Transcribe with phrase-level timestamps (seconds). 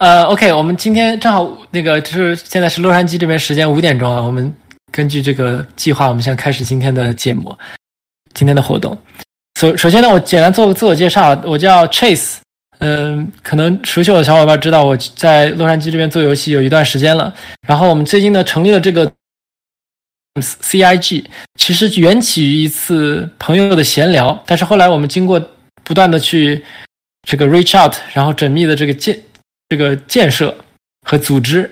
[0.00, 4.50] 呃，OK，我们今天正好那个就是现在是洛杉矶这边时间五点钟啊，我们
[4.90, 7.54] 根据这个计划，我们先开始今天的节目，
[8.32, 8.96] 今天的活动。
[9.60, 12.36] 首首先呢，我简单做个自我介绍，我叫 Chase，
[12.78, 17.34] 嗯，可能熟悉我的小伙伴知道我在洛杉矶这边做游戏有一段时间了，
[17.68, 19.12] 然后我们最近呢成立了这个
[20.40, 21.26] CIG，
[21.56, 25.38] 其实缘起于一次朋友的闲聊，但是后来我们经过
[25.84, 26.64] 不断的去
[27.28, 29.14] 这个 reach out，然后缜密的这个建
[29.70, 30.52] 这个建设
[31.06, 31.70] 和组织，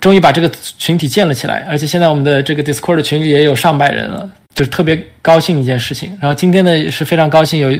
[0.00, 6.16] 终于把这个群体建了起来，而且现在我们的这个 Discord 群里也有上百人了，就是特别高兴一件事情。
[6.22, 7.76] 然后今天呢也是非常高兴有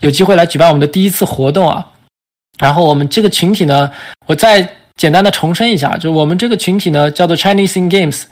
[0.00, 1.84] 有机会来举办我们的第一次活动啊。
[2.60, 3.90] 然后我们这个群体呢，
[4.26, 8.22] 我再简单的重申一下，就我们这个群体呢叫做 Chinese in Games，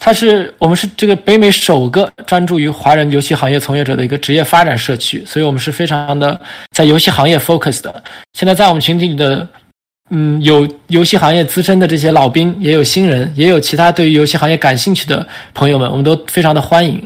[0.00, 6.40] 它是我们是这个北美首个专注于华人游戏行业从业者的一个职业发展社区，所以我们是非常的
[6.70, 8.02] 在游戏行业 focus 的。
[8.32, 9.46] 现在在我们群体里的。
[10.14, 17.02] 嗯，有游戏行业资深的这些老兵，也有新人，也有其他对于游戏行业感兴趣的朋友们，我们都非常的欢迎。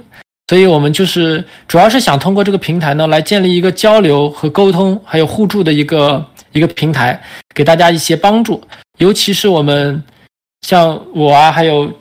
[0.49, 7.21] 所以，我们就是主要是想通过这个平台呢，来建立一个交流和沟通，还有互助的一个一个平台，
[7.55, 8.61] 给大家一些帮助。
[8.99, 10.03] 尤其是我们
[10.63, 11.93] 像我啊，还有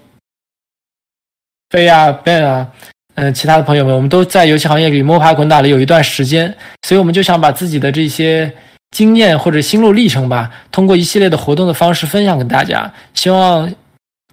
[1.70, 2.68] 飞啊、Ben 啊，
[3.14, 6.52] 嗯，其他的朋友们，我们都在游戏行业里摸爬滚打了有一段时间，
[6.88, 8.52] 所以我们就想把自己的这些。
[8.92, 12.92] 经验或者心路历程吧，通过一系列的活动的方式分享给大家。
[13.14, 13.72] 希望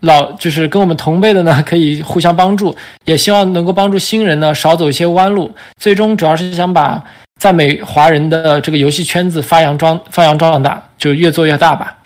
[0.00, 5.50] 老就是跟我们同辈的呢，可以互相帮助，也希望能够帮助新人呢少走一些弯路。
[5.77, 7.03] 最终主要是想把
[7.41, 11.98] 在美华人的这个游戏圈子发扬壮发扬壮大，就越做越大吧。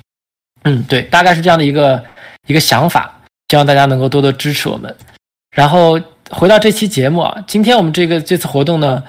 [0.64, 2.02] 嗯，对，大概是这样的一个
[2.46, 3.12] 一个想法。
[3.48, 4.92] 希望大家能够多多支持我们。
[5.54, 6.00] 然后
[6.30, 9.02] 回到这期节目啊，今天我们这个这次活动呢，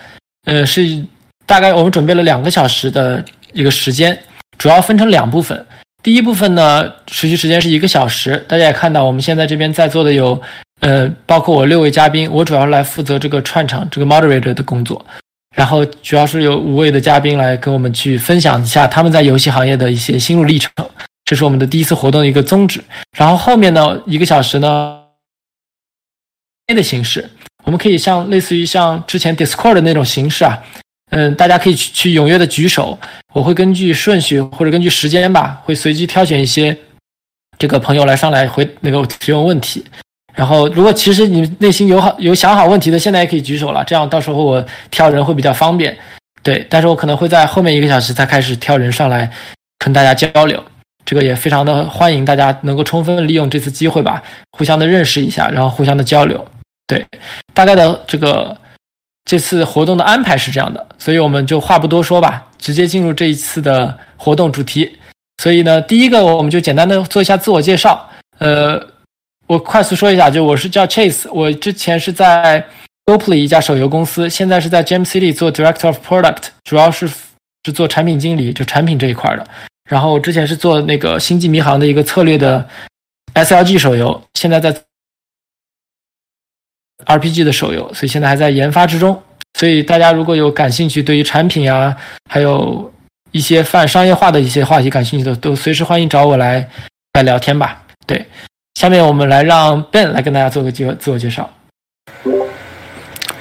[0.46, 1.04] 呃，是
[1.48, 3.26] 大概我们准备了两个小时的。
[3.54, 4.16] 一个时间
[4.60, 5.66] 主要分成两部分，
[6.04, 8.38] 第一部分呢，持续时间是一个小时。
[8.48, 10.40] 大家也看到，我们现在这边在座的有，
[10.82, 15.04] 呃，包括我六位嘉宾，我主要来负责这个串场、这个 moderator 的工作。
[15.56, 20.72] 然后主要是有五位的嘉宾来跟我们去分享一下他们在游戏行业的一些心路历程。
[21.26, 22.84] 这是我们的第一次活动的一个宗旨。
[23.18, 25.00] 然后后面呢，一个小时呢
[26.68, 27.28] ，A 的形式，
[27.64, 30.62] 我们可以像类似于像之前 Discord 的那种形式啊。
[31.12, 32.98] 嗯，大家可以去去踊跃的举手，
[33.34, 36.78] 我会根据顺序或者根据时间吧，会随机挑选一些
[37.58, 39.86] 这个朋友来上来回那个提问问题。
[40.36, 45.98] 然后，如果其实你内心有好有想好问题的，现在也可以举手了，这样到时候我挑人会比较方便。
[46.44, 49.32] 对，但是我可能会在后面一个小时才开始挑人上来
[49.80, 50.62] 跟大家交流，
[51.06, 56.46] 这个也非常的欢迎大家能够充分利用这次机会吧，互相的认识一下，然后互相的交流。
[56.86, 57.06] 对，
[57.54, 58.56] 大概的这个。
[59.28, 64.90] 这次活动的安排是这样的，所以我们就话不多说吧，直接进入这一次的活动主题。
[65.44, 68.10] 所以呢，第一个我们就简单的做一下自我介绍。
[68.40, 68.82] 呃，
[69.46, 72.66] 我快速说一下，就我是叫 Chase，我之前是在
[73.06, 77.10] GoPlay 一家手游公司，现在是在 Gem City 做 Director of Product，主要是
[77.66, 79.46] 是做产品经理，就产品这一块的。
[79.90, 82.66] 然后之前是做那个星际迷航的一个策略的
[83.34, 84.74] SLG 手游，现在在。
[87.06, 89.22] RPG 的手游，所以现在还在研发之中。
[89.58, 91.96] 所以大家如果有感兴趣，对于产品啊，
[92.30, 92.92] 还有
[93.32, 96.68] 一些泛商业化的一些话题感兴趣的，都随时欢迎找我来
[97.14, 97.82] 来聊天吧。
[98.06, 98.26] 对，
[98.76, 101.50] 下面我们来让 Ben 来跟大家做个介自我介绍。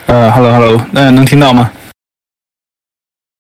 [0.07, 1.71] 呃，Hello Hello，那能听到吗？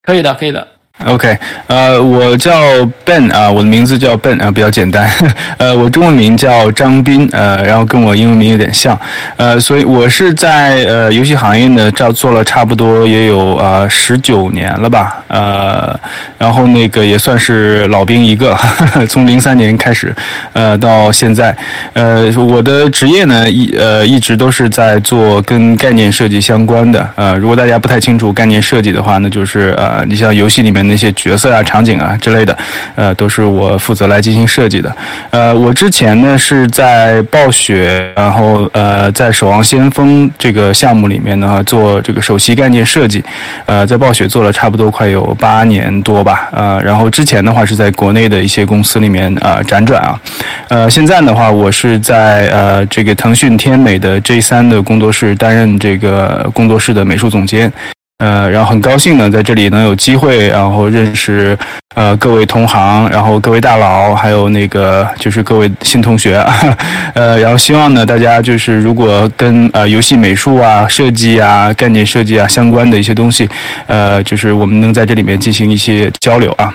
[0.03, 0.75] 可以的，可以的。
[1.04, 1.36] OK，
[1.66, 2.58] 呃，我叫
[3.04, 5.08] Ben 啊，我的名字叫 Ben 啊，比较简单。
[5.58, 8.98] 呃，我中文名叫张斌，呃，然后跟我英文名有点像，
[9.36, 15.94] 呃，所以我是在呃游戏行业呢，这做了差不多也有啊十九年了吧，呃，
[16.38, 18.56] 然后那个也算是老兵一个，
[19.06, 20.12] 从零三年开始，
[20.54, 21.54] 呃，到现在，
[21.92, 30.85] 呃，我的职业呢一呃一直都是在做跟概念设计相关的，呃，如果大家不太清楚概念设计的话，那就是呃，你像游戏里面。
[30.86, 32.56] 那些角色啊、场景啊之类的，
[32.94, 34.94] 呃，都是我负责来进行设计的。
[35.31, 43.22] 呃，我之前呢是在暴雪，然后呃，在《守望先锋》这个项目里面呢做这个首席概念设计，
[43.66, 46.49] 呃，在暴雪做了差不多快有八年多吧。
[46.52, 50.20] 呃，然后之前的话是在国内的一些公司里面啊辗转啊。
[50.69, 57.72] 呃，现在的话我是在呃这个腾讯天美的 J 三的工作室担任这个工作室的美术总监。
[58.18, 61.56] 呃，然后很高兴呢，在这里能有机会，然后认识
[61.94, 66.38] 呃各位同行，然后各位大佬，还有那个就是各位新同学，
[67.14, 73.46] 呃，然后希望呢，大家就是如果跟呃游戏美术啊、设计啊、概念设计啊相关的一些东西，
[73.86, 76.74] 呃，就是我们能在这里面进行一些交流啊。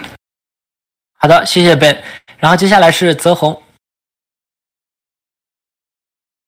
[1.18, 1.98] 好的，谢谢 Ben。
[2.40, 3.52] 然后接下来是泽宏。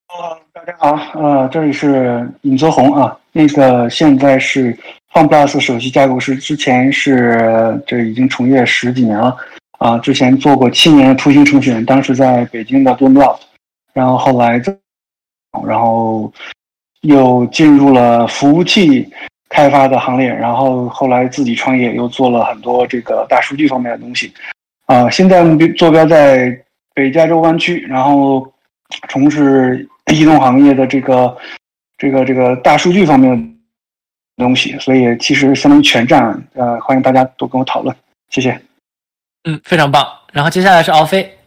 [0.08, 3.18] 呃，大家好，呃，这里是尹泽宏啊。
[3.36, 4.78] 那个现在是
[5.12, 9.36] FunPlus 首席架构师，之前是这已经从业十几年了
[9.80, 9.98] 啊。
[9.98, 13.40] 之前做过七年的图形程序员，当时在北京的 Bloomloft，
[13.92, 14.72] 然后后来在，
[15.68, 16.32] 然后
[17.02, 19.12] 又进入了服务器
[19.50, 24.32] 开发的行列，然后后来自己创业，又做了很多这个大数据方面的东西。
[24.86, 26.56] 啊，现在目标坐标在
[26.94, 28.48] 北加州湾区，然后
[29.10, 31.36] 从事移动行业的这个
[31.98, 36.42] 这个这个大数据方面的东西，所以其实相当于全站。
[36.54, 37.96] 呃，欢迎大家多跟我讨论，
[38.30, 38.60] 谢谢。
[39.44, 40.06] 嗯，非常棒。
[40.32, 41.38] 然后接下来是敖飞。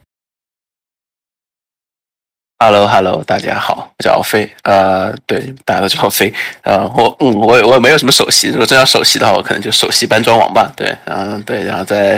[2.58, 4.50] Hello，Hello，大家好，我叫敖飞。
[4.62, 6.32] 呃，对，大家都叫敖飞。
[6.62, 10.72] 呃，我嗯，我我也没有什么首席，如果真要首席的话，我可能就首席搬砖王吧。
[10.74, 12.16] 对，嗯，对，然后再，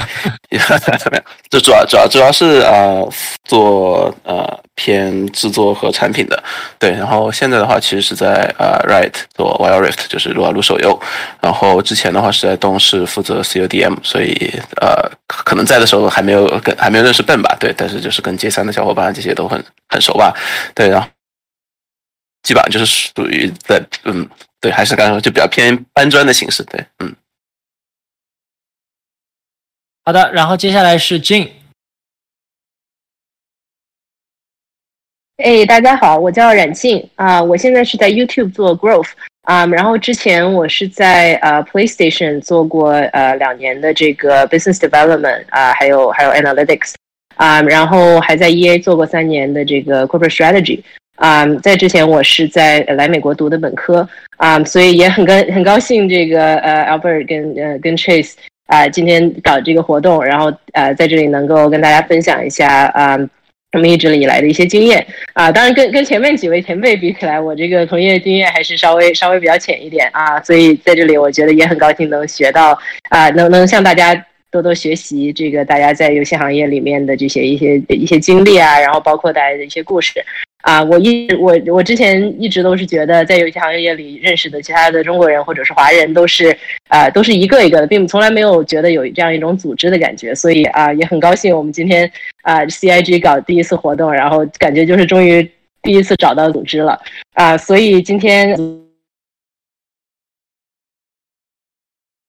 [1.50, 3.08] 就主要主要主要是呃
[3.44, 4.62] 做呃。
[4.78, 6.40] 偏制作和产品的，
[6.78, 10.96] 对，然后现在的话，其实是在呃 Riot 做 Wild Rift，就是撸啊撸手游。
[11.40, 14.32] 然后之前的话是在东视负责 CODM，所以
[14.80, 20.32] 呃，可能在的时候还没有跟还没有认识笨吧，对，但是就是跟 J 三的小伙伴这些都很很熟吧，
[20.76, 21.08] 对，然后
[22.44, 24.28] 基本上就是属于在嗯，
[24.60, 27.12] 对，还是刚刚就比较偏搬砖的形式，对，嗯。
[30.04, 31.50] 好的，然后接下来是 Jane。
[35.38, 39.11] 哎，大家好，我叫冉静啊，我现在是在 YouTube 做 Growth
[39.43, 46.94] 啊，然后之前我是在呃 PlayStation 做过呃两年的这个 Business Development 啊，还有还有 Analytics
[47.37, 50.81] 啊，然后还在 EA 做过三年的这个 Corporate Strategy
[51.14, 54.06] 啊，在之前我是在来美国读的本科
[54.38, 58.32] 啊，所以也很跟很高兴这个呃 Albert 跟呃跟 Chase
[58.67, 63.17] 啊今天搞这个活动，然后呃在这里能够跟大家分享一下啊。
[63.73, 72.79] 我们一直以来的一些经验啊，当然跟跟前面几位前辈比起来，我这个从业经验还是稍微稍微比较浅一点啊，所以在这里我觉得也很高兴能学到
[73.11, 74.15] 啊，能能向大家
[74.50, 80.25] 多多学习这个大家在游戏行业里面的这些一些一些经历啊，然后包括大家的一些故事。
[80.62, 86.56] 啊，我一我我之前一直都是觉得，在游戏行业里认识的其他的中国人或者是华人都是
[86.88, 90.34] 啊，都是一个一个的，并从来没有觉得有这样一种组织的感觉。
[90.34, 92.10] 所以啊，也很高兴我们今天
[92.43, 95.49] 啊，CIG 搞第一次活动，然后感觉就是终于
[95.82, 97.00] 第一次找到组织了
[97.34, 98.56] 啊，所以今天。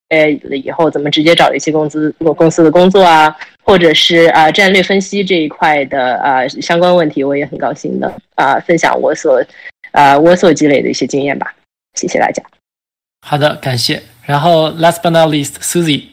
[0.10, 3.36] 呃，以后怎么直接找一些公司公司的工作啊，
[3.70, 9.40] 或者是啊战略分析这一块的啊相关问题，我也很高兴的啊分享我所
[9.92, 11.54] 啊我所积累的一些经验吧。
[11.94, 12.42] 谢谢大家。
[13.22, 14.02] 好的，感谢。
[14.26, 16.06] 然后，last but not least，Susie。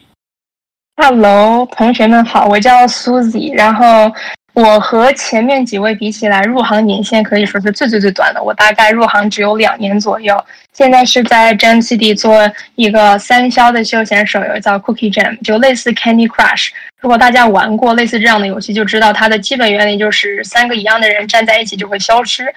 [0.97, 4.13] Hello，同学们好，我叫 Susie，然后。
[4.53, 8.41] 我和前面几位比起来，入行年限可以说是最最最短的。
[8.41, 10.35] 我大概入行只有两年左右，
[10.77, 12.37] 现在是在 Jam City 做
[12.75, 16.69] 一个三消的休闲手游，叫 Cookie Jam，就类似 Candy Crush。
[17.01, 22.53] 如果大家玩过类似这样的游戏，就知道它的基本原理就是三个一样的人站在一起就会消失，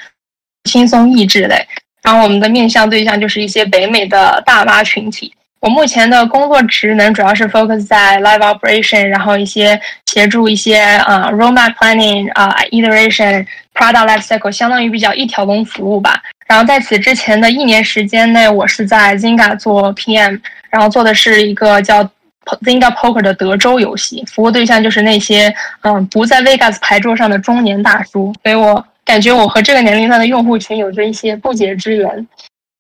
[0.65, 1.67] 轻松益智类。
[2.03, 5.33] 然后我们的面向对象就是一些北美的大妈群体。
[5.61, 16.19] 我目前的工作职能主要是 focus 在 live operation，然后一些协助一些啊 roadmap planning 啊 iteration product life cycle，相当于比较一条龙服务吧。
[16.47, 22.03] 然后在此之前的一年时间内，我是在 Zynga 做 PM，然后做的是一个叫
[22.63, 28.33] Zynga Poker 的德州游戏，服务对象就是那些嗯不在 Vegas 牌桌上的中年大叔。
[28.43, 32.27] 所以我感觉我和这个年龄段的用户群有着一些不解之缘。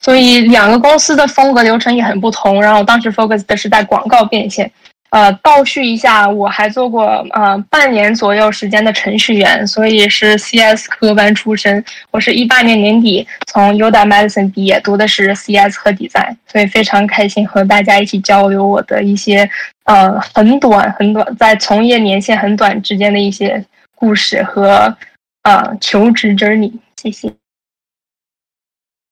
[0.00, 2.60] 所以两个公司的风格流程也很不同。
[2.60, 4.70] 然后当时 focus 的是在广告变现。
[5.10, 11.84] 呃，倒叙一下，我还做过呃半年左右时间的程序员，所以是 CS 科班出身。
[12.12, 19.50] 我是一八年年底从 Uda Medicine 毕业，读的是 CS 和 design，所以非常开心和大家一起交流我的一些
[19.82, 23.64] 呃很短很短在从业年限很短之间的一些
[23.96, 24.96] 故事和
[25.42, 26.72] 呃求职 journey。
[27.02, 27.34] 谢谢，谢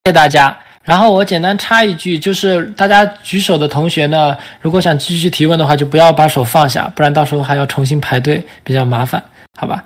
[0.05, 0.57] 谢大家。
[0.89, 9.23] 然后我简单插一句，就是大家举手的同学呢，如果想继续提问的话，就不要把手放下，不然到时候还要重新排队，比较麻烦，
[9.61, 9.85] 好吧？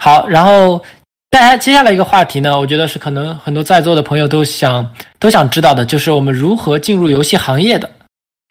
[0.00, 0.80] 好，然后
[1.30, 4.88] 大家接下来一个话题呢，我觉得是可能很多在座的朋友都想
[5.18, 7.90] 都想知道的，就是我们如何进入游戏行业的。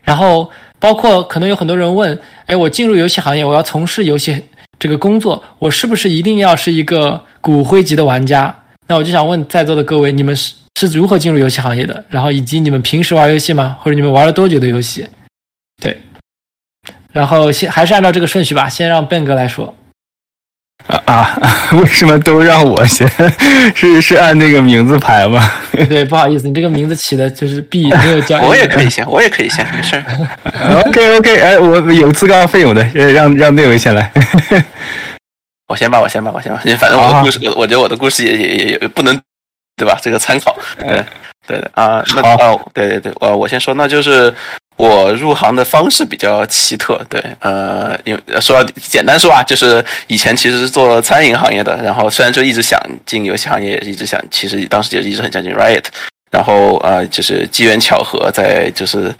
[0.03, 4.43] 然后包括可能有很多人问，哎，我进入游戏行业，我要从事游戏
[4.77, 8.53] 这个工作，我是不是一定要是一个骨灰级的玩家？
[8.85, 10.53] 那我就想问在座的各位，你们是？
[10.79, 12.03] 是如何进入游戏行业的？
[12.09, 13.77] 然后以及你们平时玩游戏吗？
[13.81, 15.07] 或者你们玩了多久的游戏？
[15.81, 15.97] 对，
[17.11, 19.73] 然后先还是按照这个顺序吧，先让 Ben 哥来说。
[20.87, 21.39] 啊啊！
[21.81, 23.09] 为什么都让我先？
[23.73, 25.49] 是是按那个名字排吗？
[25.89, 28.39] 对，不好意思，你这个名字起的就是 B 没有叫。
[28.41, 29.95] 我也可以先，我也可以先，没事。
[30.85, 34.11] OK OK，哎，我有自告奋勇的，让让那位先来。
[35.67, 36.61] 我先吧，我先吧，我先吧。
[36.77, 39.19] 反正我的故事，我觉得我的故事也也也不能，
[39.75, 39.97] 对吧？
[40.01, 40.57] 这个参考。
[40.79, 41.05] 对
[41.47, 44.33] 对的啊，那啊，对对对，我我先说，那就是。
[44.77, 55.85] 我入行的方式比较奇特，对，呃，因为说简单说啊，就是以前其实是做餐饮行业的，然后虽然就一直想进游戏行业，也一直想，其实当时也一直很想进 Riot，
[56.29, 59.15] 然后呃，就是机缘巧合，在就是。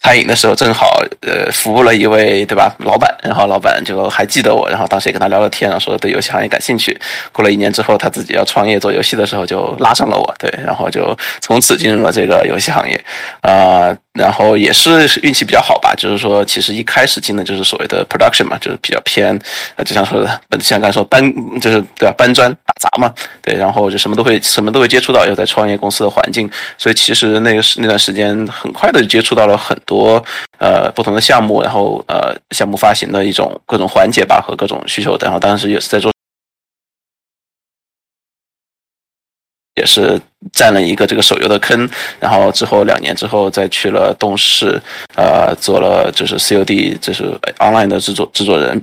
[0.00, 6.98] 餐饮的时候正好呃服务了一位对吧老板，然后老板就还记得我，然后当时也跟他聊了天，然后说对游戏行业感兴趣。
[7.32, 13.04] 过了一年之后，他自己要创业做游戏的时候，就拉上了我，对，然后就从此进入了这个游戏行业，
[13.40, 19.36] 啊，然后也是运气比较好吧，就是说其实一开始进的就是所谓的 production 嘛，就是比较偏，
[19.84, 21.20] 就像说的，像刚才说搬
[21.60, 23.12] 就是对吧搬砖打杂嘛，
[23.42, 29.76] 对，然后就什么都会什么都会接触到，又在创业公司的环境，所以其实那个是那段时间很快的就接触到了很。
[29.88, 30.22] 多
[30.58, 36.12] 呃不同的项目，然后呃项目发行的一种各种环节吧和各种需求，然后当时也是在做，
[39.76, 40.20] 也是
[40.52, 41.88] 占了一个这个手游的坑，
[42.20, 44.78] 然后之后两年之后再去了动视，
[45.16, 48.82] 呃做了就是 COD 就是 online 的制作制作人。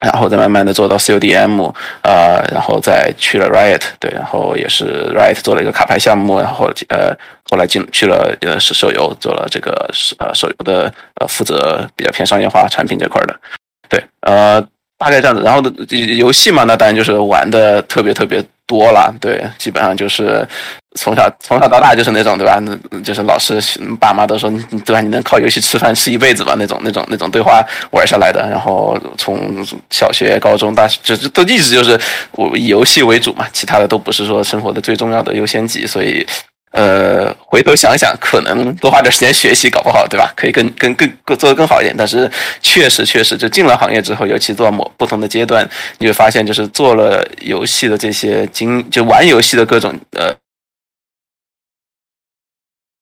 [0.00, 7.12] 然后再慢慢的做到 CODM，呃，然后再去了 Riot，对，然后也是 Riot 做了一个卡牌项目，然后呃，
[7.50, 9.72] 后来进去了呃是手游，做了这个
[10.18, 13.40] 呃手游的呃负责比较偏商业化产品这块的，
[13.88, 14.64] 对，呃，
[14.98, 15.42] 大概这样子。
[15.42, 20.46] 然后的游戏嘛，那当然就是玩的特别特别多了，对，基本上就是。
[20.94, 22.58] 从小从小到大就是那种对吧？
[22.60, 23.60] 那就是老师
[24.00, 24.50] 爸妈都说
[24.84, 25.00] 对吧？
[25.00, 26.56] 你能靠游戏吃饭吃一辈子吧？
[26.58, 28.40] 那种那种那种对话玩下来的。
[28.50, 31.96] 然后从小学、高中、大学，就都一直就是
[32.32, 35.86] 我以游戏为主嘛，其他的都不是说生活的最重要的优先级。
[35.86, 36.26] 所以，
[36.78, 40.32] 呃，回头想想，可能多花点时间学习，搞不好对吧？
[40.36, 41.92] 可以更更更更做得更好一点。
[41.98, 42.30] 但是
[42.62, 45.68] 确实确实，就进了行业之后，尤其做某不同的阶段，
[45.98, 50.32] 你会发现，就是做了游戏的这些经，就玩游戏的各种呃。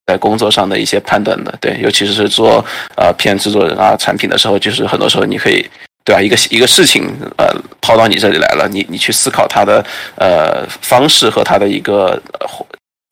[0.06, 2.64] 在工作上的一些判断的，对，尤其是做
[2.96, 5.68] 呃偏制作人啊产品的时候，就是很多时候你可以，
[6.04, 6.22] 对吧？
[6.22, 7.04] 一个一个事情
[7.36, 12.22] 呃抛到你这里来了，你你去思考它的呃方式和它的一个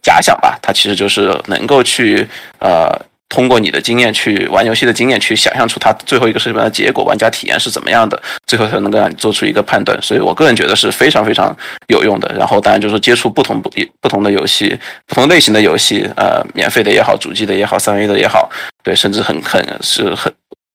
[0.04, 2.28] 假想吧，它其实就是能够去
[2.60, 2.88] 呃。
[3.30, 10.00] 通过你的经验去玩游戏的经验去想象出它最后一个什么样的结果，玩家体验是怎么样的，最后才能够让你做出一个判断。
[10.00, 11.56] 所以我个人觉得是非常非常
[11.88, 12.32] 有用的。
[12.38, 13.68] 然后当然就是接触不同不
[14.00, 18.48] 不同的游戏，不同类型的游戏，呃，免费的也好，主机的也好，三 A 的也好，
[18.84, 20.32] 对，甚至很很是很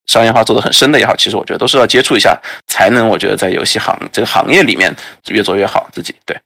[0.07, 4.93] 商业化做的很深的也好，其实我觉得都是要接触一下，才能我觉得在游戏行这个行业里面
[5.29, 6.13] 越做越好自己。
[6.25, 6.37] 对。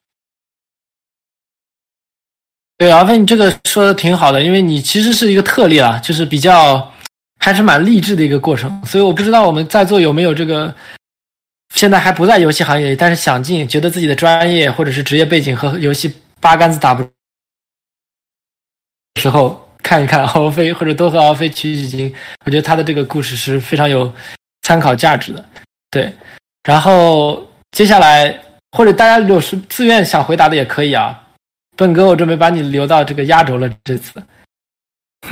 [2.78, 6.92] 对，阿飞，你这个说的挺好的，因为你其实是一个特例啊，就是比较
[7.40, 8.82] 还是蛮励志的一个过程。
[8.86, 10.74] 所以我不知道我们在座有没有这个
[11.74, 17.08] 现在还不在游戏行业，但是想进，觉得自己的专业或者是职业背景和游戏八竿子打不
[19.22, 22.14] 时候，看一看敖飞，或者多和敖飞取取经。
[22.46, 24.12] 我觉得他的这个故事是非常有
[24.64, 25.46] 参考价值的。
[25.92, 26.12] 对，
[26.64, 28.38] 然后接下来
[28.72, 31.20] 或者大家有是自愿想回答的也可以啊。
[31.76, 33.70] 笨哥，我准备把你留到这个压轴了。
[33.84, 34.22] 这次，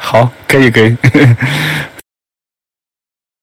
[0.00, 0.96] 好，可以，可以。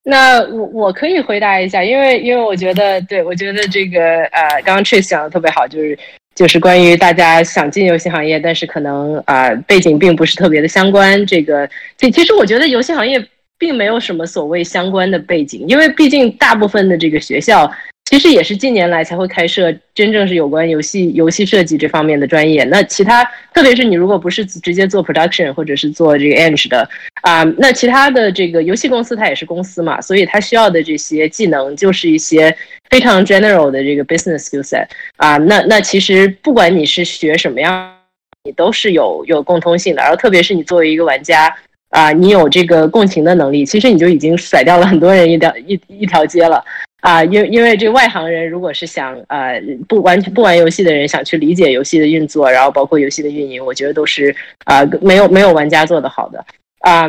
[0.04, 5.98] 那我我可以回答一下，因为因为我觉得，对我觉得这个呃，刚刚 Trace 讲的特别好，就是
[6.36, 11.26] 就是关于大家想进游戏行业，但是可能啊背景并不是特别的相关。
[11.26, 17.72] 这个，其其实我觉得游戏行业并没有什么所谓相关的背景，因为毕竟大部分的这个学校。
[18.06, 22.64] 其实也是近年来才会开设真正是有关游戏游戏设计这方面的专业。
[22.66, 26.88] 那其他，特别是你如果不是直接做 production 或者是做这个 eng 的
[27.24, 32.56] 啊，那其他的这个游戏公司它也是公司嘛，所以它需要的这些技能就是一些
[32.92, 34.86] 非常 general 的这个 business skill set
[35.18, 35.38] 啊。
[35.38, 37.92] 那那其实不管你是学什么样，
[38.44, 40.04] 你都是有有共通性的。
[40.04, 41.52] 然后特别是你作为一个玩家
[41.90, 46.64] 啊，你有这个共情的能力，其实你就已经甩掉了很多人一条一一条街了。
[47.06, 56.44] 啊，因因为这外行人如果是想呃不完全不玩游戏的人想去理解游戏的运作，然后包括游戏的运营，我觉得都是啊没有没有玩家做的好的
[56.80, 57.08] 啊。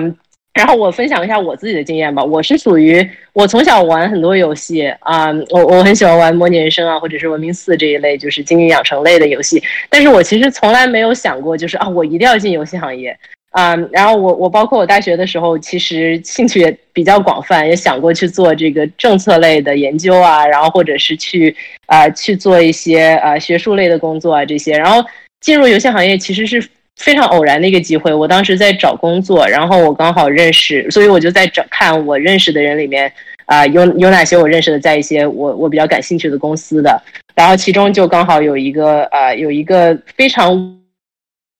[0.52, 13.18] 然后我分享一下我自己的经验吧，我是属于我从小玩很多游戏啊，我我很喜欢玩模拟人生啊，或者是文明四这一类就是经营养成类的游戏，但是我其实从来没有想过就是啊我一定要进游戏行业。
[13.56, 24.76] 啊、然后我我包括我大学的时候，其实兴趣也比较广泛，也想过去做这个政策类的研究啊，然后或者是去啊、去做一些呃学术类的工作啊这些。
[24.76, 25.02] 然后
[25.40, 26.62] 进入游戏行业其实是
[26.96, 28.12] 非常偶然的一个机会。
[28.12, 33.10] 我当时在找工作，然后我刚好认识，所以我就在找看我认识的人里面
[33.46, 37.00] 啊、有有哪些我认识的在一些我我比较感兴趣的公司的。
[37.34, 40.76] 然后其中就刚好有一个呃有一个非常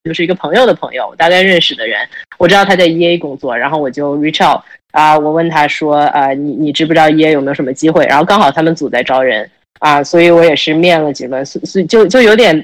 [0.06, 1.98] 就是一个朋友的朋友，大概认识的人，
[2.38, 8.06] 我知道他在 E A 工作，然后我就 reach out 啊、我问他说啊、你你知不知道 E A 有没有什么机会？
[8.06, 12.56] 然后刚好他们组在招人啊、所以我也是面了几轮，所所以就就有点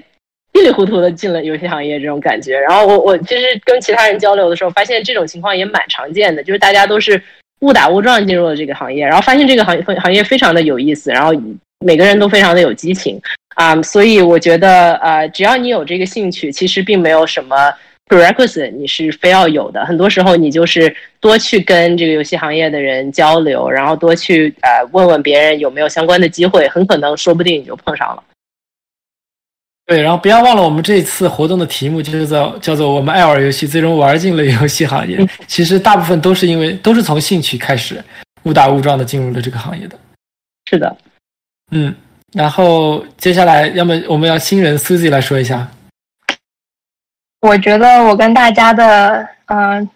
[0.55, 2.59] 稀里糊涂的进了游戏行业这种感觉。
[2.59, 7.21] 然后我我其实跟其他人交流的时候，发现这种情况也蛮常见的，就是大家都是
[7.61, 11.33] 误打误撞进入了这个行业，然后发现这个行业行业非常的有意思，然后
[11.85, 13.21] 每个人都非常的有激情。
[13.55, 17.73] 啊、所以我觉得，呃，只要你有这个兴趣，其实并没有什么
[18.09, 19.85] prerequisite 你是非要有的。
[19.85, 28.23] 很多时候，你就是多去跟这个游戏行业的人交流，然后多去呃问问别人有没有相关的机会，很可能说不定你就碰上了。
[29.85, 35.19] 对，然后不要忘了我们这次活动的题目就是叫叫做“我们爱玩游戏，最终玩进了游戏行业”。
[35.49, 38.03] 其实大部分都是因为都是从兴趣开始，
[38.45, 39.99] 误打误撞的进入了这个行业的。
[40.71, 40.97] 是的，
[41.73, 41.93] 嗯，
[42.33, 45.69] 然后接下来，要么我们要新人 Suzy 来说一下。
[47.41, 49.89] 我觉得我跟大家的嗯、呃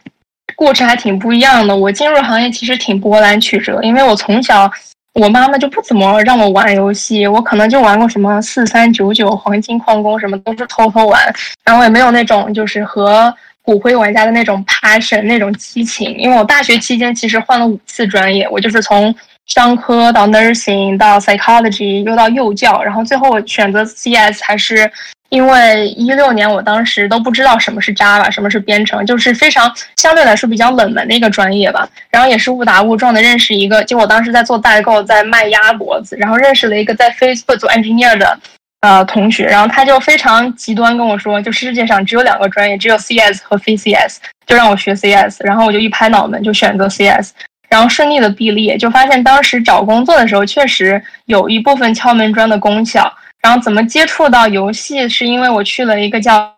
[0.54, 1.76] 故事还挺不一样的。
[1.76, 4.70] 我进入行业其实挺波澜曲折，因为我从小
[5.12, 11.20] 我妈妈就不怎么让我玩游戏，我可能就玩过什么四三九九、黄金矿工什么，都是偷偷玩，
[11.64, 16.16] 然后也没有那种就是和骨灰玩家的那种 passion 那种激情。
[16.16, 19.14] 因为我大学期间其实换了五次专业，我就是从
[19.46, 24.90] 商科到 nursing 到 psychology 又到幼教，然后最后我选择 CS 还是
[25.28, 31.88] 因为一六年我当时都不知道什么是 Java，什么是编程，就是非常相对来说比较冷门的一个专业吧。
[32.10, 38.38] 然后也是误打误撞的认识一个，就我当时在做代购，在卖鸭脖子，然后认识了一个在 Facebook 做 engineer 的
[38.80, 47.30] 呃同学，然后他就非常极端跟我说，就世界上只有两个专业，只有 CS 和非 CS，就让我学 CS，然后我就一拍脑门就选择 CS。
[47.68, 53.12] 然后顺利的毕业，就发现当时找工作的时候，确实有一部分敲门砖的功效。
[53.42, 56.52] 然后怎么接触到游戏，是因为我去了一个叫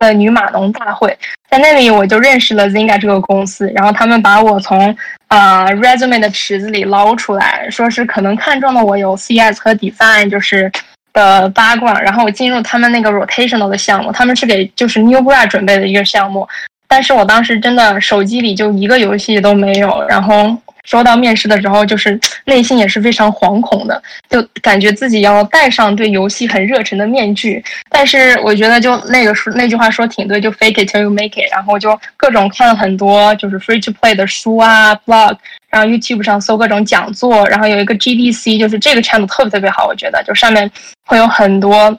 [0.00, 1.16] 的女码农大会，
[1.48, 4.94] 在那里我就认识了 Zynga 这个公司，然后他们把我从、
[5.28, 10.70] 呃 resume 的池子里捞出来，说是可能看中了我有 CS 和 design 就是
[11.14, 16.46] 的八卦然后我进入他们那个 rotational 的项目，他们是给就是 new grad 准备的一个项目，
[16.92, 27.64] 但是我当时真的手机里就一个游戏都没有，然后收到面试的时候，就是内心也是非常惶恐的，就感觉自己要戴上对游戏很热忱的面具。
[27.88, 31.50] 但是我觉得就那个说那句话说挺对，就 fake it till you make it。
[31.50, 35.34] 然后就各种看了很多就是 free to play 的书啊，blog，
[35.70, 40.70] 然后 YouTube 上搜各种讲座，然后有一个 GDC，就是这个 channel 特别特别好，我觉得就上面
[41.06, 41.98] 会有很多。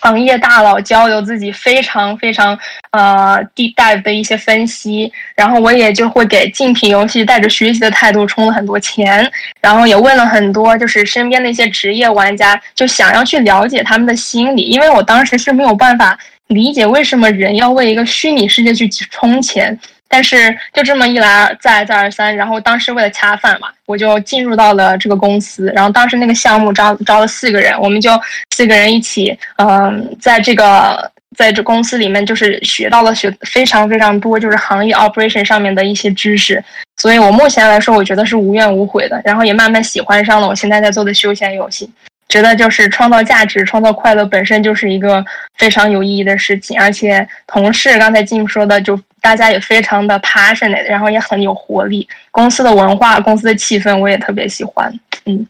[0.00, 2.58] 行业大佬交流自己非常非常
[2.90, 9.30] 呃 deep dive 的一些分析，然后我也就会给竞品游戏带着学习的态度充了很多钱，
[9.60, 19.78] 然后也问了很多就是身边的一些职业玩家，就想要去了解他们的心理，因为我当时是没有办法理解为什么人要为一个虚拟世界去充钱。
[20.08, 25.70] 但是就这么一来再再而三，然后当时为了恰饭嘛，我就进入到了这个公司。
[25.74, 28.10] 然后当时那个项目招招了四个人，我们就
[28.54, 36.62] 四个人一起，嗯、在这个在这公司里面就是学到了学非常非常多，就是行业 operation 上面的一些知识。
[36.96, 39.20] 所以我目前来说，我觉得是无怨无悔的。
[39.24, 41.90] 然后也慢慢喜欢上了我现在在做的休闲游戏。
[42.28, 52.06] 觉得就是创造价值、创造快乐本身就是一个非常有意义的事情，而且同事刚才 Jim 说的，就大家也非常的 passionate，然后也很有活力。
[52.30, 54.92] 公司的文化、公司的气氛我也特别喜欢。
[55.24, 55.46] 嗯，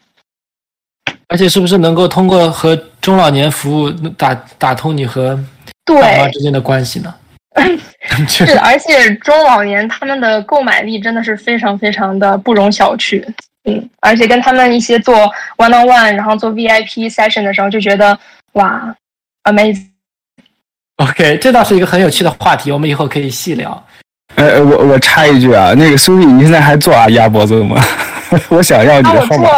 [1.27, 5.35] 而且是不是能够通过和中老年服务打打通你和
[5.85, 7.13] 爸妈，之间的关系呢？
[8.27, 13.23] 是的，而且中老年他们的购买力真的是非常非常的不容小觑。
[13.67, 15.15] 嗯，而且跟他们一些做
[15.57, 18.17] one on one，然后做 VIP session 的时候，就觉得
[18.53, 18.95] 哇
[19.43, 19.87] ，amazing。
[20.97, 23.85] OK，这倒是一个很有趣的话题，我们以后可以细聊。
[24.35, 27.81] 呃，我我插一句啊，那个苏丽，你现在还做啊鸭脖子吗？
[28.49, 29.45] 我想要你的号码。
[29.45, 29.49] 做，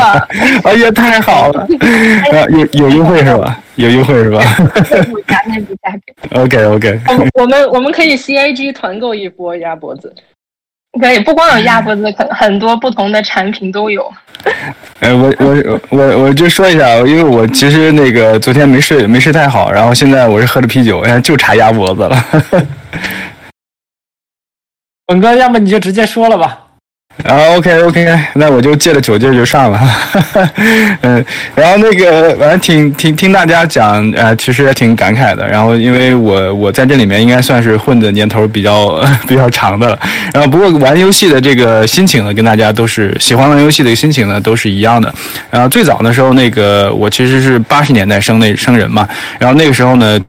[0.70, 1.62] 哎呀，太好了！
[2.34, 3.60] 啊，有有优惠是吧？
[3.76, 4.44] 有优惠是吧
[4.92, 6.42] 内部价内部价格。
[6.42, 10.14] ？OK OK，我们我们我们可以 CAG 团购一波鸭脖子。
[11.00, 14.12] 可以，不光有鸭脖子，可很多不同的产品都有。
[15.02, 22.26] 呃，我我我我就说一下，因为我其实那个昨天没睡没睡太好，然后现在我是喝着啤酒，哎，就差鸭脖子了。
[25.06, 26.69] 本哥，要么你就直接说了吧。
[27.26, 29.80] 啊，OK OK，那我就借着酒劲就上了，
[31.02, 35.48] 嗯，然后那个反正听听听大家讲，呃，其实也挺感慨的。
[35.48, 40.00] 然后因为我我在这里面应该算是混的年头比较 比较长的了。
[40.34, 45.14] 然后不过玩游戏的这个心情呢，跟大家都是喜欢玩游戏的心情呢都是一样的。
[45.52, 50.20] 然后最早的时候，那个我其实是八十年代生那生人嘛，然后那个时候呢。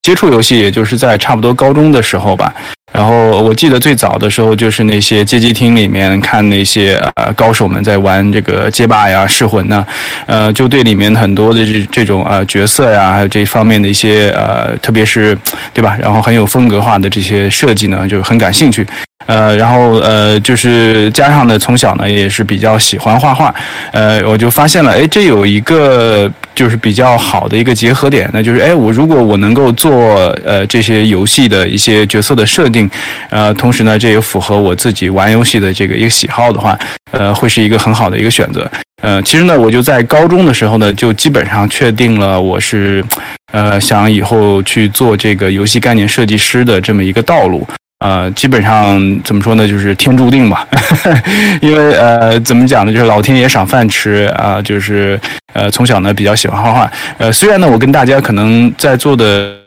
[0.00, 2.54] 接触游戏也就是在差不多高中的时候吧，
[2.90, 9.86] 然后我记得最早的时候就是那些街机厅里面看那些呃高手们在玩这个街霸呀、噬魂呐，
[10.26, 15.36] 呃，就对里面很多的这这种呃角色呀，还有这方面的一些呃，特别是
[15.72, 18.86] 对吧，然后很有风格化的这些设计呢，就很感兴趣。
[19.26, 23.54] 呃，然后呃，就是加上呢，从小呢也是比较喜欢画画，
[23.92, 32.77] 呃，我就发现了，哎，这有一个就是比较好的一个结合点，那就是，哎，我如果我能够做呃这些游戏的一些角色的设定，
[33.30, 36.78] 呃，同时呢，这也符合我自己玩游戏的这个一个喜好的话，
[37.12, 38.70] 呃，会是一个很好的一个选择。
[39.00, 43.02] 呃，其实呢，我就在高中的时候呢，就基本上确定了我是，
[43.52, 47.66] 呃，想以后去做这个游戏概念设计师的这么一个道路。
[48.00, 50.66] 呃，基本上怎么说呢，就是天注定吧，
[51.60, 55.18] 因为呃，怎么讲呢，就是老天爷赏饭吃啊，就是
[55.52, 59.57] 呃，从小呢比较喜欢画画，呃，虽然呢，我跟大家可能在座的。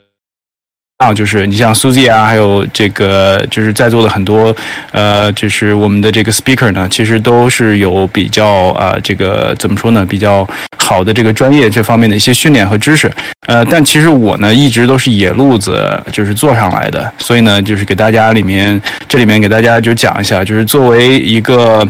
[1.01, 4.55] 啊，就是你像 Suzy 啊，还有这个就是在座的很多，
[4.91, 13.11] 呃，就是我们的这个 speaker 呢，其实都是有比较啊，这个怎么说呢，比较好的这个专业这方面的一些训练和知识，
[13.47, 21.83] 呃，但其实我呢一直都是野路子，就是做上来的，所以呢，就是给大家里面这里面给大家就讲一下，就是作为一个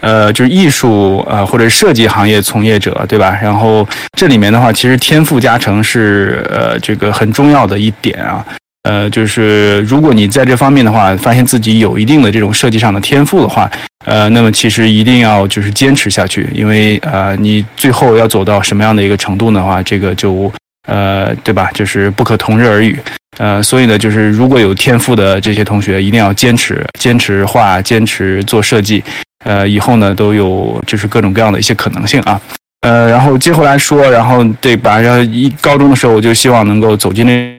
[0.00, 3.34] 呃，就是艺术啊或者设计行业从业者，对吧？
[3.42, 8.44] 然后这里面的话，其实天赋加成是呃这个很重要的一点啊。
[8.84, 13.70] 呃，就是如果你在这方面的话，发现自己有一定的这种设计上的天赋的话，
[14.06, 20.50] 呃，那么其实一定要就是坚持下去，因为呃，你最后要走到什么样的一个程度的话，这个就
[20.86, 21.70] 呃，对吧？
[21.74, 22.98] 就是不可同日而语。
[23.36, 29.02] 呃，所以呢，就是如果有天赋的这些同学，一定要坚持，坚持画，坚持做设计，
[29.44, 32.40] 呃，以后呢都有就是各种各样的一些可能性啊。
[32.82, 34.98] 呃，然后接回来说，然后对吧？
[34.98, 37.57] 然后一高中的时候，我就希望能够走进那。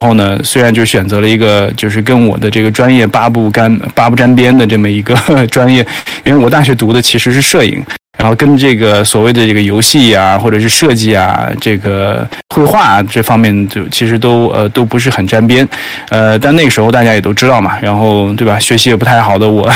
[0.00, 5.14] 然后呢，虽然就选择了一个就是跟我的这个专业八不沾八不沾边的这么一个
[5.48, 5.86] 专业，
[6.24, 7.84] 因为我大学读的其实是摄影，
[8.18, 15.68] 然后跟这个所谓的这个游戏啊，或者是设计啊，这个绘画这方面就其实都呃都不是很沾边，
[16.08, 19.70] 呃，但那个时候大家也都知道嘛，然后对吧，学习也不太好的我，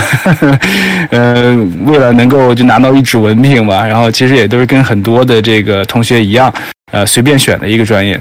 [1.13, 6.51] 呃，为了能够就拿到一纸文凭吧，然后其实也都是跟很多的这个同学一样，
[6.93, 8.19] 呃，随便选的一个专业。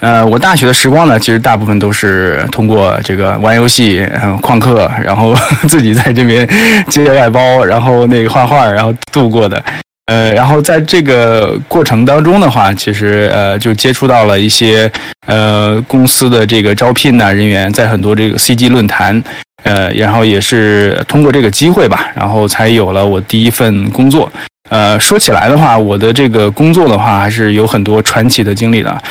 [0.00, 4.06] 呃，我大学的时光呢，其实大部分都是通过这个玩游戏、
[4.40, 5.34] 旷课，然后
[5.68, 6.48] 自己在这边
[6.88, 9.62] 接外包，然后那个画画，然后度过的。
[10.06, 14.90] 呃，然后在这个过程当中的话，其实呃就接触到了一些
[15.26, 19.22] 呃公司的这个招聘呐人员，在很多这个 CG 论坛，
[19.64, 24.30] 呃，然后也是通过这个机会吧，然后才有了我第一份工作。
[24.70, 29.02] 呃，说起来的话，我的这个工作的话，还是有很多传奇的经历的。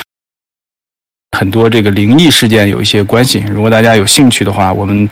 [1.36, 5.08] 很多这个灵异事件有一些关系，如果大家有兴趣的话，我们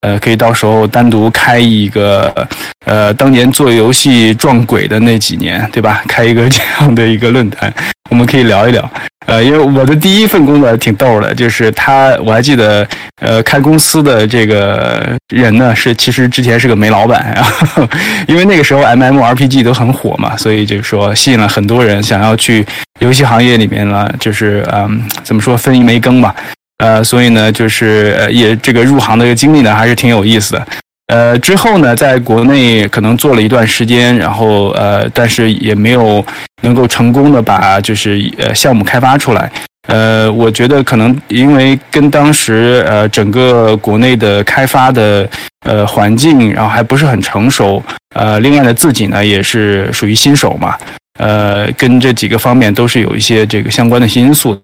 [0.00, 2.48] 呃可以到时候单独开一个
[2.86, 6.02] 呃当年做游戏撞鬼的那几年，对吧？
[6.08, 7.72] 开一个这样的一个论坛，
[8.10, 8.90] 我们可以聊一聊。
[9.26, 12.86] 呃，因为我的第一份工作挺逗的，就是他，我还记得，
[13.20, 17.86] 呃，开公司的这个人呢，是其实之前是个煤老板，然 后
[18.26, 22.64] 因为那个时候 M M R P G 都很火嘛，所以就是说吸引了很多人想要去
[23.00, 26.34] 游戏行业里面呢，就是嗯，怎么说分一杯羹吧，
[26.78, 30.66] 呃，所以呢，就是也这个入行的一个经历呢，还是挺有意思的。
[31.10, 36.24] 呃，之后呢，在国内可能做了一段时间，然后呃，但是也没有
[36.62, 39.50] 能够成功的把就是呃项目开发出来。
[39.88, 45.28] 呃，我觉得可能因为跟当时呃整个国内的开发的
[45.66, 47.82] 呃环境，然后还不是很成熟。
[48.14, 50.76] 呃，另外呢，自己呢也是属于新手嘛，
[51.18, 54.56] 呃，跟这几个方面都是有一些这个相关的因素。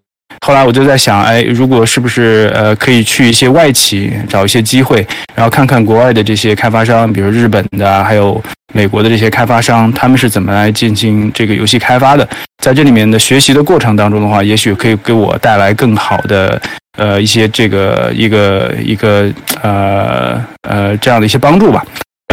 [0.44, 8.40] 后来我就在想，哎，如果是不是呃可以去一些外企找一些机会，然后看看国外的这些开发商，比如日本的，还有
[8.72, 12.28] 美国的这些开发商，他们是怎么来进行这个游戏开发的？
[12.62, 16.60] 在这里面的学习的过程当中的话，也许可以给我带来更好的
[16.98, 21.84] 呃一些这个一个一个呃呃这样的一些帮助吧。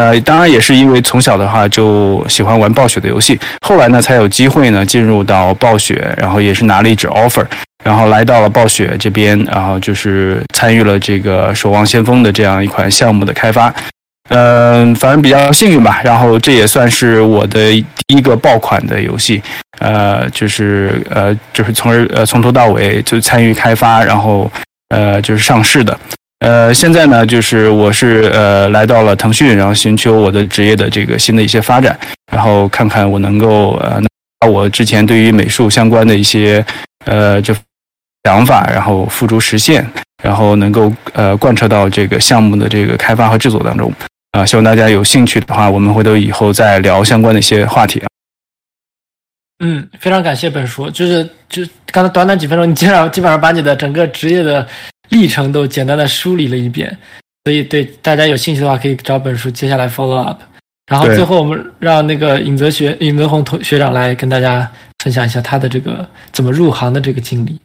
[0.02, 7.46] 呃，当然也是因为从小的话就喜欢玩暴雪的游戏，后来呢才有机会呢进入到暴雪，然后也是拿了一纸 offer。
[7.84, 13.74] 然后来到了暴雪这边，然后就是参与了这个《守望先锋》的这样一款项目的开发。
[14.30, 16.02] 嗯，反正比较幸运吧。
[16.02, 17.70] 然后这也算是我的
[18.08, 19.44] 第一个爆款的游戏，
[19.80, 24.50] 呃，就是呃，就是从而呃从头到尾就参与开发，然后
[24.90, 26.00] 呃就是上市的。
[26.40, 31.98] 呃，现在呢，就是我是呃来到了腾讯，然后寻求我的职业的这个新的一些发展，
[32.32, 34.02] 然后看看我能够呃
[34.40, 36.66] 把我之前对于美术相关的一些
[37.06, 37.54] 呃就
[38.24, 39.86] 想法，然后付诸实现，
[40.24, 43.92] 然后能够呃贯彻到这个项目的这个开发和制作当中。
[44.32, 48.08] 啊，希望大家有兴趣的话，我们回头以后再聊相关的一些话题啊。
[49.64, 54.68] 嗯，非常感谢本书，就是就刚才短短几分钟，你基本上基本上把你的整个职业的
[55.10, 56.98] 历程都简单的梳理了一遍，
[57.44, 60.42] 所以对大家有兴趣的话，可以找本书接下来 follow up。
[60.88, 64.70] 然后最后我们让那个尹泽学尹泽宏同学长来跟大家
[65.04, 67.60] 分享一下他的这个怎么入行的这个经历。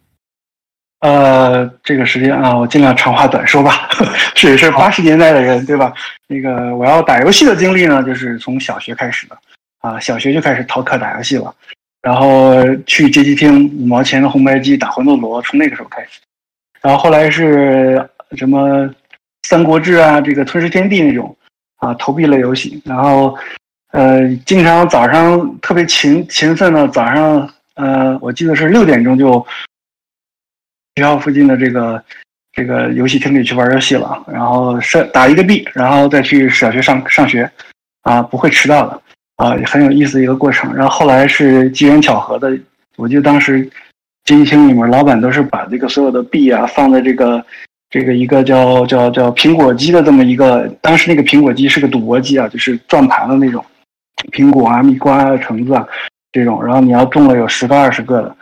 [1.00, 3.88] 呃，这个时间啊，我尽量长话短说吧。
[4.34, 5.92] 是是八十年代的人，对吧？
[6.26, 9.38] 那个我要打游戏的经历呢，就是从小学开始的
[9.80, 11.54] 啊，小学就开始逃课打游戏了，
[12.02, 16.20] 然后去街机厅五毛钱的红白机打魂斗罗，从那个时候开始。
[16.80, 18.04] 然后后来是
[18.36, 18.90] 什么
[19.44, 21.36] 三国志啊，这个吞噬天地那种
[21.76, 22.82] 啊投币类游戏。
[22.84, 23.36] 然后
[23.92, 29.46] 呃，经常早上特别勤勤奋的早上，呃，我记得是六点钟就。
[30.98, 32.02] 学校附近的这个
[32.52, 37.48] 这个游戏厅里去玩游戏了，然后是打一个币，然后再去小学上上学，
[38.02, 39.00] 啊，不会迟到的，
[39.36, 40.74] 啊，很有意思一个过程。
[40.74, 42.58] 然后后来是机缘巧合的，
[42.96, 43.62] 我记得当时
[44.24, 47.44] 街机厅里面老板都是把这个所有的币啊放在这个
[47.90, 53.64] 这个一个叫叫叫苹果机的这么一个，当时那个苹果机是个赌博机啊，就是转盘的那种，
[54.32, 55.86] 苹果啊、蜜瓜啊、橙子啊
[56.32, 58.36] 这种，然后你要中了有十个二十个的。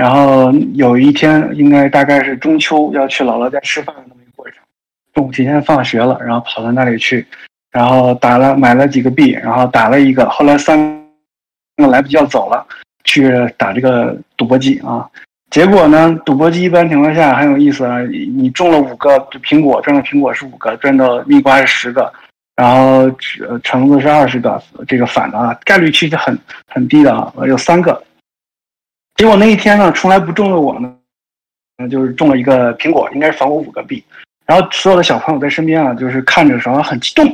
[0.00, 4.54] 然后有一天，应该大概是中秋，要去姥姥家吃饭的那么一个过程。
[5.12, 7.26] 中午提前放学了，然后跑到那里去，
[7.70, 10.26] 然后打了买了几个币，然后打了一个。
[10.30, 10.78] 后来三
[11.76, 12.66] 个来不及要走了，
[13.04, 15.06] 去打这个赌博机啊。
[15.50, 17.98] 结果呢，赌博机一般情况下很有意思啊，
[18.34, 22.10] 你中了五个苹果，赚的苹果是五个，赚到蜜瓜是十个，
[22.56, 23.14] 然后
[23.62, 24.58] 橙子是二十个，
[24.88, 28.02] 这个反的啊，概率其实很很低的啊，有三个。
[29.20, 30.90] 结果那一天呢，从来不中的我呢，
[31.76, 34.02] 嗯，就是中了一个苹果，应该是返我五个币。
[34.46, 37.26] 然后所有的小朋友在身边啊，就是看着时候很激动，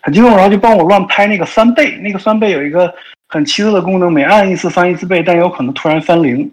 [0.00, 1.96] 很激动，然后就帮我乱拍那个翻倍。
[1.96, 2.94] 那个翻倍有一个
[3.26, 6.48] 很奇特的功能，每按一次翻一次倍，但有可能突然翻零。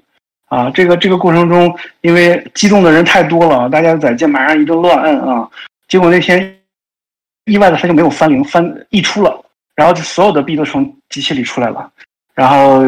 [0.47, 5.47] 啊，这个这个过程中，因为激动的人太多了，大家在键盘上一顿乱按啊。
[5.89, 6.59] 结果那天
[7.45, 11.87] 意外的他就没有翻零，翻溢出了，然后就所有的币都从机器里出来了，
[12.33, 12.81] 然后。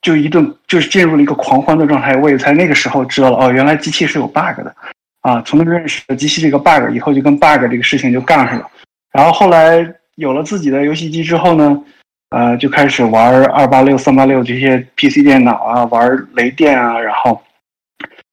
[0.00, 4.74] 就一顿就是进入了一个狂欢的状态，我也才那个时候知道了哦，原来机器是有 bug 的，
[5.22, 8.66] 啊，从那认识了机器这个 bug 以后，就跟 bug 这个事情就干上了。
[9.12, 9.84] 然后后来
[10.14, 11.82] 有了自己的游戏机之后呢，
[12.30, 17.42] 呃，就开始玩二八六、三八六这些 PC 电脑啊，玩雷电啊，然后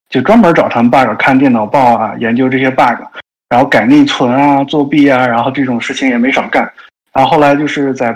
[0.09, 3.01] 就专门找他们 bug，看电脑报啊，研究这些 bug，
[3.49, 6.71] 然后改内存啊、作弊啊，然后这种事情也没少干。
[7.11, 8.15] 然后后来就是在。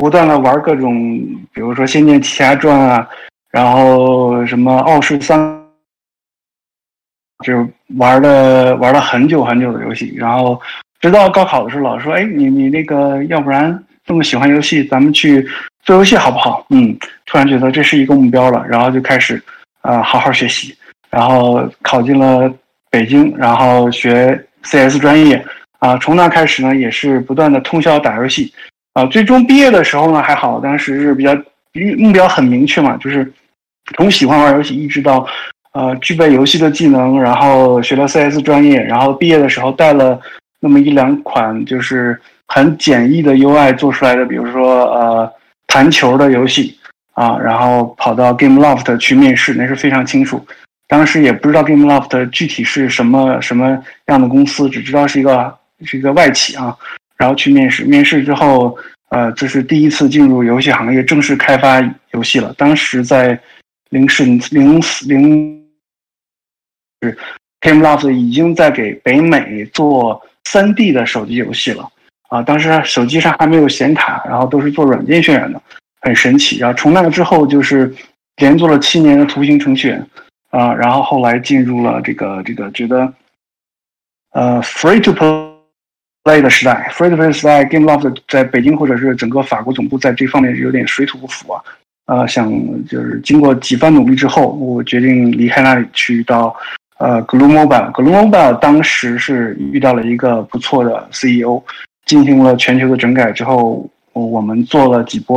[0.00, 1.18] 不断的玩各种，
[1.52, 3.06] 比如说《仙剑奇侠传》啊，
[3.50, 5.38] 然后什么《傲视三》，
[7.44, 10.14] 就玩了玩了很久很久的游戏。
[10.16, 10.58] 然后
[11.00, 15.46] 直到高考的时候，老师说：“哎，你你那个，要不然这么喜欢游戏，咱们去
[15.84, 19.42] 做游戏好不好？”嗯，突然觉得这是一个目标了，然后就开始
[19.82, 20.74] 啊好好学习，
[21.10, 22.50] 然后考进了
[22.90, 25.44] 北京，然后学 CS 专业
[25.80, 25.98] 啊。
[25.98, 28.50] 从那开始呢，也是不断的通宵打游戏。
[28.92, 31.32] 啊，最终毕业的时候呢还好，当时是比较
[31.98, 33.32] 目标很明确嘛，就是
[33.96, 35.26] 从喜欢玩游戏一直到
[35.72, 40.20] 呃具备游戏的技能，然后学了 CS 专业，然后毕业的时候带了
[40.58, 45.32] 那么一两款就是很简易的 UI 做出来的，比如说呃
[45.68, 46.76] 弹球的游戏
[47.14, 50.44] 啊，然后跑到 GameLoft 去面试，那是非常清楚。
[50.88, 56.76] 当时也不知道 GameLoft 具体是什么什么样的公司，只知道是一个是一个外企啊。
[57.20, 58.74] 然后去面试，面试之后，
[59.10, 61.78] 呃，这是第一次进入游戏行业，正式开发
[62.12, 62.50] 游戏了。
[62.56, 63.38] 当时在
[63.90, 65.62] 零四零四零，
[67.02, 67.18] 是
[67.60, 71.86] Gameloft 已经在给北美做三 D 的手机游戏了
[72.30, 72.40] 啊！
[72.40, 75.60] 当时手机上还没有显卡，然后都是做软件渲染的，
[76.00, 76.56] 很神奇。
[76.56, 77.94] 然后从那之后，就是
[78.36, 80.06] 连做了七年的图形程序员
[80.48, 83.12] 啊，然后后来进入了这个这个觉得，
[84.32, 85.49] 呃，Free to Play。
[86.30, 91.60] Play 的时代，free to play 时代，GameLoft 在北京或者是整个法国总部在这方面有点水土不服啊，
[92.06, 92.48] 呃，想
[92.86, 96.54] 就是经过几番努力之后，我决定离开那里去到
[96.98, 97.90] 呃 Glue Mobile。
[97.90, 101.60] Glue Mobile 当时是遇到了一个不错的 CEO，
[102.06, 105.36] 进行了全球的整改之后，我们做了几波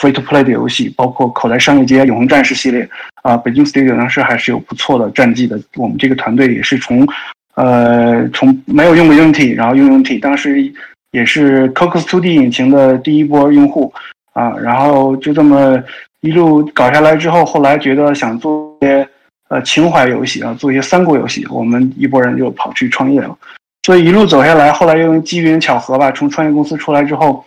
[0.00, 2.88] Free to Play 的游戏，包括口袋商业街、永恒战士系列。
[3.22, 5.60] 啊，北京 Studio 当时还是有不错的战绩的。
[5.76, 7.06] 我们这个团队也是从
[7.54, 10.72] 呃从没有用过 Unity，然后用 Unity，当时
[11.12, 13.92] 也是 Cocos 2D 引擎的第一波用户。
[14.34, 15.80] 啊，然后就这么
[16.20, 19.08] 一路搞下来之后，后来觉得想做些
[19.48, 23.38] 呃情怀游戏啊，做一些三国游戏，我们一拨人就跑去创业了。
[23.84, 27.44] 所以一路走下来，后来又机缘巧合吧，从创业公司出来之后，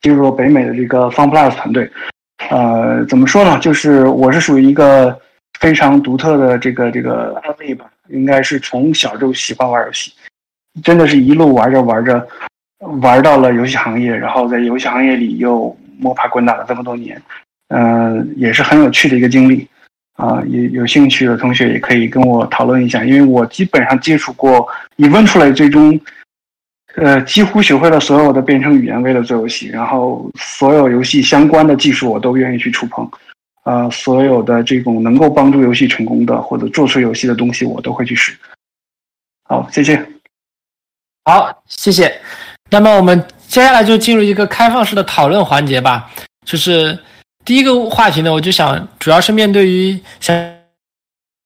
[0.00, 1.86] 进入了北美的这个 FunPlus 团队。
[2.48, 3.58] 呃，怎么说呢？
[3.58, 5.14] 就是我是属于一个
[5.60, 10.12] 非常独特的这个这个案例吧，应该是从小就喜欢玩游戏，
[10.82, 12.26] 真的是一路玩着玩着，
[13.00, 15.76] 玩到了游戏行业，然后在游戏行业里又。
[15.98, 17.18] 摸爬滚打了这么多年，
[17.68, 19.66] 嗯，也是很有趣的一个经历
[20.16, 20.42] 啊。
[20.46, 25.98] 有有兴趣的同学也可以跟我讨论一下，因为我基本上接触过，你问出来最终，
[26.96, 33.10] 呃，几乎学会了所有的编程语言为了做游戏，然后所有游戏相关的技术我都愿意去触碰，
[33.66, 38.32] 啊，所有的这种能够帮助游戏成功的或者做出游戏的东西我都会去试。
[39.48, 40.00] 好，谢谢。
[41.24, 42.20] 好，谢谢。
[42.70, 43.22] 那么我们。
[43.48, 46.10] 接下来就进入一个开放式的讨论环节吧。
[46.44, 46.98] 就是
[47.44, 50.36] 第一个话题呢，我就想主要是面对于想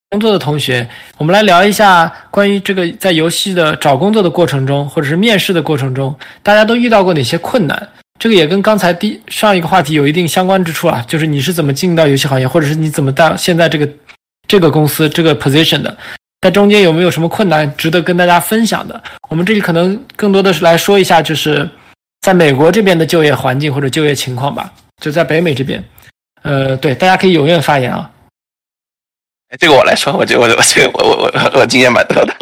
[0.09, 7.89] 工作的同学，我们来聊一下关于这个在游戏的找工作的过程中，或者是面试的过程中，大家都遇到过哪些困难？
[8.21, 11.03] 这个也跟刚才第上一个话题有一定相关之处啊。
[11.07, 13.89] 就是你是怎么进到游戏行业，或者是你怎么到现在这个
[14.47, 15.97] 这个公司这个 position 的？
[16.41, 19.03] 在中间有没有什么困难值得跟大家分享的？
[19.27, 21.67] 我们这里可能更多的是来说一下，就是。
[22.21, 25.83] 在美国这边的就业环境或者就业情况吧，就在北美这边，
[26.43, 28.07] 呃，对，大家可以踊跃发言啊。
[29.49, 32.35] 哎，这个我来说，我这我我这个我我我我经验蛮多的。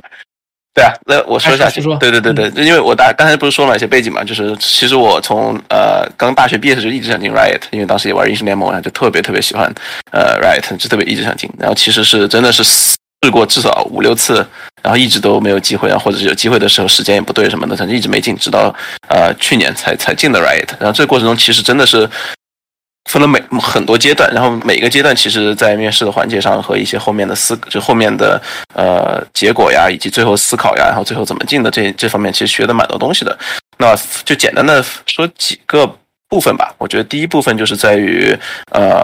[0.79, 9.71] 对啊，那我说一下，对对对对，因为我大刚才不是说了一些背景嘛，就是其实我从呃刚大学毕业的时候就一直想进 Riot，因为当时也玩英雄联盟然后，就特别特别喜欢
[10.11, 11.49] 呃 Riot，就特别一直想进。
[11.57, 12.97] 然后其实是真的是试
[13.31, 14.45] 过至少五六次。
[14.81, 18.73] 然后一直都没有机会啊，或者是有机会的时候时间也不对什么的，反正一直没进，直到
[19.09, 20.69] 呃去年才才进的 Riot。
[20.79, 22.09] 然后这个过程中其实真的是
[23.09, 28.39] 分了每很多阶段，然后每个阶段其实在面试的环节上和一些后面的思就后面的
[28.75, 33.37] 呃结果呀，以及最后思考呀，然后最后怎么进的这这方面其实学的蛮多东西的。
[33.77, 35.85] 那就简单的说几个
[36.29, 36.73] 部分吧。
[36.77, 38.37] 我觉得第一部分就是在于
[38.71, 39.03] 呃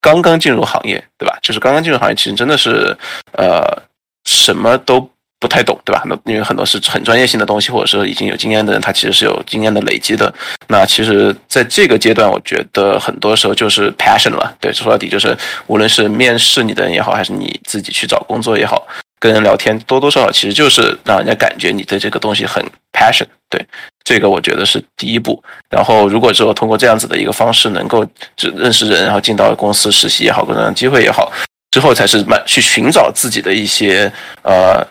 [0.00, 1.38] 刚刚进入行业，对吧？
[1.40, 2.96] 就是刚刚进入行业，其实真的是
[3.32, 3.82] 呃。
[4.24, 6.02] 什么都不太懂，对吧？
[6.06, 10.32] 那因为很多是很专业性的东西，或者说已经有经验的人，他其实是有经验的累积的。
[10.66, 14.52] 那其实在这个阶段，我觉得很多时候就是 passion 了。
[14.60, 15.36] 对，说到底就是，
[15.68, 18.84] 无论是面试你的人也好，还是你自己去找工作也好，
[19.20, 22.60] 跟人聊天，多多少少其实就是让人家感觉你对这个东西很
[22.92, 23.26] passion。
[23.48, 23.64] 对，
[24.04, 25.42] 这个我觉得是第一步。
[25.70, 28.04] 然后，如果之后通过这样子的一个方式，能够
[28.36, 31.32] 只认识人，然后进到公司实习也好，各种机会也好。
[31.70, 34.10] 之后才是慢去寻找自己的一些
[34.42, 34.84] 呃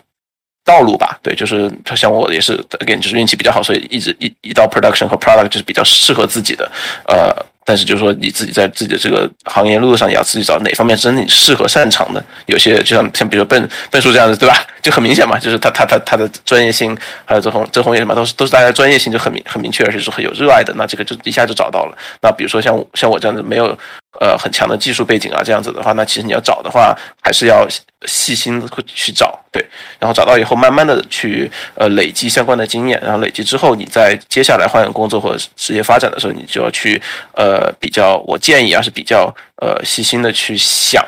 [0.68, 6.70] 道路吧，对，就是他像我也是，again 就是运气比较好，所以一直一一到 production 和 product 就是比较适合自己的，
[7.06, 14.62] 呃，但是就是说你自己在自己的这个行业路上也要自己找哪方面是你适合擅长的，有些就像像比如说笨笨叔这样子，对吧？
[14.82, 21.96] 就很明显嘛，就是他他他他的专业性还有这红这红叶什么都是都是大家专业性就很明很明确，而且是很有热爱的，那这个就一下就找到了。
[22.20, 23.76] 那比如说像像我这样子没有。
[24.20, 27.68] 呃，很强的技术背景啊，这样子的话，那其实你要找的话，还是要
[28.06, 29.64] 细心去找，对，
[30.00, 37.00] 然后找到以后，慢慢的去呃累积相关的经验，然后累积之后，你在接下来换工作或者职业发展的时候，你就要去
[37.34, 41.04] 呃比较，我建议啊是比较呃细心的去想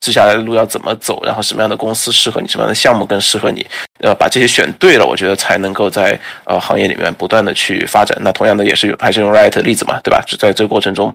[0.00, 3.64] 接下来的路要怎么走，然后什么样的公司适合你，什么样的项目更适合你，
[4.00, 8.18] 呃，把这些选对了，我觉得才能够在呃行业里面不断的去发展。
[8.20, 10.20] 那同样的也是还是用 right 的例子嘛，对吧？
[10.26, 11.14] 就在这个过程中。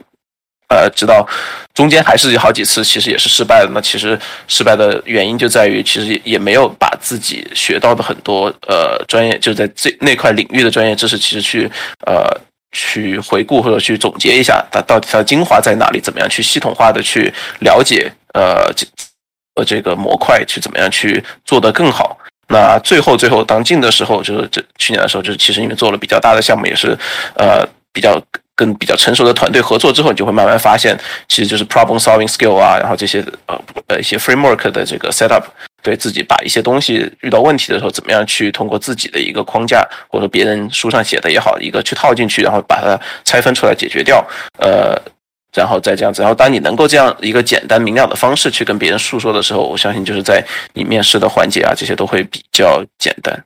[0.70, 1.26] 呃，直到
[1.74, 3.72] 中间还是有好几次，其实也是失败的。
[3.74, 11.72] 那其实失败的原因就在于，其实也没有把自己学到的很多呃专业，就在这那块领域的专业知识，其实去
[12.06, 12.30] 呃
[12.74, 16.02] 去回顾或者去总结一下，它到底它的精华在哪里？
[16.02, 18.86] 怎么样去系统化的去了解呃这
[19.56, 22.18] 呃这个模块，去怎么样去做得更好？
[22.50, 26.98] 那最后最后当进的时候，就是这去年的时候，就是其实因为做了比较大的项目，也是
[27.36, 28.22] 呃比较。
[28.58, 30.98] 跟比较成熟的团队合作之后，你就会慢慢发现，
[31.30, 35.44] 其实就是 problem solving skill 啊，然后这些呃呃一些 framework 的这个 setup，
[35.82, 44.26] 对自己把一些东西遇到问题的时候，怎么样去通过自己的一个框架，或者别人书上写的也好，一个去套进去，然后把它拆分出来解决掉，
[44.60, 45.00] 呃。
[45.54, 50.44] 然后再这样子，然后当你能够这样一个简单明了的方式去跟别人诉说的时候，我相信就是在
[50.74, 53.44] 你面试的环节啊，这些都会比较简单。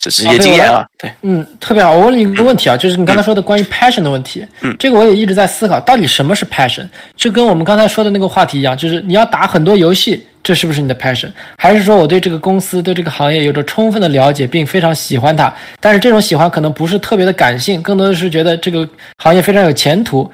[0.00, 0.86] 对，这是一些经验啊。
[0.98, 1.92] 对，嗯，特别好。
[1.92, 6.88] 我问你一个问题啊，就是你刚才说的关于 passion 的问题，嗯这个我也一直在思考，到底什么是 passion？
[7.14, 11.30] 就跟我们刚才说的那个话题一样，就是你要打很多游戏，这是不是你的 passion？
[11.58, 15.52] 还是说我对这个公司、对这个行业有着充分的了解，并非常喜欢它？
[15.80, 18.88] 但是这种喜欢可能不是特别的感性，更多的是觉得这个
[19.22, 20.30] 行业非常有前途，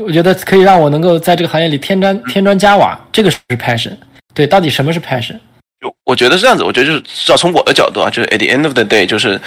[0.00, 3.92] 我觉得可以让我能够在这个行业里添砖添砖加瓦，这个是 passion。
[4.34, 5.36] 对，到底什么是 passion？
[5.80, 9.40] 就我觉得是这样子，我觉得就是至少从我的角度啊，就是 at the end of the day，就是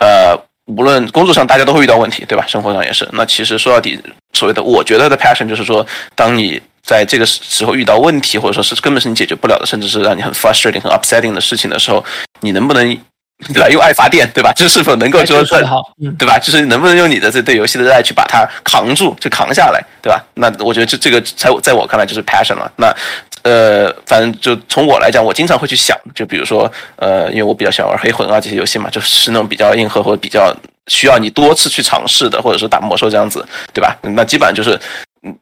[0.00, 2.44] 呃，无论工作上大家都会遇到问题，对吧？
[2.46, 3.08] 生活上也是。
[3.12, 3.98] 那其实说到底，
[4.32, 12.04] 所谓的我觉得的 passion 就是说，当你在这个时候遇到问题，或者说是根本是你解决不了的，甚至是让你很 frustrating、很 upsetting 的事情的时候，
[12.40, 12.98] 你能不能
[13.56, 14.52] 来用爱发电，对吧？
[14.54, 16.38] 这是是否能够说说得好，嗯，对吧？
[16.38, 20.24] 就是能不能用你的这对游戏的热爱去把它扛住，就扛下来，对吧？
[20.34, 22.70] 那我觉得这这个在在我看来就是 passion 了。
[22.76, 22.94] 那
[23.42, 30.54] 呃，反正就从我来讲，我经常会去想，就比如说呃，因为我比较喜欢玩黑魂啊这些游戏嘛，就是那种比较硬核或者比较
[30.88, 33.96] 需要你多次去尝试的，或者是打魔兽这样子，对吧？
[34.02, 34.78] 那基本上就是
[35.22, 35.34] 嗯。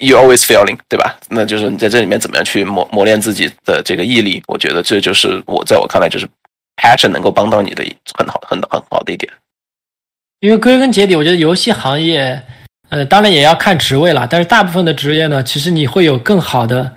[0.00, 1.14] You always failing，对吧？
[1.28, 4.42] 那就是你在这里面怎么样去磨磨练自己的这个毅力？
[4.48, 6.26] 我觉得这就是我在我看来就是
[6.76, 7.84] passion 能够帮到你的
[8.16, 9.30] 很好很很好的一点。
[10.40, 12.42] 因为归根结底，我觉得游戏行业，
[12.90, 14.26] 呃，当然也要看职位了。
[14.30, 16.94] 但是大部分的职业呢，其实你会有更好的，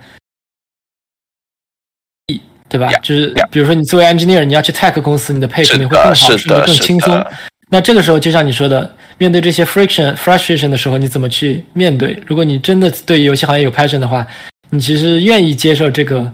[2.68, 7.26] 对吧？Yeah, 就是比如说你作为 engineer，你要去 tech 公司，你的配置你会更好，的，是甚至的，是更轻松。
[7.70, 12.22] 那这个时候，就像你说的，面对这些 friction、frustration 的时候，你怎么去面对？
[12.26, 14.26] 如果你真的对游戏行业有 passion 的话，
[14.70, 16.30] 你其实愿意接受这个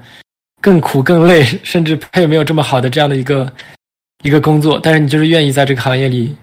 [0.65, 3.53] 更苦、更累， 甚至配没有这么好的这样的一个
[4.23, 6.35] 一个工作，但是你就是愿意在这个行业里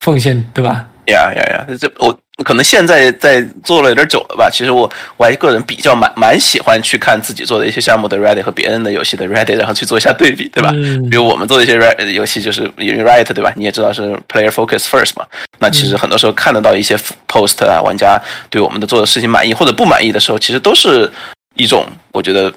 [0.00, 0.84] 奉献，对吧？
[1.06, 1.66] 呀呀呀！
[1.78, 4.48] 这我可能现在在做了有点久了吧。
[4.50, 10.70] 其实我我还个人比较蛮蛮喜欢去看自己做的一些项目的 ready 和别人的游戏的 ready，然后去做一下对比，对吧？
[10.74, 13.52] 嗯比如我们做的一些 Reddit 游戏，就是因为 Riot 对吧？
[13.54, 15.26] 你也知道是 Player Focus First 嘛。
[15.58, 16.96] 那其实很多时候看得到一些
[17.28, 21.12] post 啊，玩家对我们的做的事情满意或者不满意的时候，其实都是
[21.56, 22.50] 一种我觉得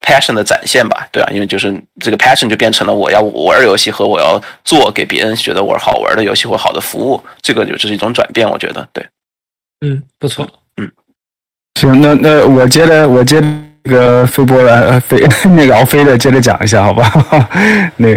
[0.00, 9.06] passion 的展现吧，对啊，因为就是这个 passion 就变成了我要玩游戏和我要做给别人觉得我好玩的游戏或好的服务，这个就是一种转变，我觉得对。
[9.82, 10.48] 嗯，不错。
[10.76, 10.90] 嗯
[11.80, 13.40] 行，那那我接着我接
[13.84, 15.18] 那个飞波来呃飞
[15.56, 17.10] 那个敖飞的接着讲一下，好吧？
[17.96, 18.08] 那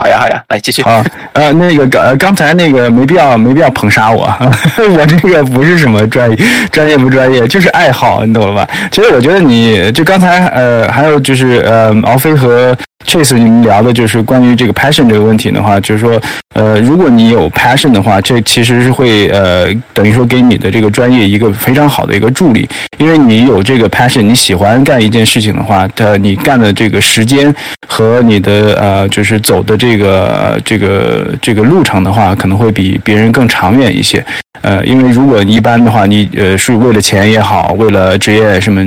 [0.00, 0.80] 好呀，好呀，来继续。
[0.82, 4.26] 啊呃那个刚刚才那个没必要没必要捧杀我，
[4.96, 6.36] 我这个不是什么专业
[6.72, 8.68] 专业不专业，就是爱好，你懂了吧？
[8.90, 12.74] 其实我觉得你就刚才呃还有就是呃敖飞和
[13.06, 16.20] Chase 你们聊的就是关于这个 passion 这个问题的话，就是说
[16.54, 27.52] 呃如果你有 passion 的话，这其实是会呃等于说给你的这个专业一个非常好的一个助力，因为你有这个 passion，你喜欢干一件事情的话，它你干的这个时间
[27.88, 34.24] 和你的呃就是走的这个、这个这个路程的话，可能会比别人更长远一些。
[34.60, 38.86] 呃，因为如果一般的话，你呃是为了钱也好，为了职业什么。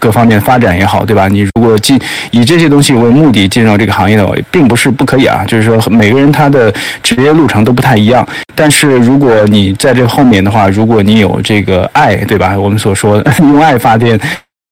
[0.00, 1.28] 各方面发展也好，对吧？
[1.28, 1.96] 你如果进
[2.32, 5.44] 以这些东西为目的进入这个行业的话，并不是不可以啊。
[5.46, 8.26] 就是说，每个人他的职业路程都不太一样。
[8.56, 12.58] 但是如果你在这后面的话，如果你有这个爱，对吧？
[12.58, 14.18] 我们所说的 用爱发电，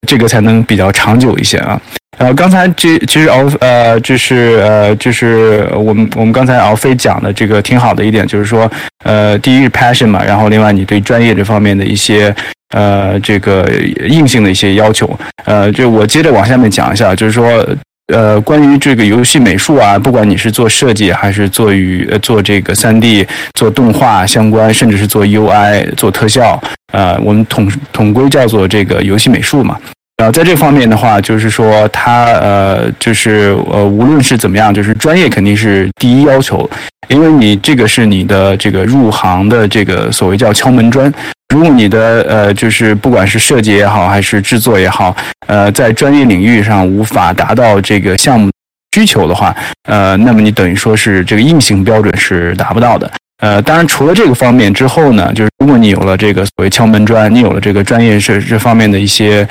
[0.06, 1.80] 这个才能比较长久一些啊。
[2.18, 8.70] 呃，刚才这其实敖呃，就是呃，就是我们我们刚才敖飞讲的这个挺好的一点，就是说，
[9.04, 12.34] 呃，第一是 passion 嘛，然后另外你对专业这方面的一些
[12.74, 13.70] 呃这个
[14.08, 15.08] 硬性的一些要求，
[15.44, 17.64] 呃，就我接着往下面讲一下，就是说。
[18.08, 26.58] 呃，关于这个游戏美术啊，不管你是做设计还是做与呃做这个三 D、做动画相关，甚至是做 UI、做特效，
[26.92, 29.78] 呃，我们统统归叫做这个游戏美术嘛。
[30.18, 36.68] 然后在这方面的话，就是说它呃，就是呃，无论是怎么样，就是专业肯定是第一要求，
[37.06, 41.12] 因为你这个是你的这个入行的这个所谓叫敲门砖。
[41.54, 45.16] 如果你的呃，就是不管是设计也好，还是制作也好，
[45.46, 48.50] 呃，在专业领域上无法达到这个项目
[48.96, 49.54] 需求的话，
[49.88, 53.08] 呃，那么你等于说是这个硬性标准是达不到的。
[53.40, 59.46] 呃，当然，除了这个方面之后呢，就是如果你有了这个所谓敲门砖，你有了这个专业这这方面的一些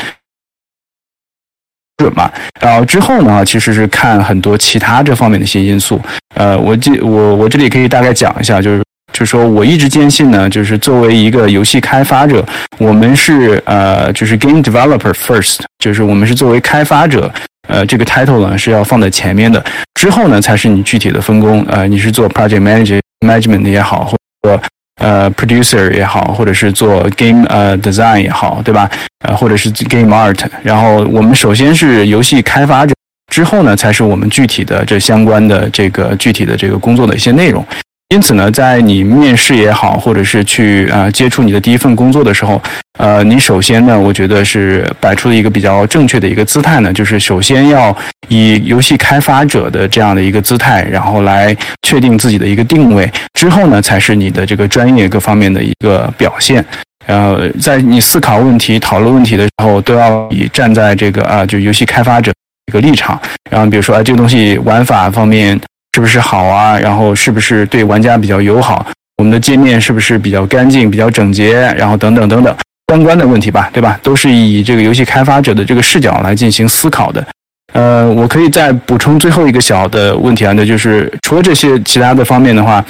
[1.98, 6.00] 准嘛，然后之后呢，其实是看很多其他这方面的一些因素。
[6.36, 8.84] 呃，我这我我这里可以大概讲一下，就是
[9.14, 12.46] 就是说我一直坚信呢，就是作为一个游戏开发者，
[12.78, 17.32] 我们是呃就是 game developer first，就是我们是作为开发者。
[17.68, 19.62] 呃，这个 title 呢是要放在前面的，
[19.96, 21.66] 之后呢才是你具体的分工。
[21.68, 24.62] 呃，你是做 project manager management 也好，或者说
[24.98, 28.90] 呃 producer 也好，或者是做 game 呃 design 也好，对吧？
[29.26, 32.94] 呃，或者是 game art，然后我们首先是游戏开发者，
[33.34, 37.66] 之后呢才是我们具体的这相关的这个具体的这个工作的一些内容。
[38.10, 42.62] 因此呢，在你面试也好，或者是去呃接触你的第一份工作的时候，
[42.98, 47.96] 呃，你首先呢，我觉得是摆出了一个比较正确的一个姿态呢，就是首先要
[48.30, 56.64] 以游戏开发者的这样的一个姿态，然后来确定自己的一个定位，之后呢，才是你的这个专业各方面的一个表现。
[57.08, 62.32] 呃，在你思考问题、讨论问题的时候，都要以站在这个啊，就游戏开发者
[62.68, 63.20] 一个立场，
[63.52, 65.60] 然后比如说啊，这个东西玩法方面。
[65.94, 66.78] 是不是好啊？
[66.78, 68.86] 然后是不是对玩家比较友好？
[69.18, 71.54] 我们的界面是不是比较干净、比较整洁？
[71.78, 72.56] 然后等等等等
[72.94, 74.00] 相关的问题吧，对吧？
[74.04, 77.26] 都是以这个游戏开发者的这个视角来进行思考的。
[77.74, 82.84] 呃，我可以再补充最后一个小的问题啊，那就是除了这些其他的方面的话，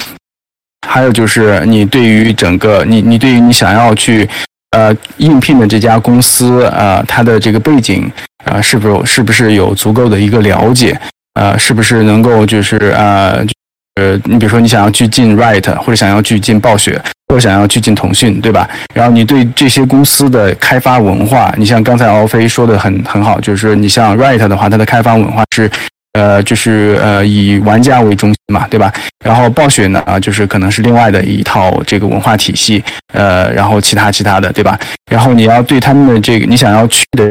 [0.86, 4.28] 还有就是你对于整个你你对于你想要去
[4.70, 8.10] 呃应聘的这家公司啊，它的这个背景
[8.44, 10.98] 啊，是不是是不是有足够的一个了解？
[11.38, 13.46] 呃，是不是能够就是呃，
[13.94, 18.68] 呃，你比如说你想要去进 Right，或者想要去进暴雪，或者想要去进腾讯，对吧？
[18.92, 25.70] 然后你对这些公司的开发文化，你像刚才敖飞说的很很好，就是你像 Right 的话，它的开发文化是
[26.14, 28.92] 呃，就是呃以玩家为中心嘛，对吧？
[29.24, 32.82] 然后暴雪呢啊，就是可能是另外的一套这个文化体系，
[33.12, 34.76] 呃，然后其他其他的，对吧？
[35.08, 37.24] 然后你要对他们的这个你想要去的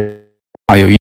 [0.68, 0.96] 啊有一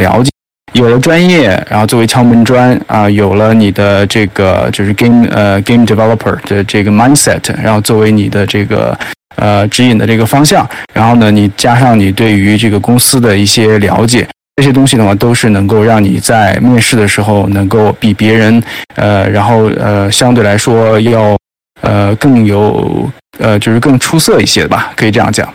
[0.00, 0.30] 了解。
[0.72, 8.96] 有了专业，然后作为敲门砖啊，有了你的这个就是 game 呃 game developer 的这个 mindset，然后作为你的这个
[9.34, 10.64] 呃指引的这个方向，
[10.94, 18.62] 然后呢，你加上你对于这个公司的一些了解，这些东西的话，都是能够让你在面试的时候能够比别人
[18.94, 21.36] 呃，然后呃相对来说要
[21.80, 23.10] 呃更有
[23.40, 25.52] 呃就是更出色一些吧，可以这样讲。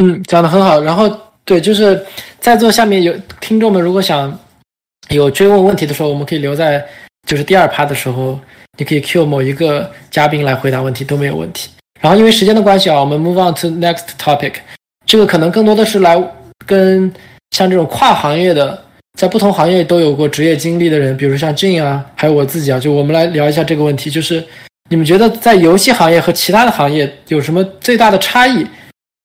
[0.00, 1.21] 嗯，讲的很好，然后。
[1.44, 2.00] 对，就是
[2.38, 4.38] 在座下面有听众们，如果想
[5.10, 6.84] 有追问问题的时候，我们可以留在
[7.26, 8.38] 就是第二趴的时候，
[8.78, 11.70] 你可以 Q 某一个嘉宾来回答问题都没有问题。
[12.00, 14.54] 然后因为时间的关系啊，我们 move on to next topic。
[15.04, 16.16] 这个可能更多的是来
[16.64, 17.12] 跟
[17.50, 18.80] 像这种跨行业的，
[19.18, 24.42] 在不同行业都有过职业经历的人，比如像 Jin 啊，还有我自己啊，就我们来聊一下这个问题，就是
[24.90, 28.64] 你们觉得在游戏行业和其他的行业有什么最大的差异，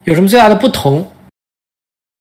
[0.06, 1.06] 有什么最大的不同？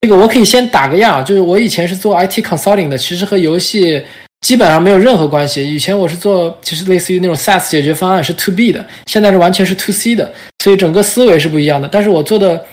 [0.06, 4.00] 这个我可以先打个样，就是我以前是做 IT consulting 的，其实和游戏
[4.42, 5.68] 基本上没有任何关系。
[5.74, 10.32] 以前我是做，其实类似于那种 SaaS 解决方案，是 To B 的，现在是完全是 To C 的，
[10.62, 11.88] 所以整个思维是不一样的。
[11.90, 12.64] 但是我做的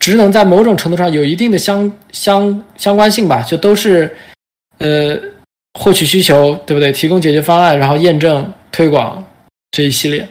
[0.00, 4.14] 职能在某种程度上有一定的相相相关性吧，就都是
[4.76, 5.18] 呃
[5.80, 6.92] 获取需求，对不对？
[6.92, 9.24] 提供解决方案，然后验证、推广
[9.70, 10.28] 这一系列。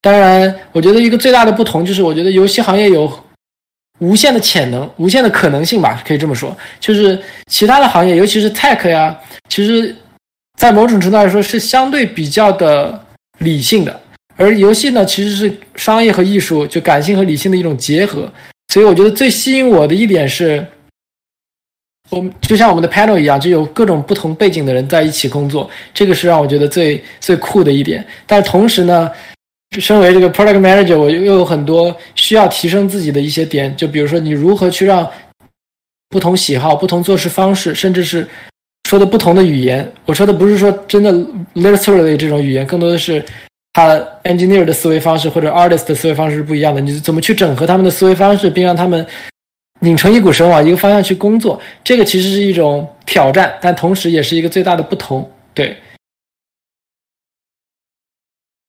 [0.00, 3.12] 当然，我觉得一个最大的不同就是，我觉得游戏行业有。
[4.00, 6.54] 无限的潜能，无限的可能性吧，可以这么说。
[6.80, 9.16] 就是其他的行业，尤其是 tech 呀，
[9.48, 9.94] 其实，
[10.58, 13.06] 在某种程度来说是相对比较的
[13.38, 14.00] 理性的。
[14.36, 18.30] 而游戏呢，其实是商业和艺术，就感性和理性的一种结合。
[18.72, 20.66] 所以我觉得最吸引我的一点是，
[22.10, 28.04] 我们就像我们的 panel 一样，就有各种不同背景的人在一起工作，这个是让我觉得最最酷的一点。
[28.26, 29.08] 但同时呢。
[29.80, 35.08] 身为这个 product manager，我又有很多需要提升自己的一些点，就比如说你如何去让
[36.08, 38.26] 不同喜好、不同做事方式，甚至是
[38.88, 39.90] 说的不同的语言。
[40.06, 41.12] 我说的不是说真的
[41.54, 43.24] literally 这种语言，更多的是
[43.72, 46.80] 他 engineer 的思维方式或者 artist 的思维方式是不一样的。
[46.80, 49.04] 你怎么去整合他们的思维方式，并让他们
[49.80, 51.60] 拧成一股绳往一个方向去工作？
[51.82, 55.28] 这个其实是一种挑战，但同时也是一个最大的不同。
[55.52, 55.76] 对。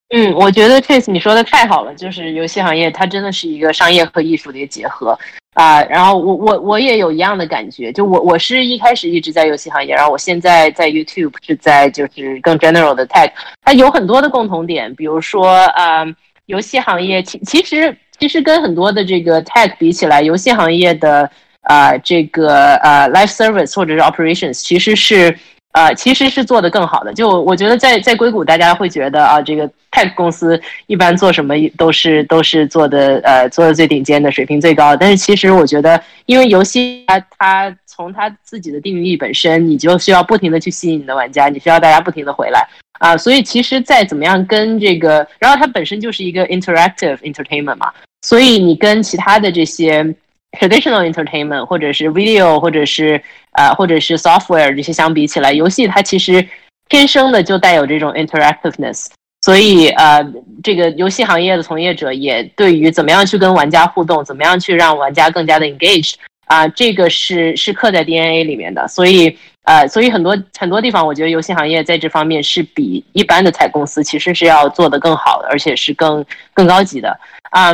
[0.10, 5.18] 嗯，我觉得 Chase 你说的太好了，就是游戏行业它真的是一个商业和艺术的一个结合
[5.56, 5.84] 啊。
[5.86, 13.32] 然后我我我也有一样的感觉，就我我是一开始一直在游戏行业，然后我现在在 YouTube 是在就是更 general 的 tech，
[13.64, 16.06] 它有很多的共同点，比如说啊，
[16.46, 21.28] 游戏行业其其实其实跟很多的这个 tech 比起来，游戏行业的
[21.64, 25.36] 啊这个呃 life service 或者是 operations 其实是。
[25.76, 27.14] 呃，其实是做的更好的。
[27.14, 30.58] 就我觉得，在在硅谷，大家会觉得啊，这个 tech 公司
[30.88, 34.96] 一般做什么都是都是做的呃做的最顶尖的，水平最高。
[34.96, 42.66] 但是其实我觉得，因为游戏它它从它自己的定义本身，你就需要不停的去吸引你的玩家，你需要大家不停的回来
[43.00, 43.18] 啊。
[43.18, 50.16] 所以其实再怎么样跟这个，然后它本身就是一个 interactive entertainment 嘛，所以你跟其他的这些。
[50.52, 53.22] Traditional entertainment 或者是 video 或者是
[53.54, 56.48] 呃或者是 software 这些相比起来，游戏它其实
[56.90, 59.08] 天生的就带有这种 interactiveness，
[59.42, 60.26] 所以呃，
[60.64, 66.14] 这个游戏行业的从业者也对于怎么样去跟玩家互动，怎么样去让玩家更加的 engaged，
[66.46, 68.88] 啊，这个是是刻在 DNA 里面的。
[68.88, 76.24] 所以呃，所以很多很多地方，我觉得游戏行业在这方面是比一般的采公司其实是要做得更好的，而且是更
[76.54, 77.20] 更高级的
[77.50, 77.74] 啊。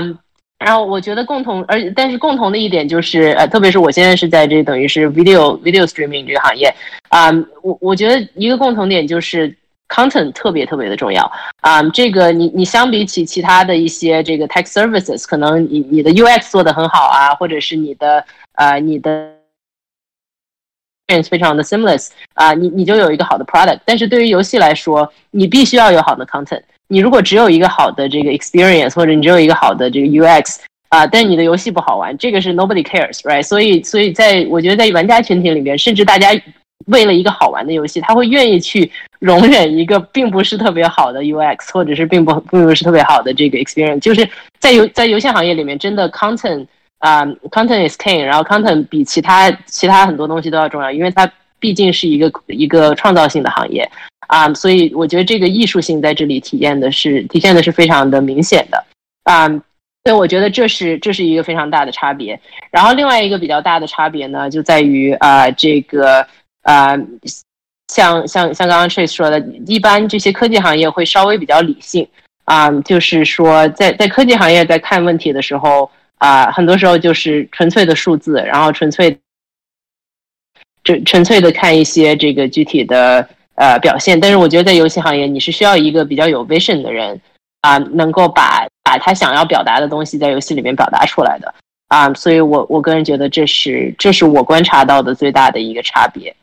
[0.63, 6.71] 然后我觉得共同，而但是共同的一点就是，呃，特别是我现在是在这等于是 video video streaming 这个行业
[7.09, 7.31] 啊，
[7.63, 9.57] 我我觉得一个共同点就是
[9.89, 11.29] content 特别特别的重要
[11.61, 11.81] 啊。
[11.89, 19.31] 这个你你相比起其他的一些这个 tech services，可能你你的 UX 做的很好啊，或者是你的呃你的
[21.27, 23.79] 非常的 seamless 啊，你你就有一个好的 product。
[23.83, 26.61] 但是对于游戏来说，你必须要有好的 content。
[26.91, 30.57] 你如果只有一个好的这个 experience，或者你只有一个好的这个 UX
[30.89, 33.41] 啊，但你的游戏不好玩，这个是 nobody cares，right？
[33.41, 36.29] 所以，所以在我觉得在玩家群体里面，甚至大家
[36.87, 44.01] 为了一个好玩的游戏，他会愿意去容忍一个并不是特别好的 UX，或者是并不并不是特别好的这个 experience。
[44.01, 44.27] 就是
[44.59, 46.67] 在游在游戏行业里面，真的 content
[46.99, 51.31] 啊，content is king，然后 content 比其他其他很多东西都要重要，因为它
[51.61, 53.89] 毕竟是一个一个创造性的行业。
[54.27, 58.81] 啊，所以我觉得这个艺术性在这里体验的是体现的是非常的明显的
[59.23, 59.45] 啊，
[60.05, 62.39] 所以我觉得这是这是一个非常大的差别。
[62.71, 66.25] 然后另外一个比较大的差别呢，就在于啊，这个
[66.63, 66.97] 啊，
[67.93, 69.37] 像像像刚刚 Trace 说的，
[69.67, 72.07] 一般这些科技行业会稍微比较理性
[72.45, 79.19] 啊，就是说在在科技行业在看问题的时候啊，很多时候就是纯粹的数字，然后纯粹
[80.83, 83.27] 纯纯粹的看一些这个具体的。
[83.55, 87.19] 呃，表现，但是我觉得在游戏行业，你是需要一个比较有 vision 的人
[87.59, 91.53] 啊，能够把把他想要表达的东西在游戏里面表达出来的
[91.89, 96.33] 啊，所以我我个人觉得这是这是我观察到的最大的一个差别。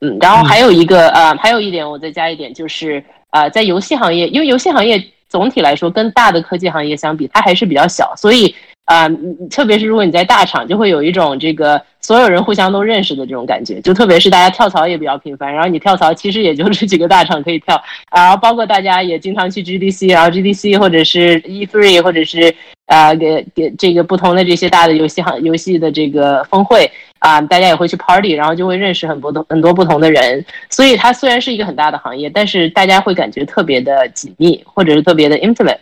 [0.00, 5.00] 嗯，然后还有一个呃，还有一点我再加一点，就是呃，在游戏行业，因为游戏行业
[5.36, 8.54] 总体来说跟大的科技行业相比，它还是比较小，所以
[8.86, 9.06] 啊，
[9.50, 11.82] 特别是如果你在大厂，就会有一种这个。
[12.00, 17.82] 所有人互相都认识的这种感觉，就特别是大家跳槽也比较频繁，然后你跳槽其实也就是几个大厂可以跳，
[18.14, 22.54] 然后包括大家也经常去 GDC，然后 GDC 或者是 E3 或者是
[22.86, 26.88] 啊给给这个不同的这些大的游戏行游戏的这个峰会
[27.26, 35.78] 啊，大家也会去 party，然后就会认识很多的很多不同的人，所以它虽然是一个很大的行业，但是大家会感觉特别的紧密，或者是特别的 intimate。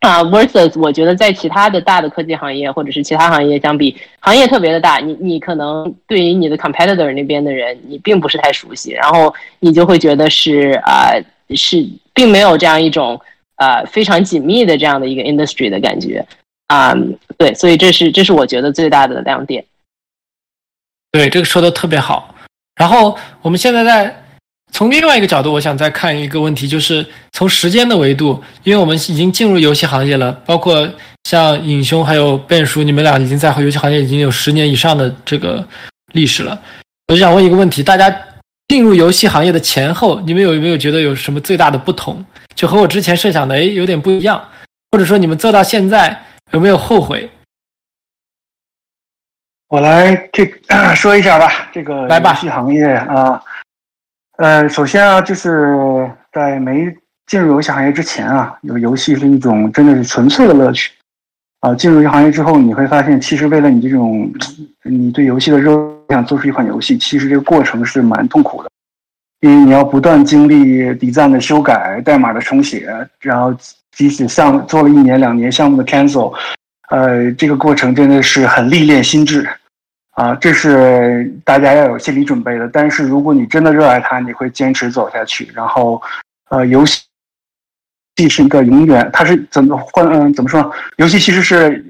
[0.00, 11.12] 啊，versus 我觉得在其他的大的科技行业或者是其他行业相比，行业特别的大，你你可能对于你的 competitor 那边的人，你并不是太熟悉，然后你就会觉得是啊，
[11.54, 11.84] 是
[12.14, 13.20] 并没有这样一种
[13.56, 16.24] 啊非常紧密的这样的一个 industry 的感觉
[16.68, 16.94] 啊，
[17.36, 19.64] 对，所以这是这是我觉得最大的亮点。
[21.12, 22.34] 对，这个说的特别好。
[22.76, 24.24] 然后我们现在在。
[24.70, 30.86] 从另外一个角度，我想再看一个问题，就是从时间的维度，因为我们已经进入游戏行业了，包括
[31.24, 35.66] 像尹兄还有卞叔，你们俩已经在游戏行业已经有十年以上的这个
[36.12, 36.60] 历史了。
[37.06, 38.14] 我就想问一个问题：大家
[38.68, 42.22] 进入游戏行业的前后，你们有没有觉得有什么最大的不同？
[42.54, 44.38] 就和我之前设想的，哎，有点不一样，
[44.92, 47.28] 或者说你们做到现在有没有后悔？
[49.68, 50.46] 我来这
[50.96, 53.40] 说一下吧，这个来吧，游戏行业啊。
[54.38, 56.86] 呃，首先啊，就是在没
[57.26, 60.92] 进入游戏行业之前啊，有游戏是一种真的是纯粹的乐趣
[61.60, 61.74] 啊。
[61.74, 64.32] 进入这行业之后，你会发现，其实为了你这种
[64.84, 65.76] 你对游戏的热
[66.08, 68.70] 想做出一款游戏，其实这个过程是蛮痛苦的，
[69.40, 72.88] 因为你要不断经历底赞的修改、代码的重写，
[73.20, 73.54] 然后
[73.92, 76.32] 即使项做了一年两年项目的 cancel，
[76.90, 79.48] 呃，这个过程真的是很历练心智。
[80.12, 82.68] 啊，这是大家要有心理准备的。
[82.72, 85.48] 但是如果你真的热爱它，你会坚持走下去。
[85.54, 86.02] 然后，
[86.50, 87.02] 呃，游戏
[88.16, 90.04] 既是一个永远，它是怎么换？
[90.08, 90.72] 嗯，怎么说？
[90.96, 91.84] 游戏其实是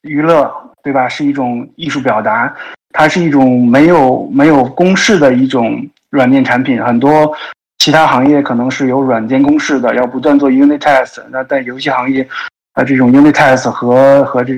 [0.00, 0.50] 娱乐，
[0.82, 1.06] 对吧？
[1.06, 2.50] 是一种艺术表达，
[2.94, 6.82] 它是一种没有没有公式的一种软件产品。
[6.82, 7.30] 很多
[7.76, 11.22] 其他行业可能是有软件公式的，要不断做 unit test。
[11.28, 12.26] 那在游戏行业，
[12.76, 14.54] 啊，这种 unit test 和和这。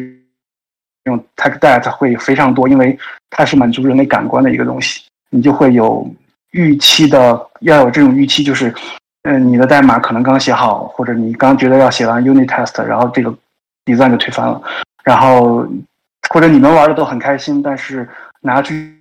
[1.05, 2.99] 用 tech debt 会非常多，因为
[3.31, 5.01] 它是满足人类感官的一个东西，
[5.31, 6.07] 你就会有
[6.51, 8.75] 预期的，要有这种预期，就是，
[9.23, 13.35] 嗯，你的代码可能刚写好，或者你刚觉得要写完 unit test，然后这个
[13.87, 14.61] design 就推翻了，
[15.03, 15.67] 然后
[16.29, 18.07] 或者你们玩的都很开心，但是
[18.43, 18.95] 拿去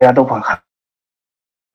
[0.00, 0.42] 大家都很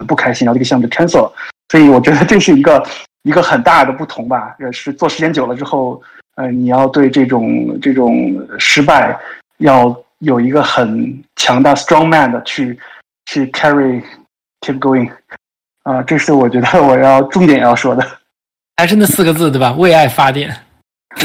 [0.06, 1.34] 不开心，然后这个项目就 cancel 了，
[1.70, 2.86] 所以我觉得这是一个
[3.22, 6.02] 一个很大的不同吧，也是做时间久了之后，
[6.38, 9.16] 呃，你要对这种这种失败。
[9.60, 12.78] 要有一个很强大 strong man 的去
[13.26, 14.00] 去 carry
[14.62, 15.10] keep going
[15.82, 18.06] 啊，这是我觉得我要重点要说的。
[18.78, 19.74] 还是那四个字对吧？
[19.74, 20.56] 为爱发电。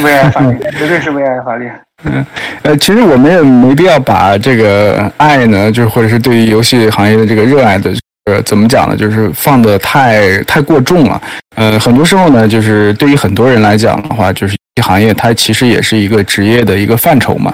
[0.03, 1.79] 为爱发电，绝对是为爱发电。
[2.05, 2.25] 嗯，
[2.63, 7.93] 呃，其实我们也没必要把这个爱呢，就是或者是对于游戏行业的这个热爱的，
[8.27, 8.97] 呃，怎么讲呢？
[8.97, 11.20] 就是放的太太过重了。
[11.57, 17.53] 呃，很多时候呢，就是对于很多人来讲的话，就是行业它其实也是一个职业的一个范畴嘛。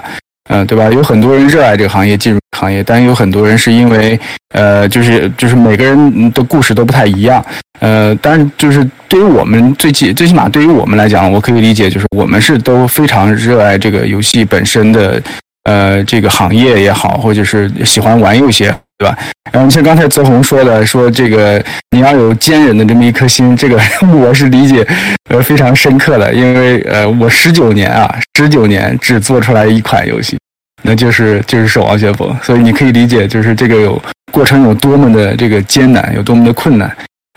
[0.51, 0.89] 嗯，对吧？
[0.89, 4.19] 有很多人热爱这个行业，进入行业，但有很多人是因为，
[4.55, 7.43] 呃，就是就是每个人的故事都不太一样。
[7.81, 15.21] 呃，但是就是对于我们最起最起码对于我们来讲，我可以理解，就是我们是都非常热爱这个游戏本身的，
[15.65, 19.17] 呃，这个行业也好，或者是喜欢玩游戏，对吧？
[19.53, 23.79] 然后像刚才泽宏说的，说这个你要有坚韧的这么一颗心，这个
[24.13, 24.85] 我是理解
[25.29, 30.37] 呃非常深刻的，因为呃我十九年啊，十九年只做出来一款游戏。
[30.81, 36.89] 那就是就是守望先锋，所以你可以理解，就是这个有过程有多么的这个艰难，有多么的困难。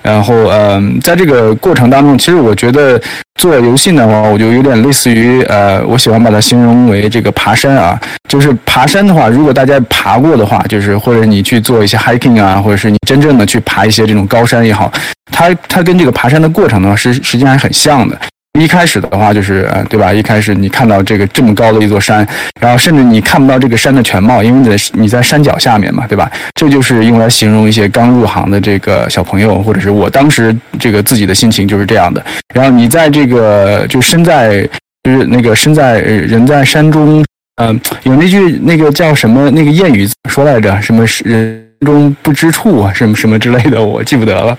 [0.02, 3.00] 然后，嗯，在这个过程当中，其实我觉得
[3.36, 8.00] 做游戏的话，我就有点类似于，呃，我喜欢把它形容为这个爬山啊。
[8.28, 14.90] 就是爬山的话，如果大家爬过的话，就是或者你去做一些 hiking 啊，或者是你真正的去爬一些这种高山也好，
[15.30, 18.18] 它它跟这个爬山的过程呢，是实际上还很像的。
[18.60, 20.12] 一开始的话，就是，对吧？
[20.12, 22.26] 一开始你看到这个这么高的一座山，
[22.60, 26.30] 然后甚至你看不到这个山的全貌，因为你在你在山脚下面嘛，对吧？
[26.54, 32.24] 这就是用来形容一些刚入行的这个小朋友，或者是我当时这个自己的心情就是这样的。
[32.54, 34.68] 然后你在这个就身在
[35.02, 37.24] 就是那个身在人在山中，
[37.56, 40.80] 嗯，有那句那个叫什么那个谚语怎么说来着？
[40.80, 42.92] 什么人中不知处啊？
[42.92, 44.56] 什么什么之类的，我记不得了。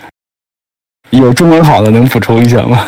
[1.11, 2.87] 有中文好的能补充一下吗？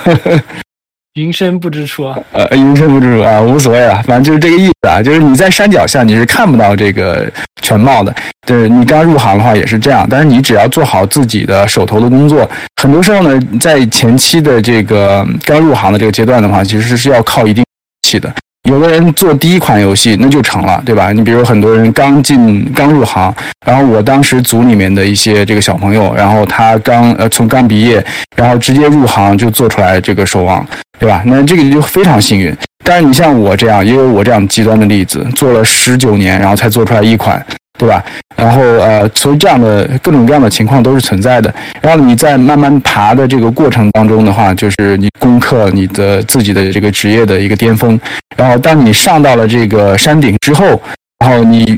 [1.15, 8.13] 云深不知处啊，呃，云深不知处啊，无所谓了，反正就是这个意思啊，就是你在山脚下你是看不到这个全貌的，
[8.45, 12.49] 对你刚入行的话也是这样，但是你只要做好自己的手头的工作，
[12.81, 17.63] 很多时候呢，在前期的这个刚入行的这个阶段的话，其实是要靠一定
[18.01, 18.29] 气的。
[18.69, 21.11] 有的人做第一款游戏那就成了，对吧？
[21.11, 23.31] 你比如很多人刚进刚入行，
[23.63, 28.03] 然后我当时组里面的一些这个小朋友，然后他刚呃从刚毕业，
[28.35, 30.65] 然后直接入行就做出来这个守望，
[30.99, 31.23] 对吧？
[31.25, 32.55] 那这个就非常幸运。
[32.83, 37.43] 但是你像我这样，也有我这样极端的例子，做了十九年，然后才做出来一款。
[37.77, 38.01] 对吧？
[38.37, 41.53] 然后呃，所以这样的各种各样的情况都是存在的。
[41.81, 47.99] 然后你在慢慢爬的这个过程当中的话，就是你攻克你的自己的这个职业的一个巅峰。
[48.37, 50.81] 然后当你上到了这个山顶之后，
[51.19, 51.77] 然后你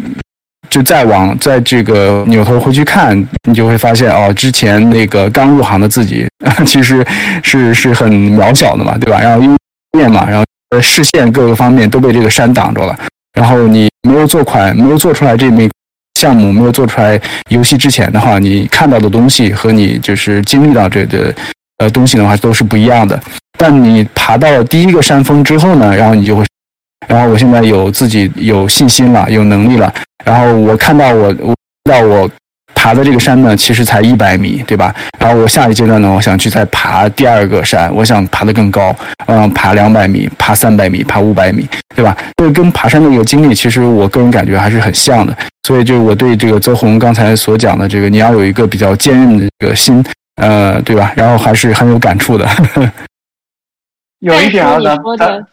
[0.69, 6.27] 就再往在这个扭头回去看，你就会发现哦，之前那个刚入行的自己
[6.65, 7.05] 其实
[7.43, 9.19] 是是很渺小的嘛，对吧？
[9.21, 9.57] 然后因为
[9.97, 10.45] 面嘛，然后
[10.81, 12.97] 视线各个方面都被这个山挡着了。
[13.33, 15.69] 然后你没有做款，没有做出来这枚。
[16.19, 21.31] 项目没有做出来游戏之前的话，你看到的东西和你就是经历到这个
[21.77, 23.21] 呃东西的话都是不一样的。
[23.55, 26.43] 但你爬到了第一个山峰之后呢，然后你就会，
[27.05, 29.93] 然后我现在有自己有信心了，有能力了。
[30.23, 32.29] 然后我看到我，我到我。
[32.75, 34.93] 爬的这个山呢，其实才一百米，对吧？
[35.19, 38.95] 然后我下一阶段呢，我想去再爬第二个山，我想爬得更高，
[39.25, 42.15] 嗯，爬两百米，爬三百米，爬五百米，对吧？
[42.37, 45.35] 这跟爬山的一个经历，其实我个人感觉还是很像的。
[45.63, 51.11] 所以，就我对这个邹红刚才所讲的这个，你要有一个比较坚韧的这个心，呃，对吧？
[51.15, 52.47] 然后还是很有感触的。
[54.19, 55.45] 有一点啊，咱咱，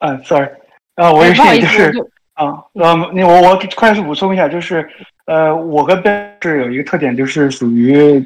[0.00, 0.48] 嗯，sorry，
[0.96, 1.92] 啊，我也是就是。
[2.36, 4.86] 啊，呃，你我我快速补充一下，就是，
[5.24, 8.22] 呃，我跟 Ben 是有一个特点，就是属于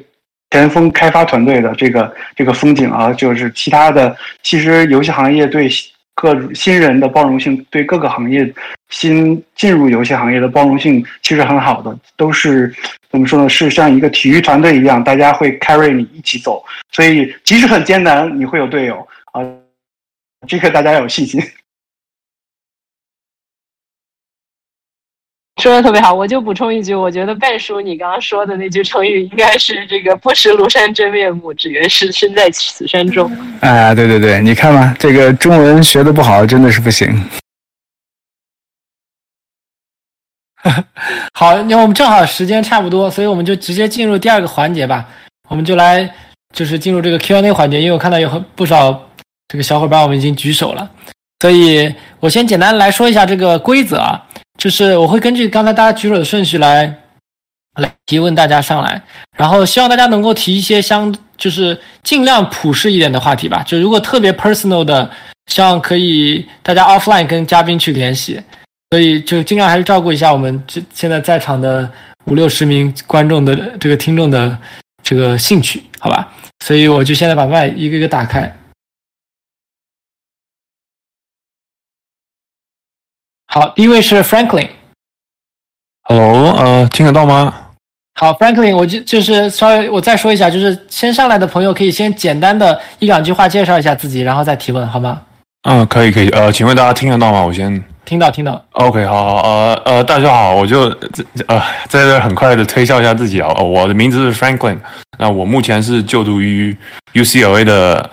[0.49, 4.13] 前锋开发团队的这个这个风景啊，就是其他的，
[4.43, 5.69] 其实游戏行业对
[6.13, 8.53] 各新人的包容性，对各个行业
[8.89, 12.69] 新进入游戏行业的包容性其实很好的，都是
[13.09, 13.47] 怎么说呢？
[13.47, 16.61] 是像一个体育团队一样，大家会 carry 你一起走，
[16.91, 19.39] 所以即使很艰难，你会有队友啊，
[20.45, 21.41] 这个大家要有信心。
[25.61, 33.31] 说的特别好，我就补充一句，我觉得半叔你刚刚说的那句成语应该是这个“不识庐山真面目，只缘是身在此山中”。
[33.61, 37.23] 哎，对对对，你看嘛，这个中文学的不好，真的是不行。
[41.33, 45.07] 好，那我们正好时间差不多，所以我们就直接进入第二个环节吧。
[45.47, 46.11] 我们就来
[46.55, 49.09] 就是进入这个 Q&A 环节，因为我看到有很不少
[49.47, 50.89] 这个小伙伴我们已经举手了，
[51.41, 54.25] 所以我先简单来说一下这个规则啊。
[54.61, 56.85] 就是我会根据刚才大家举手的顺序来
[57.81, 59.01] 来提问大家上来，
[59.35, 63.63] 然后希望大家能够提一些相就是尽量普适一点的话题吧。
[63.65, 65.09] 就如果特别 personal 的，
[65.47, 68.39] 希望可以大家 offline 跟嘉宾去联系。
[68.91, 71.89] 所以就尽量还是照顾一下我们这现在在场的
[72.25, 74.55] 五六十名观众的这个听众的
[75.01, 76.31] 这个兴趣，好吧？
[76.63, 78.55] 所以我就现在把麦一个一个打开。
[83.53, 84.69] 好，第一位是 Franklin。
[86.03, 87.53] Hello，呃，听得到吗？
[88.17, 95.21] 好，Franklin，我就就是稍微我再说一下，就是先上来的朋友可以先简单的一两句话介绍一下自己，然后再提问，好吗？
[95.67, 96.29] 嗯，可以可以。
[96.29, 97.43] 呃，请问大家听得到吗？
[97.43, 97.83] 我先。
[98.05, 98.63] 听到听到。
[98.71, 104.77] OK，好好，呃呃，大家好，我就这呃在这很快的推销一下自己啊、哦，我的名字是 Franklin，
[105.19, 106.73] 那我目前是就读于
[107.13, 108.09] UCLA 的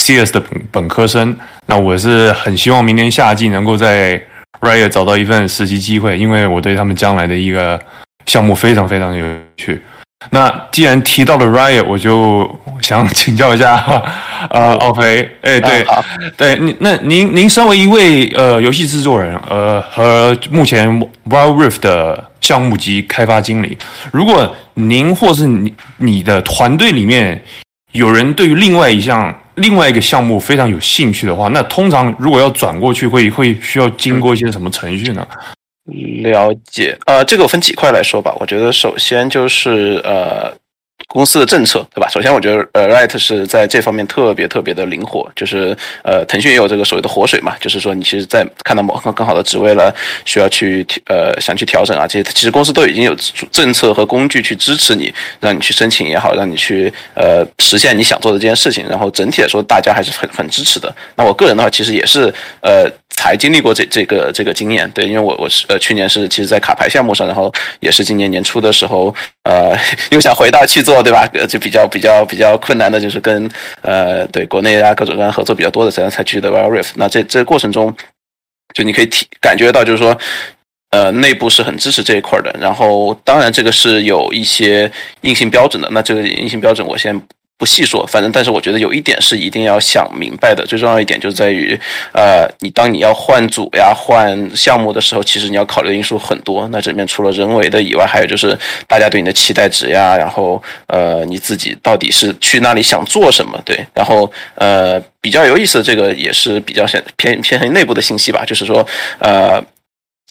[0.00, 1.36] CS 的本本科生，
[1.66, 4.20] 那我是很希望明年夏季能够在
[4.60, 7.80] Riot 找到一份实习机会，因为我对他们将来的一个
[8.26, 9.24] 项目非常非常有
[9.56, 9.80] 趣。
[10.30, 13.76] 那既然提到了 Riot，我就想请教一下，
[14.50, 16.04] 呃，奥飞，哎，对，啊好。
[16.36, 20.86] 对，您那您您身为一位呃游戏制作人，呃和目前
[21.30, 23.78] Wild Rift 的项目及开发经理，
[24.12, 27.42] 如果您或是你你的团队里面
[27.92, 35.26] 有人对于另外一项另外一个项目非常有兴趣的话，那通常如果要转过去会会需要经过一些什么程序呢？
[36.22, 38.32] 了解，呃，这个我分几块来说吧。
[38.38, 40.52] 我觉得首先就是呃，
[41.06, 42.08] 公司的政策，对吧？
[42.08, 49.94] 首先我觉得呃，Right 是在这方面特别特别的灵活，就是呃，腾讯也有这个所谓的活水嘛，就是说你其实，在看到某个更好的职位了，
[50.24, 53.14] 需要去呃想去调整啊，这些其实公司都已经有
[53.50, 58.86] 政策和工具去支持你，让你去申请也好，让你去呃实现你想做的这件事情。
[58.88, 60.94] 然后整体来说，大家还是很很支持的。
[61.16, 62.90] 那我个人的话，其实也是呃。
[63.12, 69.76] 才经历过这这个这个经验，对，因为我我是呃去年是其实，在卡牌项目上，然后也是今年年初的时候，呃，
[70.12, 71.28] 又想回到去做，对吧？
[71.34, 73.50] 呃，就比较比较比较困难的，就是跟
[73.82, 76.90] 呃对国内啊各种各样合作比较多的才才去的 w i l Rift。
[76.96, 77.94] 那这这过程中，
[78.74, 80.18] 就你可以体感觉到，就是说。
[80.92, 87.14] 呃，内部是很支持这一块的，然后当然这个是有一些硬性标准的，那这个硬性标准我先
[87.60, 91.78] 不细说，反正但是我觉得有一点是一定要想明白的，最重要一点就在于，
[92.14, 96.66] 呃，你当你要换组呀、换项目的时候，其实你要考虑的因素很多。
[96.72, 98.58] 那这里面除了人为的以外，还有就是
[98.88, 108.86] 大家对你的期待值呀，然后呃你自己到底是去那里想做什么，对，然后呃比较有意思的这个也是比较偏偏偏向内部的信息吧，就是说
[109.18, 109.62] 呃。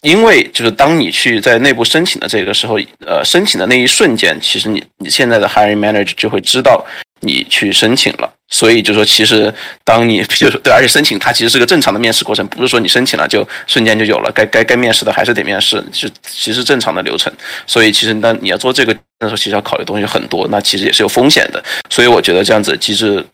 [0.02, 6.82] 因为就是当你去在内部申请的这个时候，呃，申请的那一瞬间，其实你你现在的 hiring manager 就会知道
[7.20, 8.30] 你去申请了。
[8.48, 9.52] 所以就说，其实
[9.84, 17.32] 当你 就是对，而且申请它其实是个正常的面试过程，不是说你申请了就瞬间就有了，该该该面试的还是得面试，是其实正常的流程。
[17.66, 21.62] 所以其实那你要做这个那时候，其实要考虑东西很多，那其实也是有风险的。
[21.88, 23.24] 所以我觉得这样子的机制。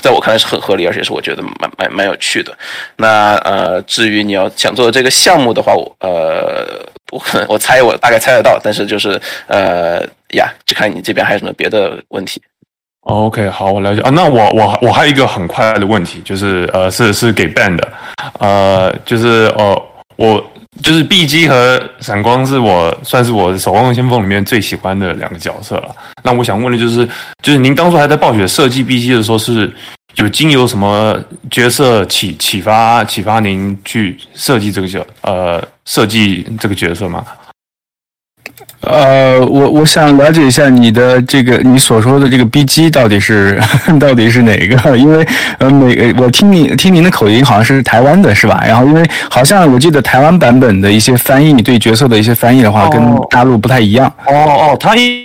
[0.00, 2.56] 在我看来是很合理，而且是我觉得蛮蛮蛮有趣的。
[2.96, 10.00] 那呃，至于你要想做的这个项目的话，我呃，我可能我猜我大概猜得到，但是就是呃
[10.34, 12.40] 呀，就看你这边还有什么别的问题。
[13.04, 14.10] OK，好，我了解啊。
[14.10, 17.92] 那我我我还有一个很快的问题，就是呃，是是给 Ben 的，
[18.38, 19.82] 呃，就是呃，
[20.16, 20.42] 我
[20.82, 25.94] 就是 B G 和闪光是我算是我守望先锋里面最喜欢的两个角色了。
[26.22, 27.06] 那我想问的就是，
[27.42, 29.70] 就是您当初还在暴雪设计 B G 的时候，是
[30.14, 31.18] 有经由什么
[31.50, 37.22] 角色启启发启发您去设计这个角呃设计这个角色吗？
[38.82, 43.58] 呃，我我想了解一下你的这个你所说的这个 BG 到底是
[43.98, 44.96] 到底是哪个？
[44.96, 45.26] 因为
[45.58, 48.62] 呃，每个我听你听您的口音好像是台湾的是吧？
[48.66, 54.06] 然后因为好像我记得台湾版本的一些翻译你对角色的一些翻译的话，跟大陆不太一样。
[54.26, 55.24] 哦哦，他一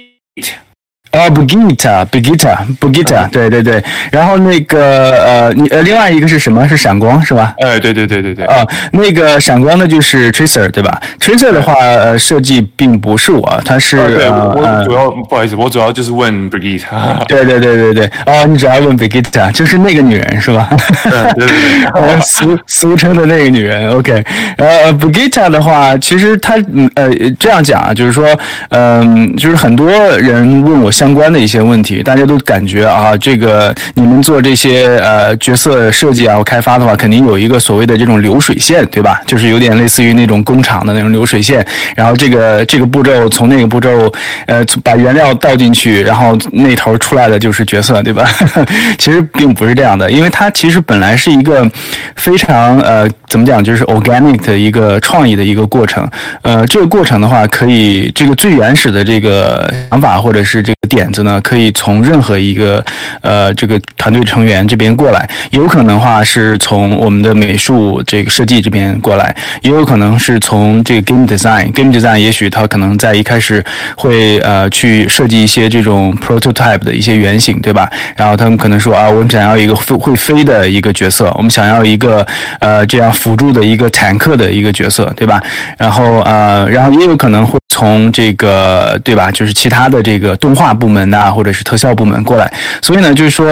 [1.12, 2.92] 啊 b u g i t a b u g i t a b u
[2.92, 3.84] g i t a 对对对。
[4.12, 6.68] 然后那个呃，你呃，另外一个是什么？
[6.68, 7.54] 是闪光是吧？
[7.60, 8.46] 哎，对对对对对。
[8.46, 16.84] 啊，那个闪光的就是 Tracer 对吧？Tracer 的话，呃，设计并不是我，他是啊对，呃我主要不好意思，我主要就是问 Brigitte。
[17.28, 20.70] 对对对对对，哦，你主要问 Brigitte，就是那个女人是吧？
[21.04, 24.24] 对对对呃 俗俗称的那个女人，OK，
[24.58, 28.28] 呃，Brigitte 的话，其实她嗯呃这样讲啊，就是说，
[28.70, 39.22] 嗯、就是很多人问我相关的一些问题，大家都感觉啊，这个你们做这些呃角色设计啊或开发的话，肯定有一个所谓的这种流水线，对吧？
[39.26, 44.12] 就是有点类似于那种工厂的那种流水线，然后这个这个步骤从那个步骤，
[44.46, 48.30] 呃，把原料倒进去，然后那头出来的就是角色，对吧？
[49.00, 51.66] 其实并不是这样的，因为它其实本来是一个
[52.18, 56.06] 非常呃怎么讲，就是 organic 的一个创意的一个过程。
[56.42, 62.84] 呃，这个过程的话，可以这个最原始的这个想法或者是这个点子呢，可以从任何一个
[63.22, 73.64] 呃这个团队成员这边过来，有可能话是从我们的美术这个设计这边过来，也有可能是从这个 game design，game design 也许他可能在一开始
[73.96, 77.90] 会呃去设计一些这种 prototype 的一些原型，对吧？
[78.18, 82.26] 然后他们可能说啊，我们想要一个会会飞的一个角色，我们想要一个
[82.60, 85.42] 呃这样辅助的一个坦克的一个角色，对吧？
[85.78, 92.52] 然后呃，然后也有可能会从这个对吧，就是其他的这个动画部门呐、或者是特效部门过来。
[92.82, 93.48] 所以呢，就是说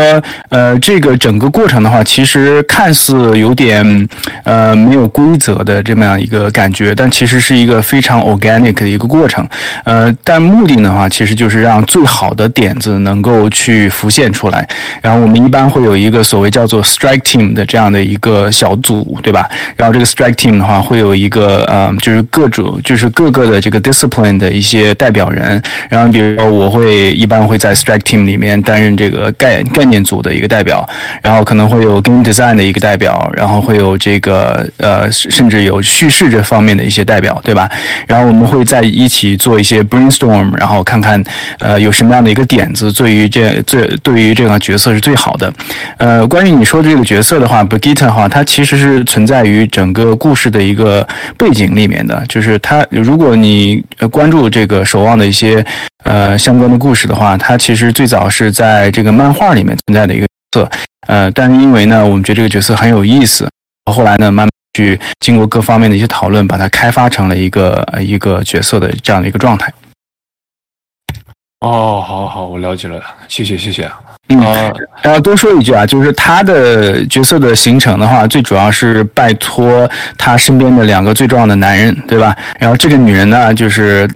[0.49, 4.09] 呃，这个整个过程的话，其实看似有点
[4.43, 9.45] 呃没有规则的这么样一个感觉，但其实是一个非常 organic 的一个过程。
[9.83, 14.67] 呃，但目的的话，其实就是让最好的点子能够去浮现出来。
[15.01, 19.49] 然后我们一般会有一个所谓叫做 strike team 的这样的一个小组，对吧？
[19.75, 25.61] 然后这个 strike team 的话，会有一个呃，就是各种就是各个的这个 discipline 的一些代表人。
[25.89, 30.87] 然后比如说我会一般会在 strike team 里面担任这个概概念组的一个代表，
[31.21, 37.69] 然后可能会有 game design 的一个代表，然后会有这个呃，甚至有叙事这方面的一些代表，对吧？
[38.07, 41.21] 然后我们会在一起做一些 brainstorm，然后看看
[41.59, 45.51] 呃有什么样的一个点子，对于这这对于这个角色是最好的。
[45.97, 51.07] 呃，关于你说的这个角色的话，Bagita 的话，它其实是存在于整个故事的一个
[51.37, 55.65] 背景里面的，就是它如果你呃关注这个守望的一些
[56.03, 60.71] 呃相关的故事的话，它其实最早是在这个漫画里面存在的一个角色，
[61.07, 63.49] 呃，但是因为呢，我们觉得这个角色很有意思，
[63.91, 69.73] 后来呢，慢慢去经过各方面的一些讨论，把它开发成了一个一个角色的这样的一个状态。
[71.61, 73.89] 哦，好好，我了解了，谢谢谢谢。
[74.29, 82.35] 嗯啊，然后多说一句啊，就是他的角色的形成的话，最主要是拜托他身边的两个最重要的男人，对吧？
[82.59, 84.07] 然后这个女人呢，就是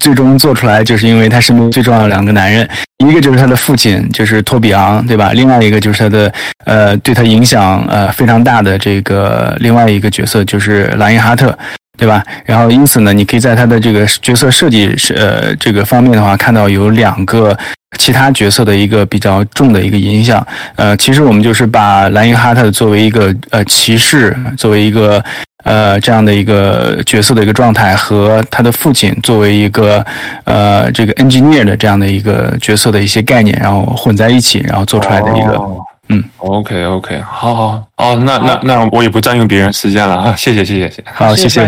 [0.00, 2.66] 最终做出来，就是因为他身边最重要的两个男人，
[3.06, 5.32] 一个就是他的父亲，就是托比昂，对吧？
[5.34, 6.32] 另外一个就是他的
[6.64, 11.56] 呃，对他影响呃非常大的这个另外一个角色，就是莱因哈特。
[11.98, 12.22] 对吧？
[12.44, 17.58] 然后因此呢，你可以在他的这个角色设计是呃这个方面的话，看到有两个
[17.96, 20.46] 其他角色的一个比较重的一个影响。
[20.76, 25.22] 呃，其实我们就是把莱因哈特作为一个呃骑士，作为一个
[25.64, 30.04] 呃这样的一个角色的一个状态，和他的父亲作为一个
[30.44, 35.52] 呃这个 engineer 的这样的一个角色的一些概念，然后混在一起，然后做出来的一个。
[35.52, 41.04] 哦嗯，OK OK，好好哦，那那那我也不占用别人时间了啊，谢谢谢谢谢谢。
[41.12, 41.60] 好，谢谢。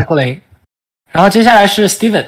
[1.12, 2.25] 然后接下来是 Steven。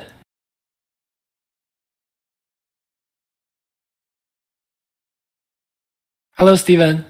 [6.42, 7.04] Hello, Steven。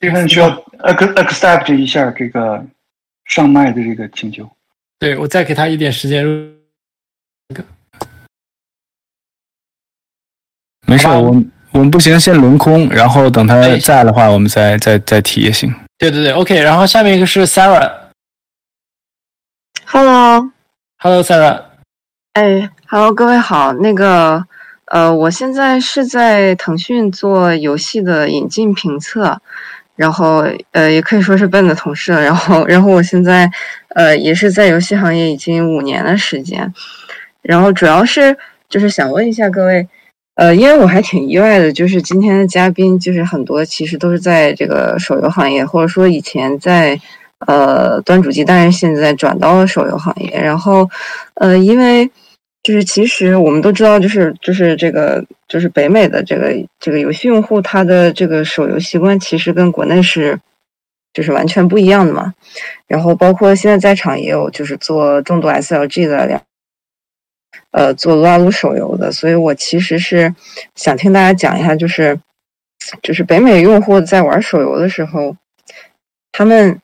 [0.00, 2.64] 这份需要 ac- accept 一下这个
[3.26, 4.50] 上麦的这个请求。
[4.98, 6.24] 对我再给他一点时间。
[10.86, 15.70] 没事，我们我们不行，先轮空，然后等他哎在的话，我们再再再提也行。
[15.98, 16.58] 对对对，OK。
[16.58, 17.92] 然后下面一个是 Sarah。
[19.84, 21.62] Hello，Hello, Sarah。
[22.32, 23.74] 哎，Hello，各位好。
[23.74, 24.42] 那个，
[24.86, 29.40] 呃，我现在是在腾讯做游戏的引进评测，
[29.96, 32.22] 然后呃，也可以说是笨的同事了。
[32.22, 33.50] 然后，然后我现在
[33.94, 36.72] 呃也是在游戏行业已经五年的时间，
[37.42, 38.36] 然后主要是
[38.68, 39.88] 就是想问一下各位，
[40.34, 47.00] 呃，因为我还挺意外的，就是今天的嘉宾就是很多其实都是在这个手游行业，或者说以前在
[47.46, 50.30] 呃端主机，但是现在转到了手游行业。
[50.38, 50.88] 然后，
[51.34, 52.10] 呃，因为
[52.64, 60.40] 就是其实我们都知道，就是就是这个就是北美的这个这个游戏用户，他的这个手游习惯其实跟国内是
[61.12, 62.34] 就是完全不一样的嘛。
[62.88, 66.42] 然后包括现在在场也有就是做重度 SLG 的两。
[67.70, 70.32] 呃，做撸啊撸手游的，所以我其实是
[70.76, 72.18] 想听大家讲一下，就是
[73.02, 75.36] 就是北美用户在玩手游的时候，
[76.30, 76.80] 他们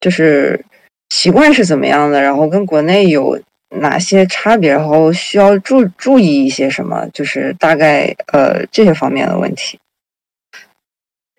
[0.00, 0.64] 就是
[1.10, 3.40] 习惯是怎么样的，然后跟国内有
[3.70, 9.78] 哪些差别，然后需要注注意一些什么，就是大概呃这些方面的问题。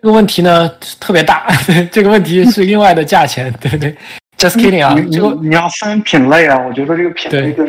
[0.02, 0.70] 这个问题呢
[1.00, 1.48] 特别大，
[1.92, 3.96] 这个问题是另外的价钱，对对
[4.38, 7.68] ？Just kidding 啊，你这个你你要分品类啊，我觉得这个品类跟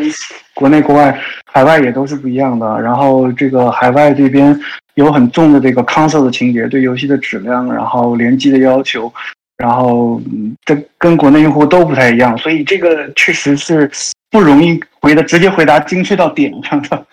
[0.54, 1.18] 国内、国外、
[1.50, 2.80] 海外也都是不一样的。
[2.82, 4.54] 然后这个海外这边
[4.94, 9.10] 有很重的这个 console 的情节，对游戏的质量，然后联机的要求，
[9.58, 10.20] 然后
[10.64, 13.90] 这跟国内用户都不太一样，所以这个确实是
[14.30, 17.06] 不容易回答直接回答精确到点上的。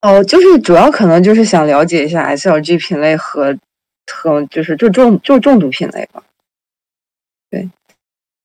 [0.00, 3.56] 哦，就是主要可能就是想了解一下 SLG 品类和
[4.10, 6.22] 和就是就重就重度品类吧。
[7.50, 7.68] 对，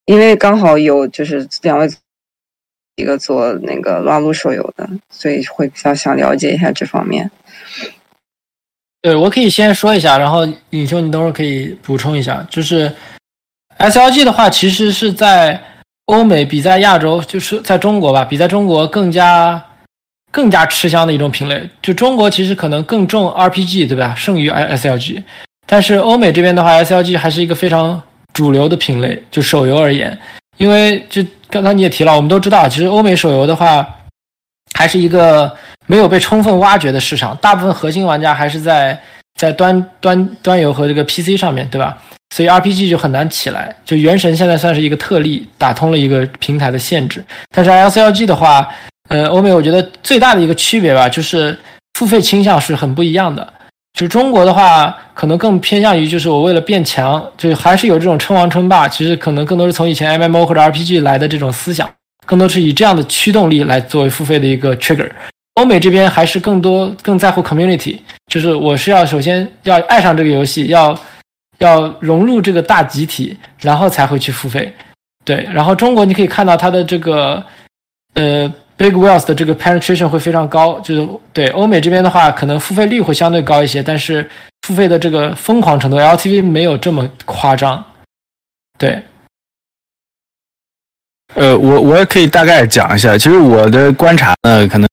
[0.05, 1.87] 因为刚好有就是两位
[2.95, 7.31] 一个做那个撸啊撸手游的，所以会比较想了解一下这方面。
[9.01, 12.45] 对，我可以先说一下，然后尹兄你等会儿可以补充一下。
[12.49, 12.91] 就是
[13.79, 15.59] SLG 的话，其实是在
[16.05, 19.59] 欧美比在亚洲，就是在中国吧，比在中国更加
[20.31, 21.67] 更加吃香的一种品类。
[21.81, 24.13] 就中国其实可能更重 RPG，对吧？
[24.15, 25.23] 胜于 SLG，
[25.65, 27.99] 但是欧美这边的话，SLG 还是一个非常
[28.33, 30.15] 主流的品类，就手游而言。
[30.57, 33.87] 因为就刚才你也提了，我们都知道，其实欧美手游的话，
[34.73, 35.51] 还是一个。
[35.87, 38.97] 没有被充分挖掘的市场，大部分核心玩家还是在
[39.35, 41.97] 在端端端游和这个 PC 上面对吧？
[42.33, 43.75] 所以 RPG 就很难起来。
[43.83, 47.21] 就原神现在算是一个特例，打通了一个平台的限制。
[47.53, 48.69] 但是 LCLG 的话，
[49.09, 51.57] 呃，欧美我觉得最大的一个区别吧，就是
[51.95, 53.45] 付费倾向是很不一样的。
[53.99, 58.87] 就中国的话，可能更偏向于就是我为了变强，就还是有这种称王称霸。
[58.87, 61.89] 其实可能更多是从以前 MMO 或者 RPG 来的这种思想，
[62.25, 65.09] 更多是以这样的驱动力来作为付费的一个 trigger。
[65.55, 70.97] 欧美这边还是更多更在乎 community，就是我是要首先要爱上这个游戏，要
[71.57, 74.73] 要融入这个大集体，然后才会去付费。
[75.25, 77.43] 对，然后中国你可以看到它的这个
[78.13, 84.27] 呃 big wealth 的这个 penetration 会非常高，就是对欧美这边的话，可能付费率会相对高一些，但是
[84.61, 87.83] 付费的这个疯狂程度 LTV 没有这么夸张。
[88.79, 89.03] 对，
[91.35, 94.87] 呃，我我也可以大概讲一下，其实我的观察呢，可能。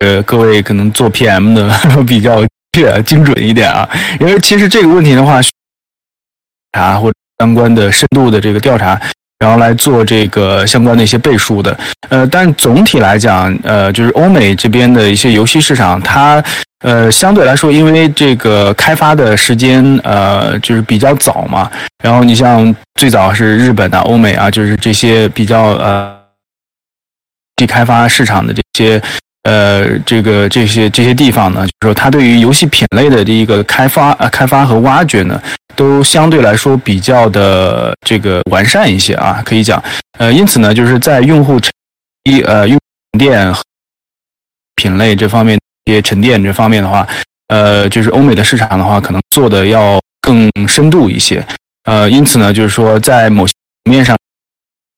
[0.00, 3.88] 呃，各位可能做 PM 的比较确精准一点啊，
[4.20, 5.40] 因为其实这个问题的话，
[6.72, 9.00] 查或者相关的深度的这个调查，
[9.38, 11.76] 然后来做这个相关的一些背书的。
[12.08, 16.42] 呃，但总体来讲，呃，就是欧美这边的一些游戏市场，它
[16.84, 21.70] 呃相对来说，因为这个开发的时间呃就是比较早嘛，
[22.02, 26.14] 然后你像最早是日本啊、欧美啊，就是这些比较呃
[27.56, 29.02] 地开发市场的这些。
[29.44, 35.40] 呃，这个这些这些地方呢，就是说它对于游戏品类的这一个开发、呃开发和挖掘呢，
[35.76, 39.82] 都相对来说比较的这个完善一些啊，可以讲。
[40.18, 41.70] 呃，因此呢，就是在用户沉
[42.24, 42.78] 一呃用
[43.18, 43.54] 电
[44.76, 47.06] 品类这方面，一些沉淀这方面的话，
[47.48, 51.44] 呃，就是欧美的市场的话，可能做的要更深度一些。
[51.84, 53.52] 呃，因此呢，就是说在某些
[53.90, 54.16] 面上。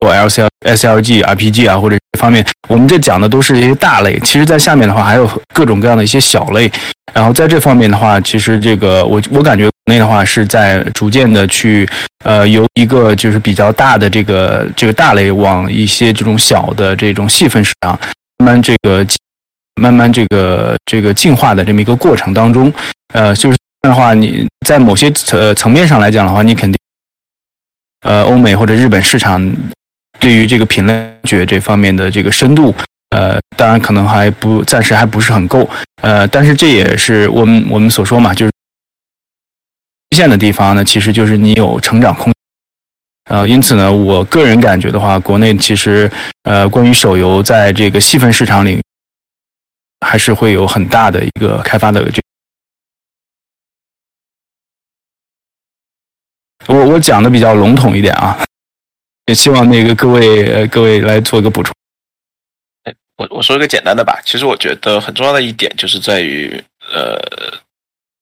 [0.00, 4.18] 做 L C S L G R P G 啊，或者这方面，我们这讲的都是一些大类。
[4.20, 6.70] 其实，在下面的话，还有各种各样的一些小类。
[7.14, 11.88] 然后，在这方面的话，其实这个我我感觉国内的话是在逐渐的去
[12.24, 17.98] 呃，由一个就是比较大的这个这个大类，往一些这种小的这种细分市场
[18.38, 19.06] 慢慢这个
[19.80, 22.70] 慢慢这个这个进化的这么一个过程当中。
[23.14, 26.78] 呃，就是的话，你在某些层层面上来讲的话，你肯定
[28.02, 29.50] 呃，欧美或者日本市场。
[30.18, 32.74] 对于这个品类学这方面的这个深度，
[33.10, 35.68] 呃，当然可能还不暂时还不是很够，
[36.02, 38.52] 呃，但是这也是我们我们所说嘛，就是
[40.10, 42.32] 局限的地方呢，其实就是你有成长空，
[43.30, 46.10] 呃，因此呢，我个人感觉的话，国内其实
[46.44, 48.82] 呃，关于手游在这个细分市场里，
[50.06, 52.20] 还是会有很大的一个开发的这，
[56.66, 58.36] 我我讲的比较笼统一点啊。
[59.26, 61.72] 也希望那个各位呃各位来做一个补充。
[63.16, 64.20] 我我说一个简单的吧。
[64.24, 66.62] 其实我觉得很重要的一点就是在于
[66.92, 67.18] 呃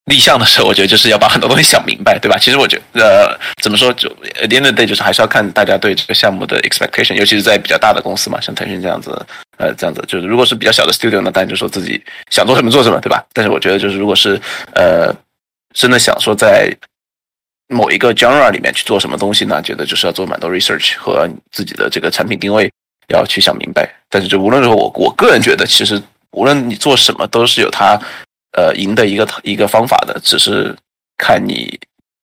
[0.05, 2.39] 立项的时候，我觉得就是要把很多东西想明白，对吧？
[2.39, 4.09] 其实我觉呃怎么说，就
[4.41, 9.11] at the end of the day 就是还是要看大家对这个项目的 expectation，尤其是在比较大的公司嘛，像腾讯这样子，
[9.57, 12.01] 呃这样子，就是如果是比较小的 studio 呢，当然就说自己
[12.31, 13.25] 想做什么做什么，对吧？
[13.33, 14.41] 但是我觉得就是如果是
[14.75, 15.13] 呃
[15.73, 16.71] 真的想说在
[17.69, 19.63] 某一个 genre 里面去做什么东西呢？
[19.63, 22.71] 觉得就是要做蛮多 research 和自己的这个产品定位
[23.09, 23.91] 要去想明白。
[24.11, 26.01] 但是就无论如何，我我个人觉得，其实
[26.33, 27.99] 无论你做什么，都是有它
[28.53, 30.77] 呃赢的一个一个方法的，只是
[31.17, 31.79] 看你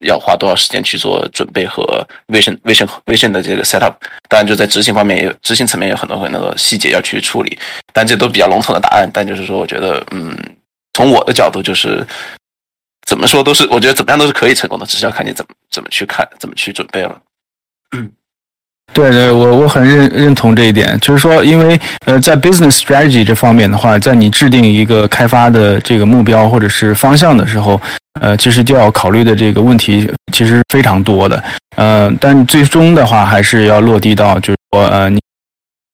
[0.05, 3.95] 要花多少时间去做准备和 vision vision vision 的这个 setup。
[4.29, 7.57] 当然就在执行方面，也有执行层面有很多很多细节要去处理。
[7.91, 9.09] 但这都比较笼统的答案。
[9.11, 10.37] 但就是说，我觉得嗯，
[10.93, 12.05] 从我的角度就是。
[13.07, 17.19] 怎么说都是，我觉得怎么样都是可以成功的，只是要看你怎么怎么去看，怎么去准备了。
[17.97, 18.09] 嗯，
[18.93, 27.79] 对对，我我很认认同这一点，就是说，因为呃，在 business strategy 这方面的话，在你制定一个开发的这个目标或者是方向的时候，
[28.21, 31.43] 呃，其实就要考虑的这个问题其实非常多的，
[31.75, 35.19] 呃，但最终的话还是要落地到就是说呃，你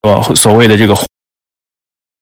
[0.04, 0.96] 所所谓的这个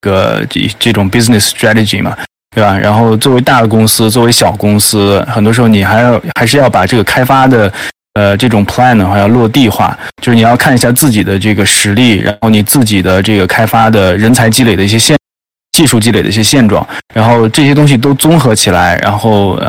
[0.02, 2.16] 这个这这种 business strategy 嘛。
[2.56, 2.77] 对吧？
[2.77, 7.72] 然后作为大的公司，作为小公司，很多时候你还要还是要把这个开发的
[8.14, 15.18] 呃这种 plan 的话要落地化，就是你要看一下自己的这个实力，然后你自己的这个开发的人才积累的一些现
[15.73, 19.61] 技术积累的一些现状，然后这些东西都综合起来，然后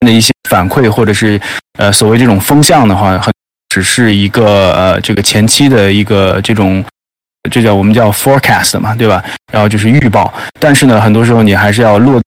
[0.00, 1.38] 的一些反馈或者是
[1.78, 3.30] 呃所谓这种风向的话，很
[3.68, 6.82] 只是一个呃这个前期的一个这种。
[7.50, 9.22] 这叫我们叫 forecast 嘛，对吧？
[9.52, 12.22] 然后就是预报，但是呢，很多时候你还是要落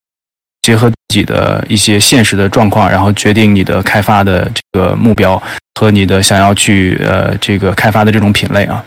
[0.62, 5.42] 结合自己的一些现实的状况，然后决定你的开发的这个目标
[5.80, 8.84] 和你的想要去呃这个开发的这种品类啊。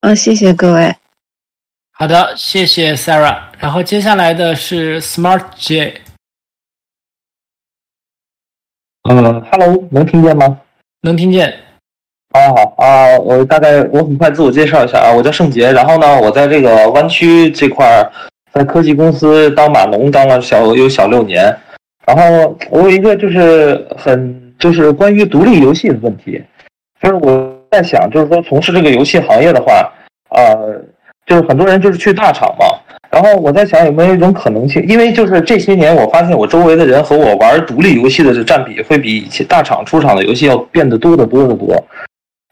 [0.00, 0.94] 嗯，谢谢各位。
[1.92, 3.38] 好的，谢谢 Sarah。
[3.58, 6.02] 然后接下来的是 Smart J。
[9.08, 10.60] 嗯，Hello，能听见吗？
[11.02, 11.65] 能听见。
[12.36, 18.10] 啊好啊，我大概我很快自我介绍一下啊，我叫盛杰，然后呢，我在这个湾区这块儿，
[18.52, 21.44] 在科技公司当码农当了小有小六年，
[22.06, 26.42] 然后我有一个就是很就是关于独立游戏的问题，
[27.00, 29.90] 就是我在想，就是说从事这个游戏行业的话，
[30.30, 30.80] 呃，
[31.26, 32.66] 就是很多人就是去大厂嘛，
[33.10, 41.74] 然后我在想有没有一种可能性，因为就是这些年我发现我周围的人和我玩独立游戏的这占比会比以前大厂出厂的游戏要变得多得多得多。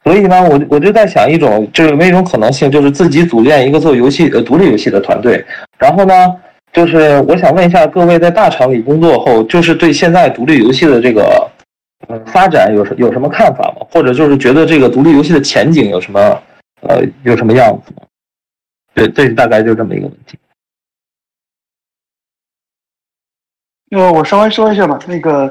[0.05, 5.43] 所以呢，我我就在想一种，就有没有一种可能性，就是自己组建一个做游戏呃独立游戏的团队。
[5.78, 6.12] 然后呢，
[6.74, 11.51] 就是我想问一下各位，在大厂里工作后，就是对现在独立游戏的这个
[12.09, 13.86] 呃发展有什有什么看法吗？
[13.90, 16.20] 或者就是觉得这个独立游戏的前景有什么
[16.82, 18.02] 呃有什么样子吗？
[18.93, 20.39] 对，这大概就这么一个问题。
[23.89, 25.51] 那我稍微说一下吧，那个。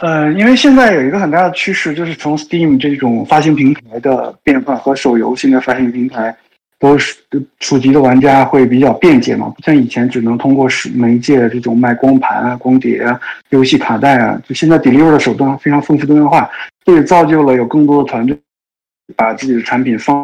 [0.00, 6.36] 呃，因为现在有一个很大的趋势，就是从 Steam 这种发行平台的变化和手游现在发行平台
[6.78, 7.16] 都是
[7.58, 16.48] 触及的玩家会比较便捷嘛，不像以前只能通过是媒介这种卖光盘啊、光碟啊、游戏卡带啊，就现在 deliver 的手段非常丰富多样化，
[16.84, 18.38] 这也造就了有更多的团队
[19.16, 20.14] 把自己的产品放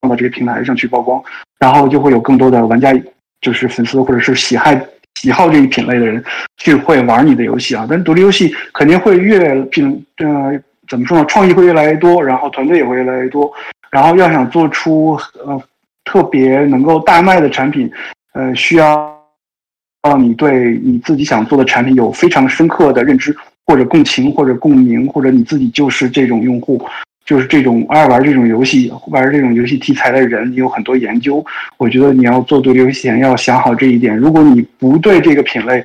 [0.00, 1.22] 放到这个平台上去曝光，
[1.60, 2.92] 然后就会有更多的玩家
[3.40, 4.84] 就是粉丝或者是喜爱。
[5.20, 6.22] 喜好这一品类的人
[6.58, 11.24] 去会玩你的游戏啊，但独立游戏肯定会越品呃怎么说呢？
[11.26, 13.50] 创意会越来越多，然后团队也会越来越多，
[13.90, 15.62] 然后要想做出呃
[16.04, 17.90] 特别能够大卖的产品，
[18.34, 19.18] 呃需要
[20.02, 23.34] 让你对你自己想做的产品有非常深刻的认知
[23.66, 26.84] 或者共情或者共鸣，或者你自己就是这种用户。
[27.24, 31.44] 就是这种爱玩这种游戏、玩这种游戏题材的人，你有很多研究。
[31.78, 34.14] 我觉得你要做独立游戏前要想好这一点。
[34.14, 35.82] 如果你不对这个品类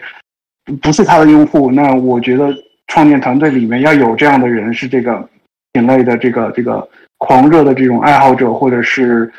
[0.81, 2.53] 不是他的用户，那我觉得
[2.87, 5.29] 创建团队里面要有这样的人，是这个
[5.71, 6.85] 品类的这个这个
[7.17, 9.31] 狂热的这种爱好者，或者是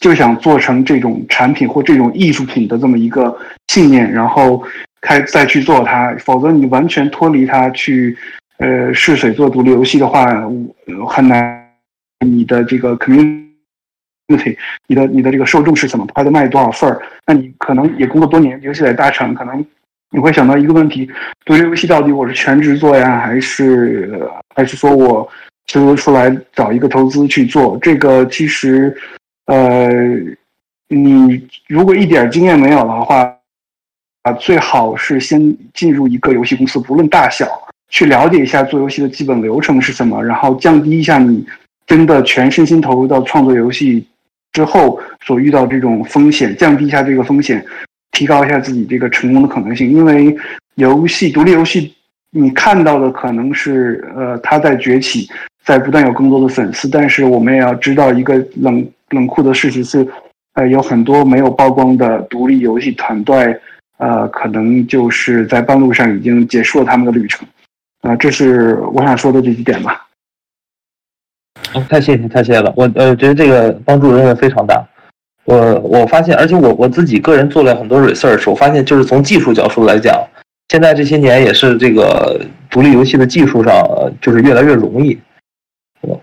[0.00, 3.36] 就想做成这种产品或这种艺术品的这么一个
[3.68, 4.64] 信念，然后
[5.02, 6.14] 开再去做它。
[6.18, 8.16] 否则你完全脱离它去。
[8.62, 10.24] 呃，试水做独立游戏的话，
[11.08, 11.60] 很难。
[12.24, 14.56] 你的这个 community，
[14.86, 16.06] 你的你的这个受众是什么？
[16.14, 17.02] 拍的卖多少份儿？
[17.26, 19.66] 那你可能也工作多年，尤其在大厂，可能
[20.10, 21.10] 你会想到一个问题：
[21.44, 25.28] 独立游戏到底我是全职做呀，还是还是说我
[25.66, 27.76] 就出来找一个投资去做？
[27.82, 28.96] 这个其实，
[29.46, 29.88] 呃，
[30.86, 33.36] 你如果一点经验没有的话，
[34.22, 35.40] 啊，最好是先
[35.74, 37.68] 进入一个游戏公司，不论大小。
[37.92, 41.46] 去了解一下做游戏的基本流程是什么，然后降低一下你
[41.86, 44.02] 真的全身心投入到创作游戏
[44.52, 47.62] 之后所遇到这种风险，降低一下这个风险，
[48.12, 49.90] 提高一下自己这个成功的可能性。
[49.92, 50.34] 因为
[50.76, 51.94] 游戏独立游戏，
[52.30, 55.28] 你看到的可能是呃它在崛起，
[55.62, 60.08] 在不断有更多的粉丝，但是我们也要知道一个冷冷酷的事实是，
[60.54, 63.54] 呃有很多没有曝光的独立游戏团队，
[63.98, 67.46] 呃可能就是在半路上已经结束了他们的旅程。
[68.02, 70.06] 啊，这是我想说的这几点吧。
[71.74, 72.72] 哦，太谢谢，太谢谢了。
[72.76, 74.84] 我呃觉得这个帮助真的非常大。
[75.44, 80.20] 我我发现，而且我我自己个人做了很多 research，我发现就是从技术角度来讲，
[80.68, 83.82] 现在这些年也是这个独立游戏的技术上
[84.20, 85.18] 就是越来越容易，
[86.00, 86.16] 是吧？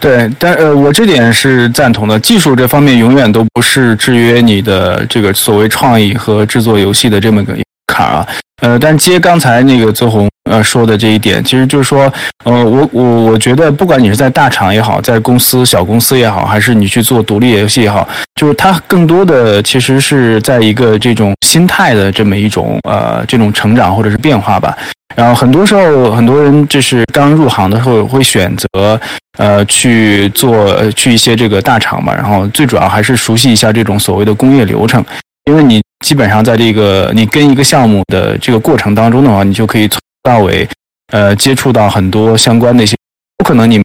[0.00, 2.18] 对，但呃，我这点是赞同的。
[2.20, 7.56] 技术这方面永远都不是制约你的这个所谓创意和制作游戏的这么个
[7.88, 8.28] 坎儿啊。
[8.60, 12.12] 呃，但接刚才那个泽宏呃说的这一点，其实就是说，
[12.44, 24.76] 呃，我我我觉得，不管你是在大厂也好，在公司小公司也好，还是你去做独立游戏也好，就是它更多的其实是在一个这种心态的这么一种呃这种成长或者是变化吧。
[25.14, 29.00] 然后很多时候，很多人就是刚入行的时候会选择
[29.38, 35.04] 呃去做去一些这个大厂嘛，然后最主要还是熟悉一下这种所谓的工业流程，
[35.44, 35.80] 因为你。
[36.04, 40.68] 基本上在这个你跟一个项目的这个过程当中的话，你就可以从头到尾，
[41.12, 42.96] 呃，接触到很多相关的一些，
[43.36, 43.82] 不可能你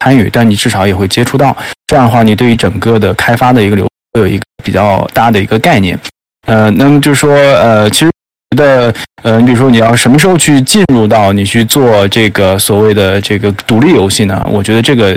[0.00, 1.56] 参与，但你至少也会接触到。
[1.86, 5.98] 这样的话，你对于整个的开发的一个流会有一个比较大的一个概念。
[6.46, 8.10] 呃，那么就是说，呃，其实
[8.56, 8.92] 的，
[9.22, 14.44] 呃，你比如说你要什么时候去进入到你去做这个所谓的这个独立游戏呢？
[14.50, 15.16] 我觉得这个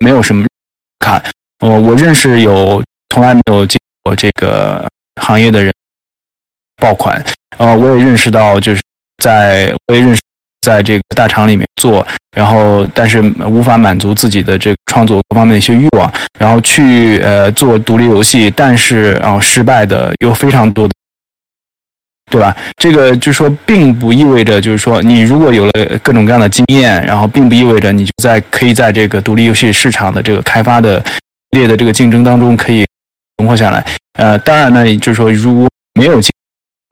[0.00, 0.44] 没有什么
[0.98, 1.22] 看。
[1.60, 4.86] 呃，我认识有从来没有进过这个
[5.20, 5.72] 行业的人
[6.80, 7.24] 爆款，
[7.58, 8.82] 呃，我也认识到就是
[9.22, 10.20] 在我也认识
[10.60, 12.06] 在这个大厂里面做，
[12.36, 20.94] 然后但是无法满足自己的这个创作各方面的一些欲望，然后去呃做独立游戏，但是然后失败的有非常多的，
[22.30, 22.56] 对吧？
[22.76, 25.72] 这个就是说，并不意味着就是说你如果有了
[26.02, 31.02] 各种各样的经验，然后并不意味着你就在可以在这个独立游戏市场的这个开发的。
[31.52, 32.84] 烈的这个竞争当中可以
[33.38, 33.82] 存活下来，
[34.16, 36.20] 呃，当然呢，就是说如果没有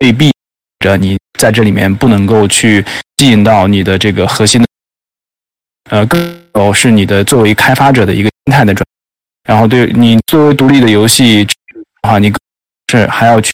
[0.01, 0.33] 未必
[0.81, 2.85] 着你在这里面不能够去
[3.19, 4.69] 吸引到你的这个核心的，
[5.91, 6.21] 呃，更
[6.55, 8.85] 有是你的作为开发者的一个心态的转，
[9.49, 11.55] 然后对你作为独立的游戏的
[12.03, 12.33] 话，你
[12.93, 13.53] 是还要去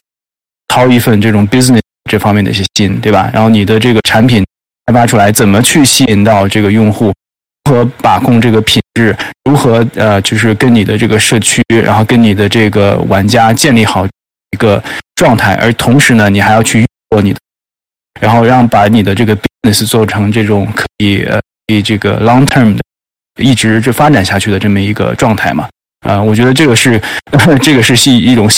[0.67, 3.29] 掏一份这种 business 这方面的一些心，对吧？
[3.33, 4.45] 然后你的这个产品
[4.85, 7.13] 开发出来，怎么去吸引到这个用户？
[7.69, 9.15] 和把控这个品是？
[9.45, 14.81] 如何呃，就是跟你的这个社区，然后跟你的这个玩家建立好一个
[15.15, 17.39] 状态，而同时呢，你还要去做你的，
[18.19, 22.81] 然后让把你的这个 business 做成这种可以呃，以这个 long term 的
[23.43, 25.67] 一直就发展下去的这么一个状态嘛？
[26.07, 27.01] 啊，我觉得这个是
[27.61, 28.49] 这个是系一种。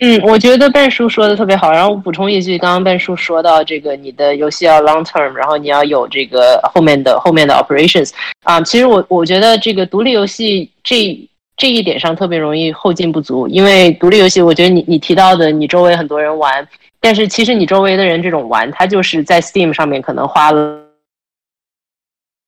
[0.00, 8.12] 嗯，我觉得半叔说的特别好，然后我补充一句，刚刚半叔说到这个，你的游戏要 long term，然后你要有这个后面的后面的 operations
[8.44, 11.18] 啊，其实我我觉得这个独立游戏这
[11.56, 16.68] 这一点上特别容易后劲不足，因为独立游戏，我觉得你你提到的，你周围很多人玩，
[17.00, 20.80] 但是其实你周围的人这种玩，他就是在 Steam 上面可能花了，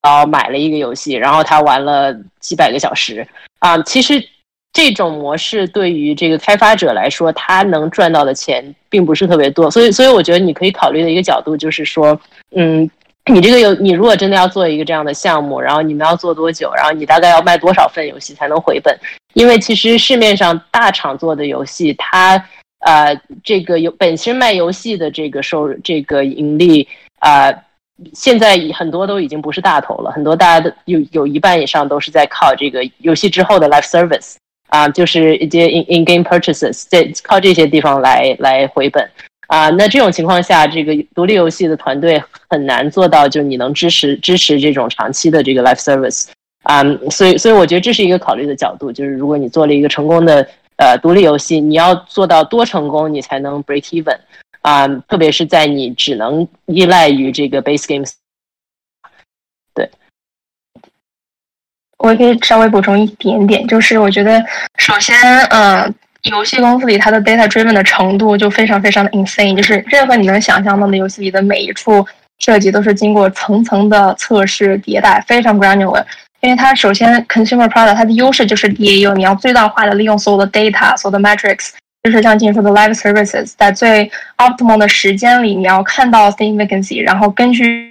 [0.03, 3.27] 然后买了一个游戏，然后他玩了几百个小时
[3.59, 4.25] 啊，其实。
[4.73, 12.19] 这种模式对于这个开发者来说，他能赚到的钱并不是特别多，所以，所以我觉得你可以考虑的一个角度就是说，
[12.55, 12.89] 嗯，
[13.27, 18.97] 你这个游，你如果真的要做一个这样的项目，然后你们要做多久，然后你大概要卖多少份游戏才能回本？
[19.35, 22.43] 因为其实市面上大厂做的游戏，它
[22.87, 26.87] 呃，这个有本身卖游戏的这个收，这个盈利
[27.19, 27.53] 啊，
[28.15, 34.37] 现在很多都已经不是大头了，很多大家的有有一半以上都是在靠这个游戏之后的 live service。
[34.71, 39.07] 啊，就是一些 in in game purchases，在靠这些地方来来回本
[39.49, 39.69] 啊。
[39.71, 46.27] 那这种情况下，这个独立游戏的团队很难做到，就你能支持支持这种长期的这个 life service
[46.63, 46.83] 啊。
[47.11, 54.17] 所以，所以我觉得这是一个考虑的角度，就是如果你做了一个成功的呃独立游戏，你要做到多成功，你才能 break even
[54.63, 54.87] 啊。
[55.09, 58.13] 特别是在你只能依赖于这个 base games。
[62.03, 64.43] 我也可以稍微补充一点点，就是我觉得，
[64.79, 65.87] 首先，呃，
[66.25, 72.05] 游戏公司里它的 data driven 的程度就非常非常的 insane，就是任何你能想象到的游戏里的每一处
[72.39, 76.03] 设计都是经过层层的测试迭代，非常 granular。
[76.41, 81.73] 因为它首先 consumer product 它的优势就是 DAU，你要最大化的利用所有的 data，所有的 metrics，
[82.03, 87.90] 就是像进说的 live services，在最 optimal 的时间里，你要看到 significancy，然后根据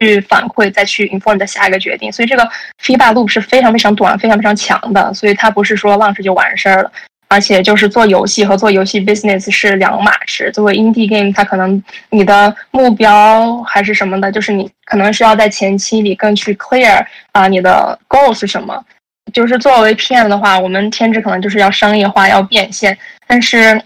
[0.00, 2.48] 去反馈，再去 inform 的下一个决定，所以这个
[2.82, 6.90] feedback loop 是非常非常短、非常非常强的，所以它不是说 launch 就完事儿了，
[7.28, 10.50] 而且就是做游戏和做游戏 business 是两码事。
[10.52, 18.82] 作为 indie game，它可能你的目标还是什么的，就是你可能是要在前期里更去 clear 啊，你的 goal 是什么？
[19.34, 22.96] 就是作为 PM 的话，我们天职可能就是要商业化、要变现，
[23.26, 23.80] 但是。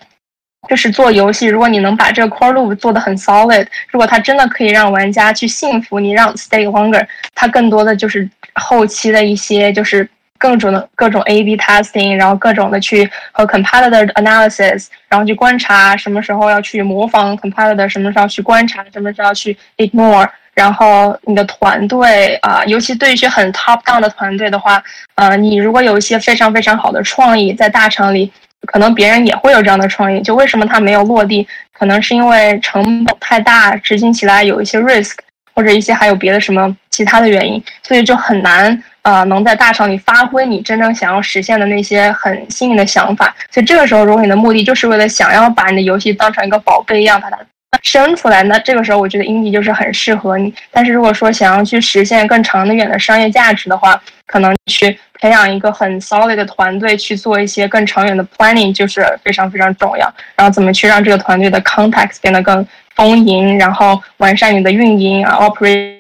[0.69, 10.09] 就是做游戏，如果你能把这个 core loop 做得很 solid，如果它真的可以让玩家去信服你，让 stay longer，它更多的就是后期的一些就是
[10.39, 24.83] 各种的各种 A/B testing，然后各种的去和 competitor 的 analysis，然后去观察什么时候要去模仿 competitor，什么时候去观察，什么时候去 ignore，然后你的团队啊，尤其对一些很 top down 的团队的话，
[25.17, 28.33] 呃，你如果有一些非常非常好的创意在大厂里。
[28.67, 31.47] 可能别人也会有这样的创意，就为什么它没有落地？
[31.73, 35.15] 可能是因为成本太大，执行起来有一些 risk，
[35.55, 43.35] 或者一些还有别的什么其他的原因，所以就很难呃能在大厂里发挥你真正想要实现的那些很新颖的想法。
[43.51, 47.39] 所以这个时候，如果你的目的就是为了想要把你的游戏当成一个宝贝一样把它
[47.83, 50.55] 生出来，那这个时候我觉得 indie 就是很适合你。
[50.71, 60.13] 但是如果说想要去实现更长的远的商业价值的话，可能去培养一个很 solid 的团队去做一些更长远的 planning，就是非常非常重要。
[60.37, 65.97] 然后怎么去让这个团队的 context 变得更丰盈，然后完善你的运营啊 operate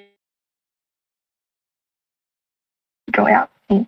[3.15, 3.49] 重要。
[3.71, 3.87] 嗯，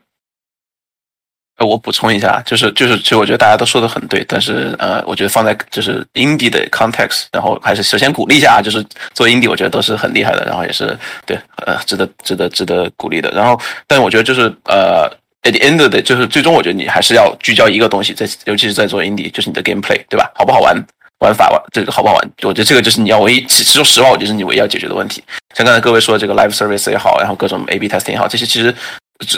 [1.58, 8.82] 呃，我补充一下，就是就是，其实我觉得大家都说的很对，但是呃，我觉得放在就是 indie 的 context，然后还是首先鼓励一下啊，就是
[9.12, 13.30] 做 indie，我觉得都是很厉害的，然后也是对呃值得值得值得鼓励的。
[13.32, 15.06] 然后，但我觉得就是呃
[15.46, 20.30] ，at the end of the，就是最终我觉得你还是要聚焦一个东西，在尤其是在做 indie，就是你的 gameplay，对吧？
[20.34, 20.76] 好不好玩？
[21.20, 22.30] 玩法玩这个好不好玩？
[22.42, 25.24] 我觉得这个就是你要唯一，其实说实话，我觉得是你唯一要解决的问题。
[25.54, 28.74] 像刚才各位说的这个 live service 也好，然后各种 A/B testing 也好，这些其实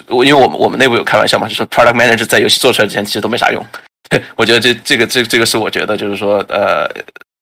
[0.09, 3.64] 我因为我们我们内部有开玩笑嘛，就说 product manager 在游戏做出来之前其实都没啥用。
[4.35, 6.90] 我觉得这这个这这个是我觉得就是说呃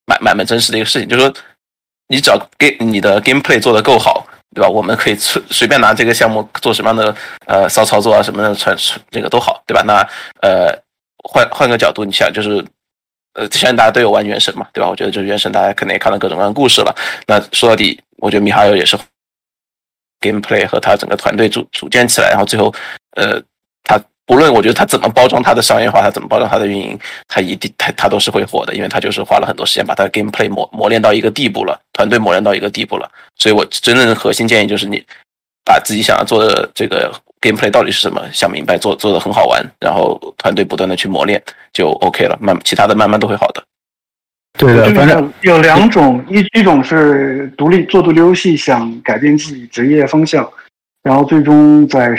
[0.04, 1.32] 蛮蛮蛮真实的一个事情，就是说
[2.08, 4.26] 你只要给你的 gameplay 做得够好，
[4.56, 4.68] 对吧？
[4.68, 7.14] 我们可以随随便拿这个项目做什么样的
[7.46, 8.74] 呃骚操作啊，什么的传
[9.10, 9.82] 这个都好，对吧？
[9.86, 10.00] 那
[10.40, 10.74] 呃
[11.22, 12.64] 换换个角度，你想就是。
[13.38, 14.88] 呃，现在大家都有玩原神嘛，对吧？
[14.88, 16.96] 我觉得就是原神，大家肯定也看了各种各样的故事了。
[17.26, 18.96] 那说到底，我觉得米哈游也是
[20.22, 22.74] gameplay 和他整个团队组组建起来，然后最后，
[23.10, 23.38] 呃，
[23.84, 26.98] 他不论我觉得他怎么包装他的商业化，他怎么包装他的运营，
[27.28, 33.08] 他一定他他都是会火的，因为他就是花了很多时间把他的 gameplay 磨磨练到一个地步了，团队磨练到一个地步了。
[33.36, 35.00] 所以我真正的核心建议就是你
[35.64, 41.40] 把自己想要做的这个 gameplay 到底是什么想明白，做做的很好玩，然后团队不断的去磨练
[41.72, 43.62] 就 OK 了，慢其他的慢慢都会好的。
[44.58, 50.50] 对的，反正有两种，一一种是独立做独立游戏，想改变自己职业方向，
[51.02, 52.16] 然后最终在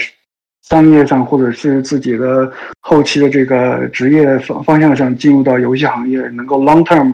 [0.69, 7.13] 商业上或者是自己的后期的这个职业方方向上进入到游戏行业，能够 long term，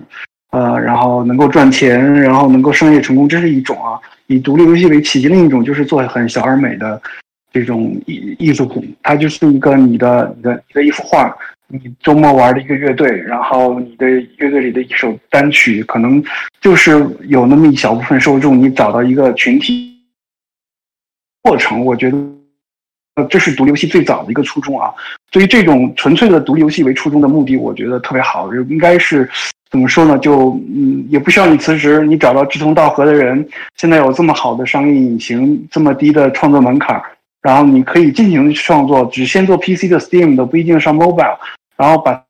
[0.51, 3.99] 呃，然后能够赚钱，然后能够商业成功，这是一种啊。
[4.27, 6.99] 以独立游戏为契机，另一种就是做很小而美的
[7.51, 11.31] 这种艺艺术品，它就是一个你的、你的、你的一幅画，
[11.67, 16.23] 你周末玩的一个乐队，然后你的乐队里的一首单曲，可能
[16.59, 19.95] 就是有那么一小部分受众，你找到一个群体
[21.43, 22.17] 过程，我觉得，
[23.15, 24.91] 呃，这是独立游戏最早的一个初衷啊。
[25.31, 29.29] 对于这种纯粹的独立游戏为初衷的目的，我觉得特别好，应该是。
[29.71, 30.19] 怎么说呢？
[30.19, 33.43] 就嗯，也不需要你辞职，你找到志同道合的人。
[33.75, 37.01] 现在有这么好的商业引擎，这么低的创作门槛，
[37.41, 41.35] 然后你可以尽情创作，只先做 PC 的 Steam 的，不一定上 Mobile，
[41.75, 42.23] 然后把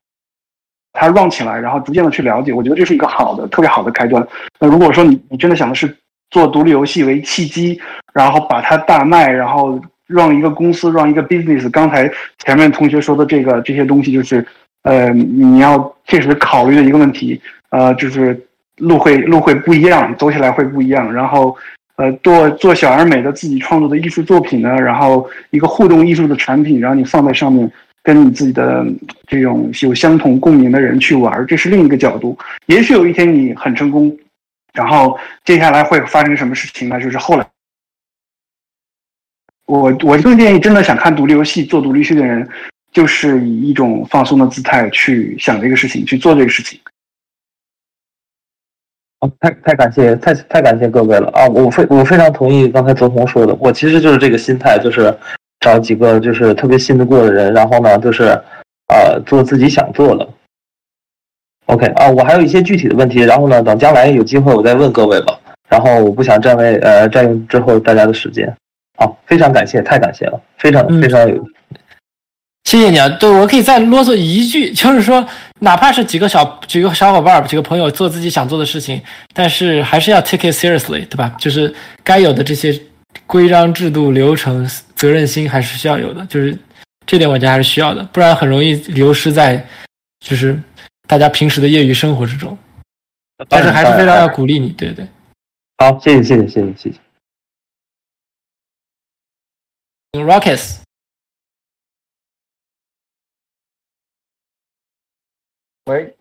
[0.94, 2.54] 它 run 起来，然后逐渐的去了解。
[2.54, 4.26] 我觉得这是一个好的、特别好的开端。
[4.58, 5.94] 那如果说你你真的想的是
[6.30, 7.78] 做独立游戏为契机，
[8.14, 9.78] 然后把它大卖，然后
[10.14, 12.10] 让一个公司，让一个 business，刚才
[12.46, 14.46] 前面同学说的这个这些东西，就是。
[14.84, 18.38] 呃，你要切实考虑的一个问题，呃，就是
[18.80, 21.14] 路会路会不一样，走起来会不一样。
[21.14, 21.56] 然后，
[21.96, 27.72] 呃，做做小而美的自己创作的艺术作品呢，然后一个互动艺术的产品，然后你放在上面，
[28.04, 28.86] 跟你自己的
[29.26, 32.38] 这种有相同共鸣的人去玩，这是另一个角度。
[32.66, 34.14] 也许有一天你很成功，
[34.74, 37.00] 然后接下来会发生什么事情呢？
[37.00, 37.46] 就是后来，
[39.82, 42.48] 我我更建议真的想看独立游戏、做独立游戏的人。
[42.94, 46.80] 就是以一种放松的姿态去想这个事情，去做这个事情。
[49.18, 51.48] 啊，太太感谢，太太感谢各位了啊！
[51.48, 55.12] 我非我非常同意刚才泽宏说的，我其实就是这个心态，就是
[55.62, 58.26] 找几个就是特别信得过的人，然后呢，就是
[58.90, 60.30] 呃做自己想做的。
[61.66, 65.36] OK 啊，我还有一些具体的问题，然后呢，等将来有机会我再问各位吧。
[65.68, 68.56] 然后我不想占位呃占用之后大家的时间。
[68.98, 71.44] 好，非常感谢，太感谢了，非常非常有。
[72.66, 73.10] 谢谢你啊！
[73.20, 75.24] 对我可以再啰嗦一句， 就是说，
[75.60, 79.02] 哪怕是几个小几个小伙伴、几个朋友做自己想做的事情，
[79.34, 81.36] 但是还是要 take it seriously，对吧？
[81.38, 82.80] 就是该有的这些
[83.28, 86.58] 规章制度、流程、责任心还是需要有的，就是
[87.06, 89.64] 这点我觉得还是需要的，不然很容易流失在
[90.26, 90.58] 就是
[91.08, 92.58] 大家平时的业余生活之中。
[93.50, 95.06] 但是还是非常要鼓励你，对对。
[95.80, 96.96] 好，谢谢谢谢谢谢谢谢。
[100.14, 100.84] Rockets。
[105.86, 106.16] 喂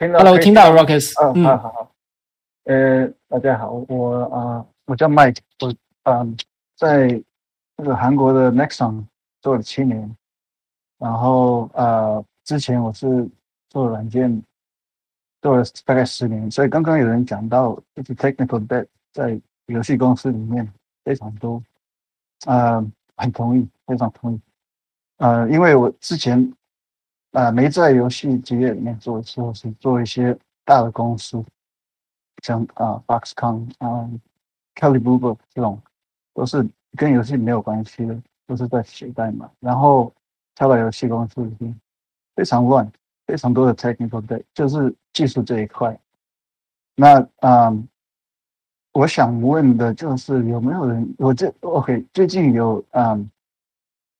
[0.00, 1.92] ，Hello，听到 Rockets，嗯，好好好，
[2.64, 6.36] 呃，大家好，我啊，我叫 Mike，我嗯，
[6.76, 7.22] 在
[7.76, 9.06] 那个韩国的 Nexon
[9.40, 10.16] 做了七年，
[10.98, 13.30] 然后呃，之前我是
[13.70, 14.42] 做软件
[15.40, 20.70] 做了大概十年，所以刚刚有人讲到就是 technical debt 在游戏公司里面
[21.04, 21.62] 非常多，
[22.46, 22.84] 呃，
[23.16, 24.40] 很同意，非常同意，
[25.18, 26.52] 呃，因为我之前。
[27.32, 31.42] 啊，没在游戏职业里面做的时候，是做一些大的公司，
[32.42, 34.06] 像啊，Foxconn 啊
[34.74, 35.80] ，Kelly Blue Book 这种，
[36.34, 40.12] 都是跟游戏没有关系的，都是在写代码，然后
[40.54, 41.74] 跳到游戏公司已经
[42.36, 42.92] 非常乱，
[43.26, 45.98] 非常多的 technical day，就是技术这一块。
[46.96, 47.88] 那嗯，
[48.92, 53.30] 我想问的就是有没有人，我这 OK，最近有嗯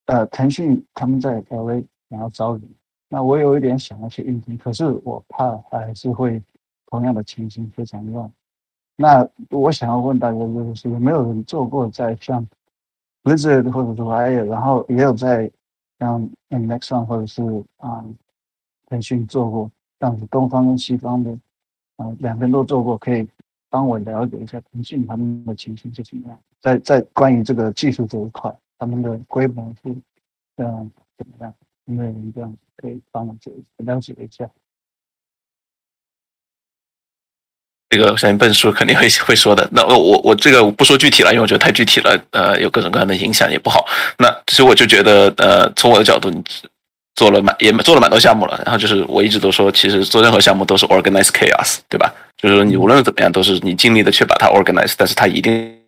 [0.07, 2.63] 呃腾讯他们在 LA 想要招人，
[3.09, 6.43] 那我有一点想要去应聘，可是我怕还是会
[6.87, 8.33] 同样的情形非常乱。
[8.97, 12.47] 那我想要问大家就是有没有人做过在像
[13.23, 15.51] Blizzard 或者是 I，然后也有在
[15.99, 17.43] 像 Nexon 或者是
[17.77, 18.03] 啊
[18.87, 19.71] 腾讯做过
[20.01, 21.31] 这样子东方跟西方的
[21.97, 23.29] 啊两边都做过，可以
[23.73, 26.39] 帮我了解一下腾讯他们的情形是怎么样？
[26.61, 29.91] 在在关于这个技术这一块，他们的规模是
[30.57, 31.55] 嗯怎么样？
[31.87, 34.47] 有没有人这样可以帮我解了解一下？
[37.89, 39.67] 这个我相信笨叔肯定会会说的。
[39.73, 43.87] 那我我我这个不说具体了，因为我觉得太具体了，呃，有各种各样的影响也不好。
[44.19, 46.45] 那其实我就觉得，呃，从我的角度，你
[47.15, 48.61] 做了蛮也做了蛮多项目了。
[48.65, 52.15] 然后就是我一直都说，其实做任何项目都是 organize chaos，对吧？
[52.37, 55.79] 就是说你无论怎么样，都是你尽力的去把它 organize，但是它一定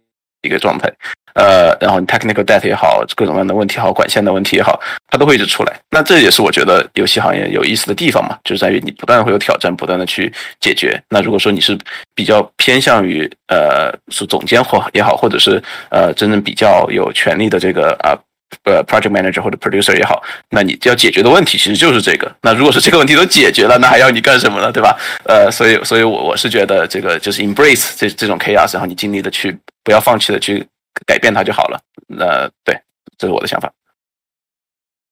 [0.42, 0.92] 一个状态。
[1.34, 5.80] 呃，然后你 technical debt 也好，各种各样的问题也好，管线的问题也好，它都会一直出来。
[5.90, 10.96] 那这也是我觉得游戏行业有意思的地方嘛，就是在于你不断会有挑战，不断的去解决。
[11.08, 11.76] 那如果说你是
[12.14, 15.60] 比较偏向于呃是总监或也好，或者是
[15.90, 18.14] 呃真正比较有权利的这个啊
[18.62, 22.32] 呃 project manager 或者 producer 也好，那你要解决的问题其实就是这个。
[22.42, 24.70] 那如果说这个问题都解决了，那还要你干什么呢？
[24.70, 24.96] 对吧？
[25.24, 30.66] 呃，所以所以我我是觉得这个就是 embrace 这这种 chaos，然后你尽力的去不要放弃的去。
[31.06, 31.80] 改变它就好了。
[32.06, 32.80] 那对，
[33.18, 33.68] 这是我的想法。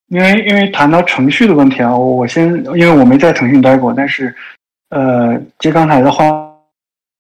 [0.07, 2.47] 因为因为谈到程序的问题啊，我先
[2.77, 4.33] 因为我没在腾讯待过，但是
[4.91, 6.29] 呃接刚才的话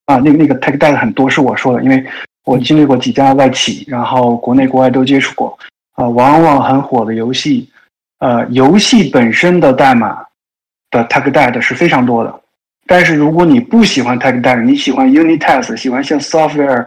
[0.06, 2.06] 啊，那个那个 tech debt 很多是我说的，因为
[2.44, 5.58] 我经历过几家外企，然后国内国外都接触过
[6.02, 7.70] 啊，往往很火的游戏，
[8.18, 10.26] 呃，游戏本身的代码
[10.90, 12.40] 的 tag debt 是非常多的。
[12.86, 16.86] 但是如果你不喜欢 tag debt，你喜欢 unit test，喜欢像 software。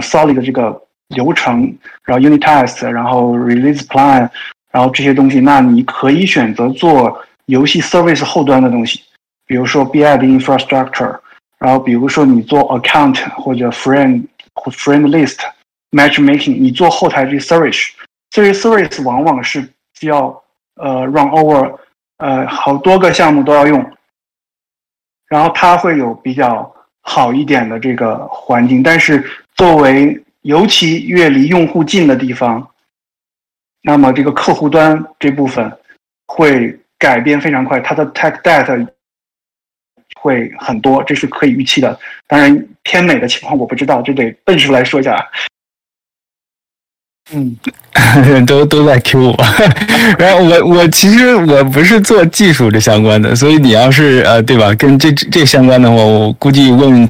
[0.00, 4.28] solid 的这个流程，然后 unit test，然后 release plan，
[4.70, 9.00] 然后这些东西，那你可以选择做游戏 service 后端的东西，
[9.46, 11.18] 比如说 BI 的 infrastructure，
[11.58, 15.38] 然后比如说你做 account 或者 friend 或 friend list
[15.92, 17.92] matchmaking，你做后台这 service，
[18.30, 20.42] 这些 service 往往是需要
[20.74, 21.78] 呃 run over
[22.16, 23.78] 呃好多个项目都要用，
[25.28, 29.24] 然后它会有比较好一点的这个环境，但是。
[29.54, 32.66] 作为尤其越离用户近的地方，
[33.82, 35.70] 那么这个客户端这部分
[36.26, 38.88] 会改变非常快，它的 tech debt
[40.16, 41.96] 会很多，这是可以预期的。
[42.26, 45.30] 当然，偏美的情况我不知道，这得笨叔来说一下。
[47.30, 47.56] 嗯，
[48.46, 49.44] 都都在 Q 我，
[50.18, 57.08] 然后我我其实我不是做技术这相关的，所以你要是呃对吧，跟这这相关的话，我估计问。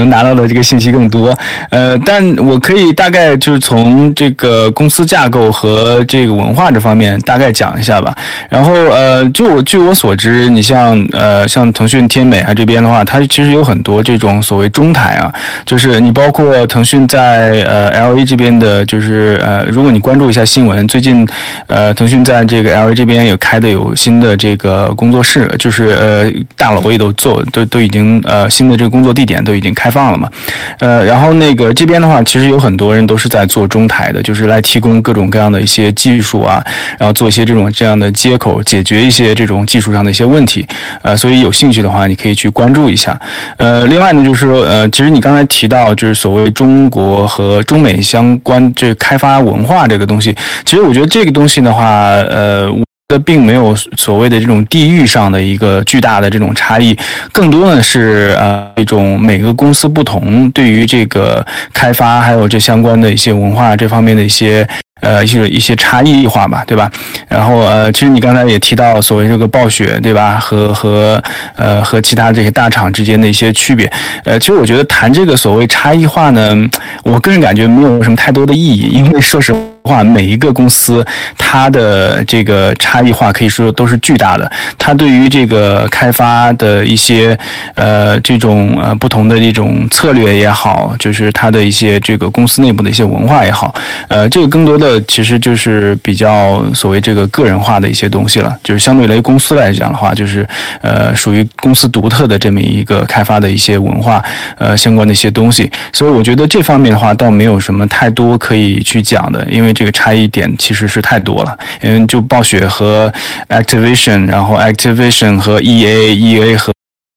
[0.00, 1.36] 能拿到的这个信息更多，
[1.70, 8.16] 呃，但我可以大概就是从这个公司架构和这个文化这方面大概讲一下吧。
[8.48, 15.32] 然后，呃，就我据我所知，你像呃像腾讯天美啊这边的话，它其实有很多这种所谓中台啊，
[15.64, 21.26] 就是你包括腾讯在呃 L A 这边的，就是呃，如果你关注一下新闻，最近
[21.66, 29.74] 呃腾讯在这个 L A 这边有开的有新的这个工作室，就是呃大楼也都做都都已经呃新的这个工作地点都已经。
[29.80, 30.30] 开放了嘛？
[30.78, 36.64] 呃，然后那个这边的话，其实有很多人都是在做中台的，就是来提供各种各样的一些技术啊，
[36.98, 40.66] 然后做一些这种这样的接口，解决一些这种技术上的一些问题。
[41.02, 43.18] 呃，所以有兴趣的话，你可以去关注一下。
[43.56, 50.34] 呃，另外呢，就是说，呃，其实你刚才提到，就是所谓中国和中美相关这开发文化这个东西，
[50.64, 51.84] 其实我觉得这个东西的话，
[52.28, 52.70] 呃。
[53.10, 56.96] 这并没有所谓的这种地域上的一个巨大的这种差异，
[57.32, 64.64] 更多的是呃一种每个公司不同对于这个开发还有这相关的一些文化这方面的一些
[65.00, 66.88] 呃一些一些差异化吧，对吧？
[67.26, 70.38] 然后呃，其实你刚才也提到所谓这个暴雪，对吧？
[70.38, 71.20] 和和
[71.56, 73.92] 呃和其他这些大厂之间的一些区别，
[74.24, 76.56] 呃，其实我觉得谈这个所谓差异化呢，
[77.02, 79.52] 我个人感觉没有什么太多的意义，因为说实。
[79.52, 79.69] 话。
[79.82, 81.04] 话，每一个公司
[81.38, 84.50] 它的这个差异化可以说都是巨大的。
[84.78, 87.36] 它对于这个开发的一些
[87.74, 93.74] 呃这种呃不同的一种策略也好，就是它的一些这个公司内部的一些文化也好，
[94.08, 98.54] 呃，这个更多的其实就是比较所谓这个个人化的一些东西了。
[98.62, 100.46] 就是相对于公司来讲的话，就是
[100.82, 104.22] 呃属于公司独特的这么一个开发的一些文化
[104.58, 105.70] 呃相关的一些东西。
[105.92, 109.69] 所以我觉得这方面的话，倒没有什么太多可以去讲的，因为。
[109.72, 113.12] 这个差异点其实是太多了，因为就暴雪和
[113.48, 116.72] Activision，然后 Activision 和 EA，EA 和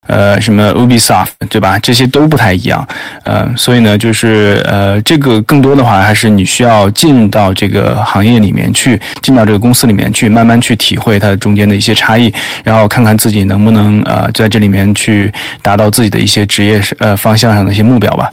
[0.07, 1.79] 呃什么 Ubisoft，对吧？
[1.79, 2.85] 这些都不太一样，
[3.23, 12.33] 呃，所以呢，就是呃，这个更多的话还是你需要进到这个行业里面去，进到这个公司里面去，慢慢去体会它中间的一些差异，
[12.65, 15.31] 然后看看自己能不能呃在这里面去
[15.61, 18.29] 达到自己的一些职业呃方向上的一些目标吧。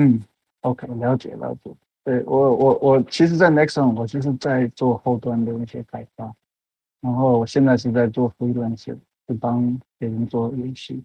[0.00, 0.20] 嗯
[0.62, 1.70] ，OK，了解了解。
[2.08, 6.34] 对我我我其实，在 Nexon 我就是在做后端的一些开发，
[7.02, 11.04] 然后我现在是在做 freelance，是帮别人做游戏，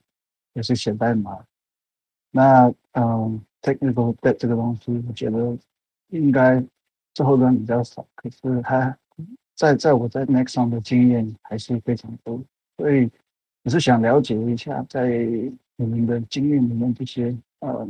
[0.54, 1.44] 也是写代码。
[2.32, 5.58] 那嗯，technical 的这个东西，我觉得
[6.08, 6.64] 应该
[7.14, 8.98] 做后端比较少，可是它
[9.58, 12.42] 在在我在 Nexon 的经验还是非常多，
[12.78, 13.12] 所以
[13.66, 15.10] 我是想了解一下，在
[15.76, 17.86] 你们的经验里面这些呃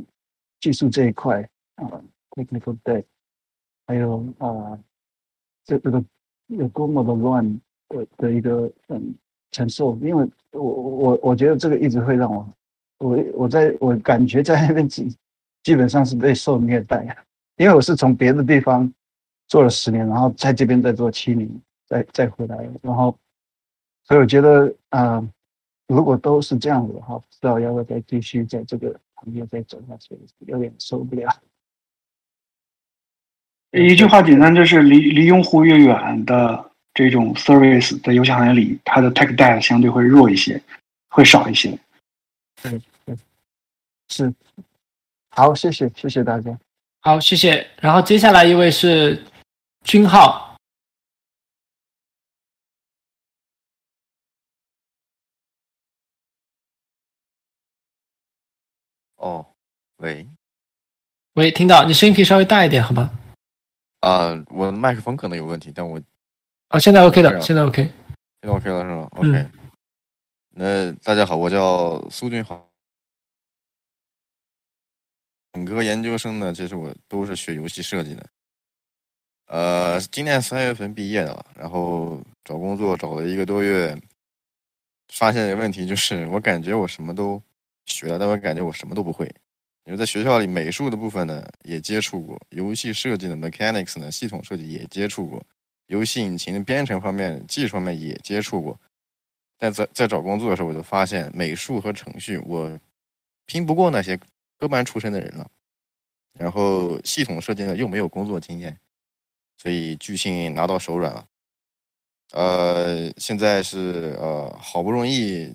[0.59, 2.01] 技术这一块啊。
[2.33, 3.03] Technical debt，
[3.87, 4.77] 还有啊，
[5.65, 6.03] 这这个
[6.47, 9.13] 有多么的乱的的一个嗯
[9.51, 12.53] 承受，因为我我我觉得这个一直会让我
[12.99, 15.15] 我我在我感觉在那边基
[15.63, 17.03] 基本上是被受虐待，
[17.57, 18.91] 因为我是从别的地方
[19.47, 21.49] 做了十年，然后在这边再做七年，
[21.87, 23.15] 再再回来，然后
[24.05, 25.25] 所以我觉得啊，
[25.87, 31.29] 如果都是这样子的话，不知道要不要再继续在这个行业再走下去，有点受不了。
[33.73, 40.61] 一句话简单就是离离用户越远的这种 service 在游戏行业里，它的 tech debt 相对会弱一些，
[41.09, 41.75] 会少一些。
[42.61, 43.17] 对对，
[44.09, 44.31] 是。
[45.31, 46.55] 好，谢谢谢谢大家。
[47.01, 47.67] 好，谢谢。
[47.81, 49.25] 然后接下来一位是
[49.83, 50.55] 君浩。
[59.15, 59.43] 哦，
[59.97, 60.27] 喂，
[61.33, 61.85] 喂，听到？
[61.85, 63.09] 你声音可以稍微大一点，好吗？
[64.03, 65.97] 啊，我的麦克风可能有问题，但我
[66.67, 67.93] 啊，现在 OK 的，现在 OK，现
[68.41, 69.47] 在 OK 了是吧？OK，
[70.49, 72.69] 那大家好，我叫苏俊豪，
[75.53, 78.25] 本科研究生呢，其实我都是学游戏设计的，
[79.45, 83.97] 呃，今年三月份毕业的，然后找工作找了一个多月，
[85.13, 87.41] 发现一个问题就是，我感觉我什么都
[87.85, 89.33] 学了，但我感觉我什么都不会。
[89.85, 95.45] 因为在学校里，美术的部分呢也接触过，游戏设计的 mechanics 呢，系统设计也接触过，
[95.87, 98.79] 游戏引擎的编程方面、技术方面也接触过。
[99.57, 102.79] 但在在找工作的时候，我就发现美术和程序我
[103.45, 104.17] 拼不过那些
[104.57, 105.49] 科班出身的人了。
[106.39, 108.77] 然后系统设计呢又没有工作经验，
[109.57, 111.25] 所以巨星拿到手软了。
[112.31, 115.53] 呃，现在是呃好不容易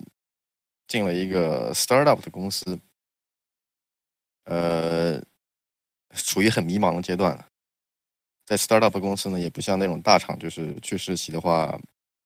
[0.87, 2.79] 进了一个 startup 的公司。
[4.49, 5.21] 呃，
[6.15, 7.45] 处于很迷茫的阶段了。
[8.47, 11.79] 在 startup 公司呢，也不像那种大厂，就是去实习的话，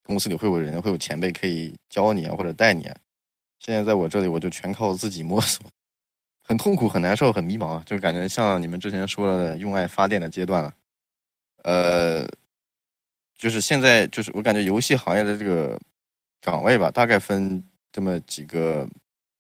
[0.03, 2.95] 公司里会有人，会有前辈可以教你啊，或者带你啊。
[3.59, 5.65] 现在在我这里，我就全靠自己摸索，
[6.43, 10.73] 很痛苦，很难受，很迷茫，就感觉像你们之前说的用爱发电的阶段了。
[11.63, 12.25] 呃，
[13.37, 15.77] 就是现在，就是我感觉游戏行业的这个
[16.39, 18.87] 岗位吧，大概分这么几个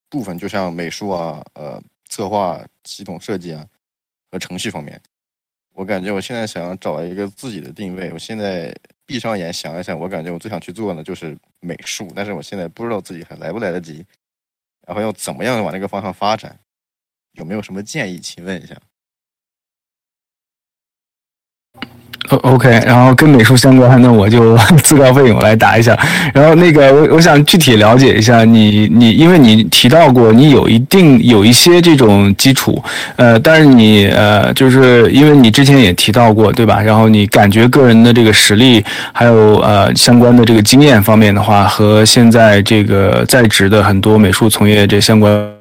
[0.09, 1.81] 部分，就像美术啊，呃。
[2.13, 3.67] 策划、系统设计啊，
[4.29, 5.01] 和程序方面，
[5.73, 8.13] 我感觉我现在想找一个自己的定位。
[8.13, 8.71] 我现在
[9.03, 14.05] 闭上眼想一想，我感觉我最想去做的就是美术，但是我现在不知道自己还来不来得及，
[14.85, 16.59] 然后要怎么样往那个方向发展，
[17.31, 18.19] 有没有什么建议？
[18.19, 18.79] 请问一下。
[22.29, 25.97] O O K，然后跟美术相关，那我就自告奋勇来答一下。
[26.33, 32.81] 然后那个，我我想具体了解一下你，你因为你提到过你有一定有一些这种基础，
[33.17, 36.81] 呃，但是你呃，就是因为你之前也提到过，对吧？
[36.81, 45.52] 然后你感觉个人的这个实力，还有呃相关的这个经验方面的话，和现在这个在职的很多美术从业这相关。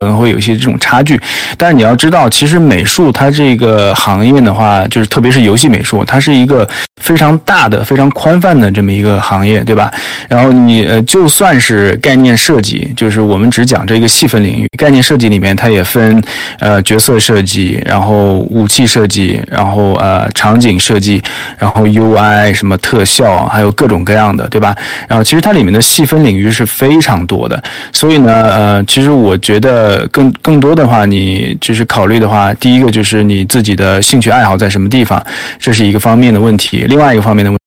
[0.00, 1.18] 可能会有一些这种差距，
[1.56, 6.68] 但是你要知道，其实美术它这个行业的话，就是特别是游戏美术，它是一个
[7.00, 9.90] 非常大的、非常宽泛的这么一个行业，对吧？
[10.28, 16.22] 然后你呃，就算是概念设计，就是我们只讲这个细分领域，概念设计里面它也分
[16.58, 21.22] 呃角色设计，然后武器设计，然后呃场景设计，
[21.56, 24.76] 然后 UI 什么特效，还有各种各样的，对吧？
[25.08, 27.62] 然后其实它里面的细分领域是非常多的，
[27.92, 29.83] 所以呢，呃，其实我觉得。
[29.84, 35.22] 呃，更更多的话，你就是考虑的话，第一个就是你自己的兴趣爱好在什么地方，
[35.58, 36.86] 这是一个方面的问题。
[36.88, 37.58] 另外一个方面的问，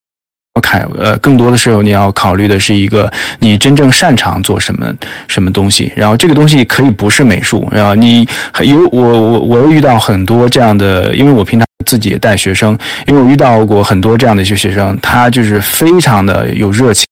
[0.63, 4.91] 考呃，更多的时候你要考虑的是一个你真正擅长做什么
[5.27, 5.93] 什么东西。
[5.95, 8.27] 然后这个东西可以不是美术，然后你
[8.61, 12.75] 有我我我又遇到很多这样的，因为我平常自己也带学生，
[13.05, 17.05] 因为我遇到过很多这样的一些学生，他就是非常的有热情，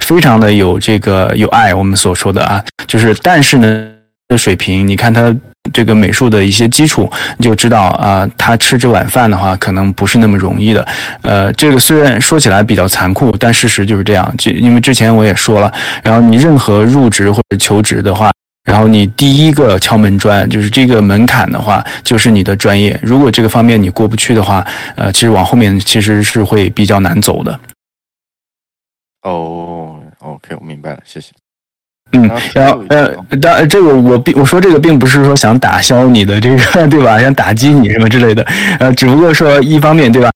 [0.00, 3.86] 非常的有这个有爱，我们所说的啊，就是但是呢。
[4.30, 5.34] 的水平，你看他
[5.72, 10.86] 这个美术的一些基础，你就知道啊，他吃这碗饭的话，可能不是那么容易的。
[11.22, 14.32] 呃，这个虽然说起来比较残酷，但事实就是这样。
[14.38, 15.70] 就因为之前我也说了，
[16.02, 18.32] 然后你任何入职或者求职的话，
[18.64, 22.98] 然后你第一个敲门砖就是这个门槛的话，就是你的专业。
[23.02, 27.58] 如果这个方面你过不去的话，呃，其实往后面其实是会比较难走的。
[29.22, 31.32] 哦，OK，我明白了，谢谢。
[32.12, 33.08] 嗯，然后呃，
[33.40, 36.58] 当这个我并我说这个并不是说想打消你的这个
[36.88, 37.18] 对吧？
[37.20, 38.44] 想打击你什么之类的，
[38.78, 40.30] 呃，只不过说一方面对吧？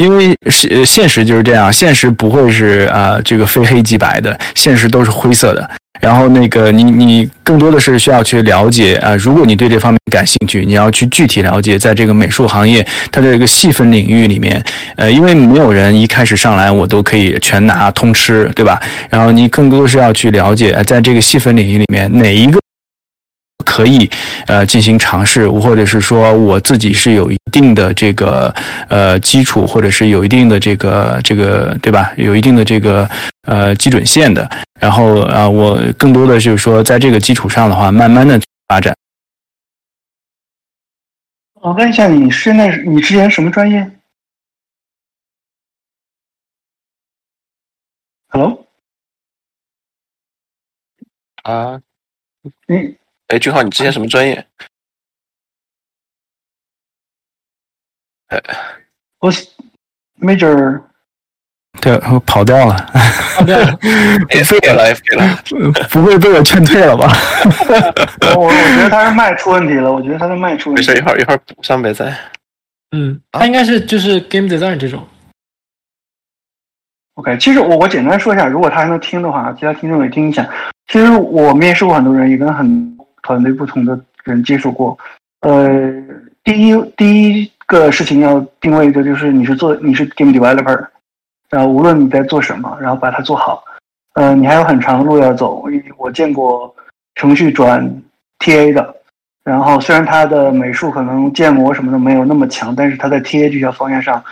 [0.00, 5.70] 因为现现实就是这样，现实不会是啊这个非黑即白的，现实都是灰色的。
[6.00, 14.62] 然后那个你你更多的是需要去了解啊，如果你对这方面感兴趣，你要去具体了解，在这个美术行业它的这个细分领域里面，
[14.96, 18.80] 呃，因为没有人一开始上来我都可以全拿通吃，对吧？
[19.08, 22.63] 然后你更多的是要去了解，在这个细分领域里面哪一个。
[23.74, 24.08] 可以，
[24.46, 28.54] 呃，进行尝试，或者是说我自己是有一定的这个
[28.88, 32.12] 呃基础，或者是有一定的这个这个对吧？
[32.16, 33.08] 有一定的这个
[33.48, 34.48] 呃基准线的。
[34.78, 38.94] 然后啊，我更多的就是说，在这个基础上的话，慢慢的发展。
[41.54, 43.90] 我问一下，你现在你之前什么专业
[48.28, 48.66] ？Hello？
[51.42, 51.80] 啊？
[52.68, 52.96] 你？
[53.28, 54.46] 哎，俊浩，你之前什么专业？
[58.28, 58.38] 呃，
[59.20, 59.32] 我
[60.20, 60.82] major，
[61.80, 62.74] 对，跑掉了，
[63.36, 63.76] 跑掉了
[64.28, 64.42] 给
[64.72, 65.42] 了了，
[65.90, 67.10] 不会被我劝退了吧？
[68.36, 70.86] 我我觉得他是麦出问题了，我觉得他的麦出问题。
[70.86, 72.14] 没事，一会儿一会儿补上呗，再。
[72.92, 75.06] 嗯，他应该是就是 game design 这种。
[77.14, 80.48] OK，其实我我简单说一下，如果他还能听的话，其他听众也听一下。
[80.88, 82.93] 其实我面试过很多人，也跟很。
[83.24, 84.96] 团队不同的人接触过，
[85.40, 85.90] 呃，
[86.44, 90.86] 第一第一个事情要定位的就是你是做你是 game developer，
[91.48, 93.64] 然后无论你在做什么，然后把它做好，
[94.12, 95.64] 呃，你还有很长的路要走。
[95.96, 96.72] 我见过
[97.14, 97.82] 程序转
[98.40, 98.94] TA 的，
[99.42, 104.22] 然后虽然他的美术可能建模什么的没有那么强，但是他在 TA 这条方向上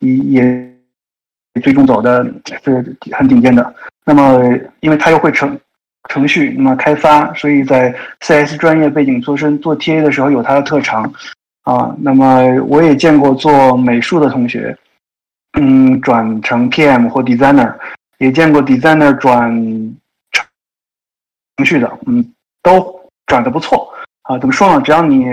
[0.00, 2.22] 也也最终走的
[2.62, 3.74] 是很顶尖的。
[4.04, 4.38] 那么
[4.80, 5.58] 因为他又会成。
[6.08, 11.10] 程序那么开发，所以在 CS 专业背景做深做 TA 的时候有他的特长
[11.62, 11.94] 啊。
[11.98, 14.76] 那么我也见过做美术的同学，
[15.58, 17.72] 嗯，转成 PM 或 designer，
[18.18, 19.48] 也见过 designer 转
[20.32, 20.44] 程
[21.56, 23.88] 程序的，嗯，都转的不错
[24.22, 24.36] 啊。
[24.38, 24.80] 怎么说呢？
[24.82, 25.24] 只要你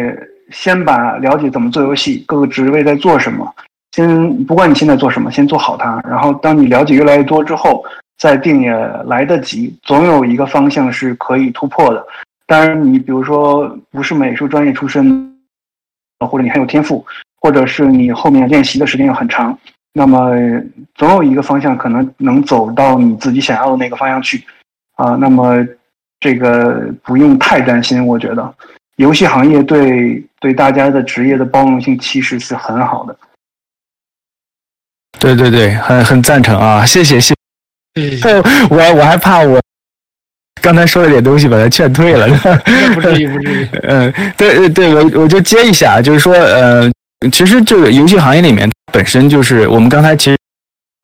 [0.52, 3.52] 先把了解怎么做游戏，各个职位在做什么，
[3.92, 6.00] 先不管你现在做什么，先做好它。
[6.08, 7.84] 然后当你了解越来越多之后。
[8.20, 8.72] 再定也
[9.06, 12.06] 来得及，总有一个方向是可以突破的。
[12.46, 15.34] 当然，你比如说不是美术专业出身，
[16.30, 17.06] 或者你很有天赋，
[17.40, 19.58] 或者是你后面练习的时间又很长，
[19.94, 20.36] 那么
[20.96, 24.44] 总有一个方向可能能走到你自己想要的那个方向去。
[24.96, 25.66] 啊，那么
[26.20, 28.54] 这个不用太担心，我觉得
[28.98, 33.16] 游戏行业对对大家的职业的包容性其实是很好的。
[35.18, 37.39] 对对对，很很赞成啊，谢谢谢。
[38.70, 39.60] 我我还怕我
[40.62, 42.28] 刚才说了点东西把他劝退了，
[42.94, 43.70] 不至于 不至于。
[43.84, 46.92] 嗯，对对，我我就接一下，就是说，呃，
[47.32, 50.38] 其实这个游戏行业里面本身就是我们刚才其实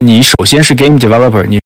[0.05, 1.59] 你首先是 game developer，你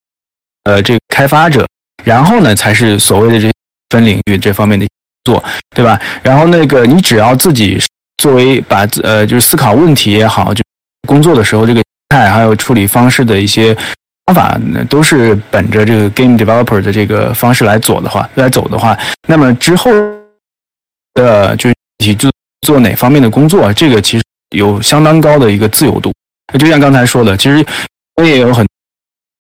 [0.65, 1.67] 呃这个开发者，
[2.03, 3.51] 然后呢才是所谓的这
[3.89, 4.85] 分领域这方面的
[5.23, 5.43] 做，
[5.75, 5.99] 对吧？
[6.21, 7.81] 然后那个你只要自己
[8.17, 10.61] 作为把呃就是思考问题也好，就
[11.07, 13.75] 工作的时候这个态还有处理方式的一些。
[14.29, 18.95] 方法都是本着这个 game developer 的这个方式来走的话，来走的话，
[19.27, 19.89] 那么之后
[21.15, 21.75] 的，就是
[22.05, 22.31] 你做
[22.61, 24.23] 做哪方面的工作，这个其实
[24.55, 26.13] 有相当高的一个自由度。
[26.59, 27.65] 就像刚才说的，其实
[28.17, 28.63] 我也有很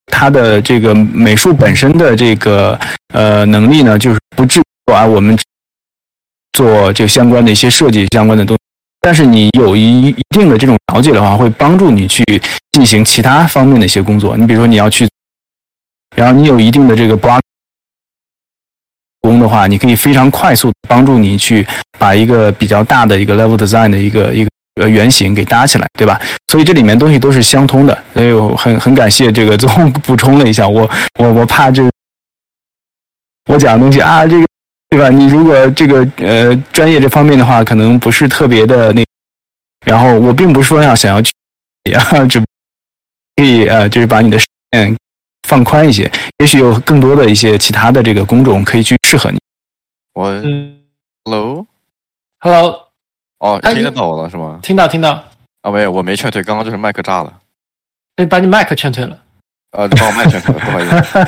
[0.07, 2.79] 他的这个美术本身的这个
[3.13, 5.37] 呃能力呢，就是不至于啊我们
[6.53, 8.57] 做这个相关的一些设计相关的东。
[9.09, 12.23] 但是你有一一定的这种了解的话，会帮助你去
[12.73, 14.37] 进行其他方面的一些工作。
[14.37, 15.09] 你比如说你要去，
[16.15, 17.39] 然后你有一定的这个 block
[19.21, 21.65] 工的话，你可以非常快速帮助你去
[21.97, 24.49] 把一个比较大的一个 level design 的一个一个
[24.79, 26.21] 呃原型给搭起来，对吧？
[26.51, 28.03] 所以这里面东西都是相通的。
[28.13, 30.87] 所以我很很感谢这个 最后补充了一下，我
[31.17, 31.89] 我我怕这个
[33.47, 34.45] 我讲的东西啊，这个。
[34.89, 35.09] 对吧？
[35.09, 39.05] 你如果这个呃专业这方面的话，可能不是特别的那，
[39.85, 41.31] 然后我并不是说要想要去，
[41.93, 42.39] 啊，只
[43.35, 44.37] 可以呃，就是把你的
[44.71, 44.97] 嗯
[45.47, 49.39] 放宽一些，也许有更多的一些其他的这个工种可以去适合你。
[50.13, 50.31] 我
[51.23, 52.89] ，Hello，Hello，
[53.37, 54.59] 哦，听得到我了是吗？
[54.63, 55.23] 听到，听到。
[55.61, 57.41] 啊，没有，我没劝退，刚刚就是麦克炸了。
[58.15, 59.17] 被把你麦克劝退了。
[59.71, 61.19] 呃，帮我卖全场， 不好意思。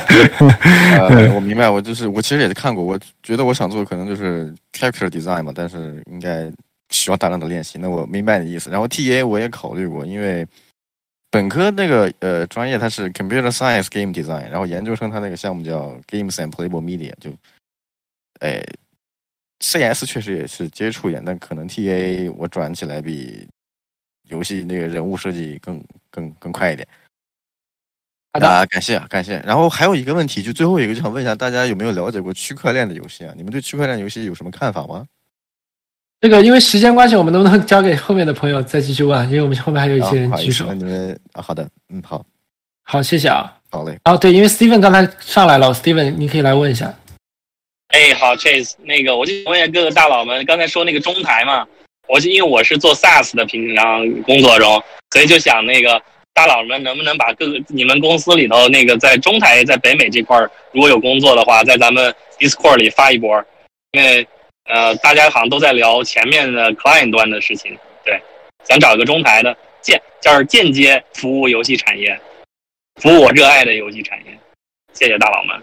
[0.98, 6.50] 呃，我明白，我就是我其实也是看过，我觉得我想做的可能就是 character design 嘛，但是应该
[6.90, 7.78] 需要大量的练习。
[7.78, 8.68] 那我明白你的意思。
[8.68, 10.44] 然后 TA 我也考虑过，因为
[11.30, 17.30] 本科那个呃专业它是 computer science game design，然后研究生它那个项目叫 games and playable media，就
[18.40, 18.60] 哎
[19.60, 23.46] CS 确实也是接触一点，但可能 TA 我转起来比
[24.28, 26.86] 游戏那个人物设计更更更快一点。
[28.34, 29.42] 好的，感谢啊，感谢。
[29.46, 33.34] 然后还有一个问题，就最后一个，就想问一下大家有没有了解过区块链的游戏啊？
[33.36, 35.04] 你们对区块链游戏有什么看法吗？
[36.18, 39.26] 这个因为时间关系，我们能不能交给后面的朋友再继续问？
[39.26, 40.72] 因为我们后面还有一些人举手。
[40.72, 42.24] 你们啊，好的，嗯，好，
[42.84, 43.52] 好，谢谢啊。
[43.70, 43.98] 好嘞。
[44.04, 46.94] 啊，对，因为 Steven 刚才上来了，Steven，你可以来问一下。
[47.88, 51.66] 哎，好，Chase，那个我就问一下各个大佬们，刚才说那个中台嘛，
[52.08, 56.00] 我是因为我是做 SaaS 的，平常工作中，所以就想那个。
[56.34, 63.44] 大佬们能不能把各个你们公司里头那个在中台在北美这块儿如果有工作的话，在咱们 Discord 里发一波，
[63.92, 64.26] 因为
[64.64, 68.20] 呃大家好像都在聊前面的 client 端的事情，对，
[68.64, 72.18] 想找一个中台的间就是间接服务游戏产业，
[73.00, 74.38] 服务我热爱的游戏产业，
[74.94, 75.62] 谢谢大佬们。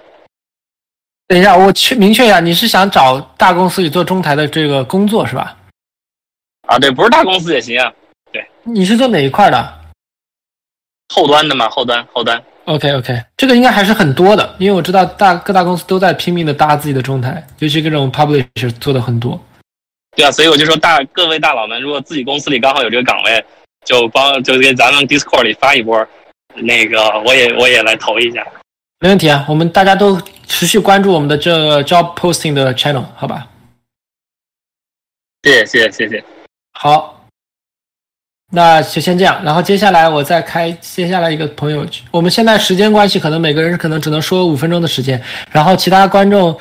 [1.28, 5.58] 等一下，我去明确一下，你是想找大公司里做中台的这个工作是吧？
[6.68, 7.92] 啊，对，不是大公司也行啊，
[8.32, 8.46] 对。
[8.64, 9.79] 你是做哪一块的？
[11.10, 12.42] 后端的嘛，后端后端。
[12.66, 19.40] OK OK，这个应该还是很多的，因为我知道大各大公司都在拼命的搭自己的中台，尤其各种 publisher 做的很多。
[20.16, 23.44] 对啊，所以我就说大各位大佬们，如果自己公司里刚好有这个岗位，
[23.86, 26.08] 就帮就给咱们 Discord 里发一波，
[26.56, 28.46] 那个我也我也来投一下。
[29.00, 33.48] 没问题啊，我们大家都持续关注我们的这 job posting 的 channel，好吧？
[35.42, 36.24] 谢谢谢谢谢谢。
[36.74, 37.19] 好。
[38.52, 41.86] 那就先这样，然后接下来我再开接下来一个朋友。
[42.10, 45.22] 我们现在时间关系，可能每个人可能只能说五分钟的时间，
[45.52, 46.60] 然后其他观众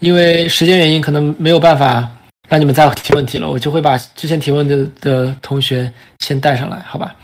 [0.00, 2.06] 因为时间原因，可能没有办法
[2.46, 3.48] 让你们再提问题了。
[3.48, 7.16] 我就会把之前提问的的同学先带上来，好吧？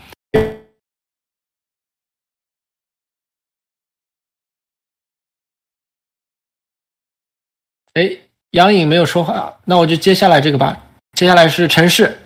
[7.93, 8.09] 哎，
[8.51, 10.75] 杨颖没有说话，那我就接下来这个吧。
[11.13, 12.17] 接下来是陈氏。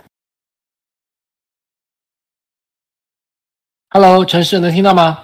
[3.93, 5.21] Hello，陈氏能听到吗？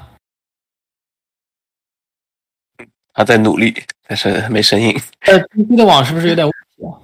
[3.14, 3.74] 他在努力，
[4.06, 4.94] 但是没声音。
[5.22, 7.00] 呃，PC 的网是不是有点问题啊？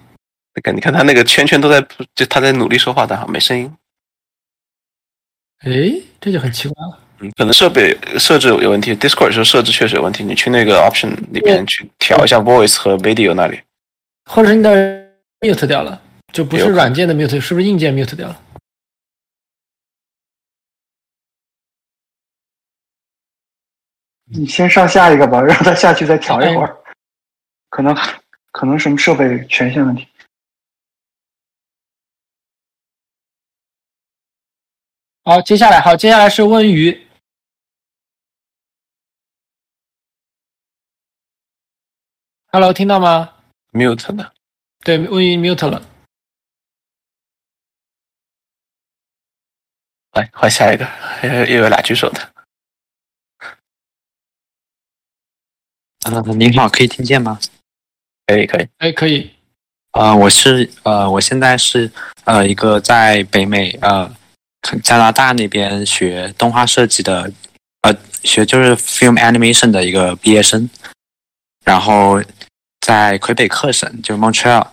[0.53, 1.81] 那个，你看他那个圈圈都在，
[2.14, 3.73] 就他在努力说话，但好没声音。
[5.60, 6.99] 哎，这就很奇怪了。
[7.19, 10.22] 嗯，可能设备设置有问题，Discord 时候设置确实有问题。
[10.22, 13.61] 你去那个 Option 里边去调一下 Voice 和 Video 那里，
[14.26, 14.69] 或者是你的
[15.40, 16.02] Mute 掉了，
[16.34, 18.38] 就不是软件的 Mute，是不是硬件 Mute 掉了？
[24.36, 26.84] 你先上下一个吧， 让他下去再调一会儿。
[27.70, 27.96] 可能
[28.52, 30.08] 可能什么设备权限问题。
[35.24, 37.08] 好，接下来好，接下来是问鱼。
[42.48, 43.34] Hello，听到吗
[43.72, 44.34] ？Mute 的。
[44.82, 45.82] 对，问鱼 Mute 了。
[50.14, 50.86] 来换下一个，
[51.24, 52.33] 又 又有俩举手的。
[56.04, 57.40] 呃，您好，可以听见吗？
[58.28, 59.32] 可以，可以，哎，可以。
[59.94, 61.90] 呃，我是呃，我现在是
[62.26, 64.12] 呃一个在北美呃
[64.82, 67.32] 加拿大那边学动画设计的，
[67.82, 70.70] 呃，学就是 film animation 的一个毕业生，
[71.64, 72.22] 然后
[72.82, 74.68] 在魁北克省，就 Montreal，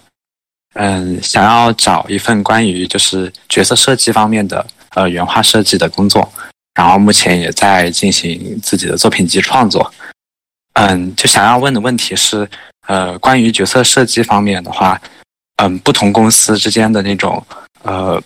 [0.75, 6.33] 嗯，想要找一份关于就是角色设计方面的呃原画设计的工作，
[6.75, 9.93] 然后目前也在进行自己的作品集创作。
[10.75, 12.49] 嗯，就想要问的问题是，
[12.87, 15.01] 呃，关于角色设计方面的话，
[15.57, 17.45] 嗯，不同公司之间的那种
[17.83, 18.23] 呃，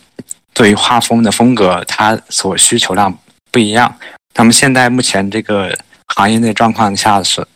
[0.52, 3.16] 对于画风的风格，它所需求量
[3.50, 3.94] 不一样。
[4.34, 5.76] 那么现在目前这个
[6.08, 7.46] 行业内状况下是，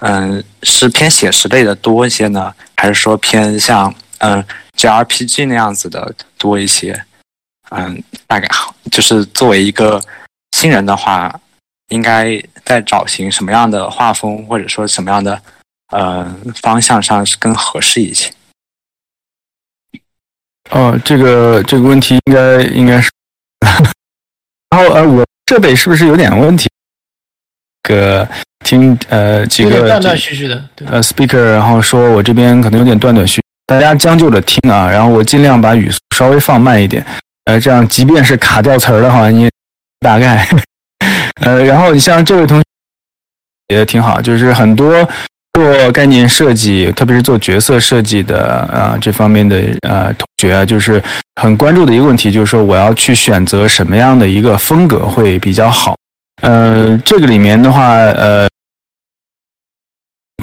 [0.00, 4.44] 嗯，是偏写实类的多一些呢，还是说偏像嗯
[4.76, 7.04] JRPG 那样子的多一些？
[7.70, 10.00] 嗯，大概好就是作为一个
[10.52, 11.38] 新人的话，
[11.88, 15.40] 应该在找寻什么样的画风，或者说什么样的
[15.90, 18.32] 呃方向上是更合适一些？
[20.70, 23.10] 哦，这个这个问题应该应该是，
[24.70, 26.68] 然后呃，我设备是不是有点问题？
[27.82, 28.28] 个
[28.64, 37.02] 听呃几个断断续续的，对呃 speaker，然后说我这边可能有点断断续，大家将就着听啊，然后我尽量把语速稍微放慢一点，
[37.44, 39.50] 呃，这样即便是卡掉词儿的话，你也
[40.00, 40.46] 大概，
[41.40, 42.64] 呃，然后你像这位同学
[43.68, 45.08] 也挺好，就是很多
[45.54, 51.02] 做概念设计，特别是做角色设计的啊、这方面的呃同学啊，就是
[51.40, 55.96] 很关注的一个问题，就是说我要去选择什么样的一个风格会比较好。
[56.42, 58.48] 呃，这个里面的话，呃，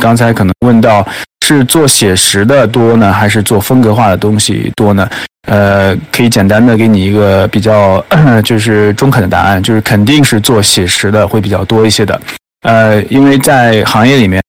[0.01, 1.07] 刚才可能问到
[1.45, 5.07] 是做写实的多呢，还是做风格化的东西多呢？
[5.47, 8.03] 呃，可以简单的给你一个比较
[8.43, 12.19] 就是中肯的答案，就是肯定是做写实的会比较多一些的。
[12.63, 14.41] 呃，因为在行业里面，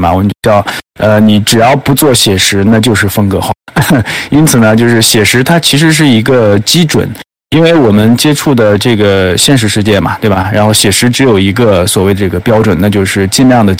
[0.00, 0.64] 嘛，我们叫
[1.00, 3.52] 呃，你只要不做写实，那就是风格化。
[4.30, 7.10] 因此呢，就是写实它其实是一个基准。
[7.50, 10.50] 因为我们接触的这个现实世界嘛，对吧？
[10.52, 13.74] 然后写实只有一个所谓这个标准，那就是尽量的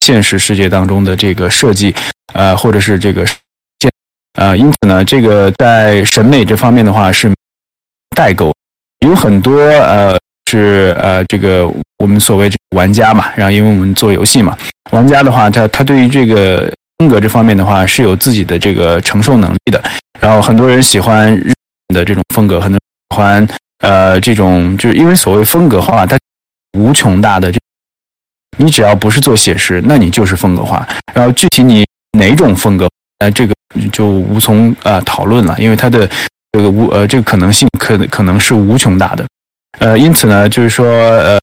[0.00, 1.94] 现实世界当中的这个设计，
[2.32, 3.24] 呃，或者是这个
[3.78, 3.90] 建，
[4.34, 7.32] 呃，因此呢，这个在审美这方面的话是
[8.16, 8.52] 代沟，
[9.06, 10.18] 有很多呃
[10.50, 14.56] 是呃这个我们所谓这个玩家嘛，然后因为我们做游戏嘛，
[14.92, 19.82] 玩家的话，他他对于这个风格这方面的话是有自己的这个承受能力的，
[20.20, 21.52] 然后很多人喜欢日
[21.88, 22.78] 本的这种风格，很多。
[23.12, 23.46] 喜欢
[23.80, 26.16] 呃这种，就是因为所谓风格化，它
[26.78, 27.58] 无穷大的这。
[28.60, 30.86] 你只要不是做写实，那你就是风格化。
[31.14, 31.84] 然后具体你
[32.18, 32.88] 哪种风格，
[33.18, 33.54] 呃，这个
[33.90, 36.08] 就无从呃讨论了，因为它的
[36.52, 39.26] 这个无呃这个可能性可可能是无穷大的。
[39.78, 41.40] 呃，因此呢，就是说呃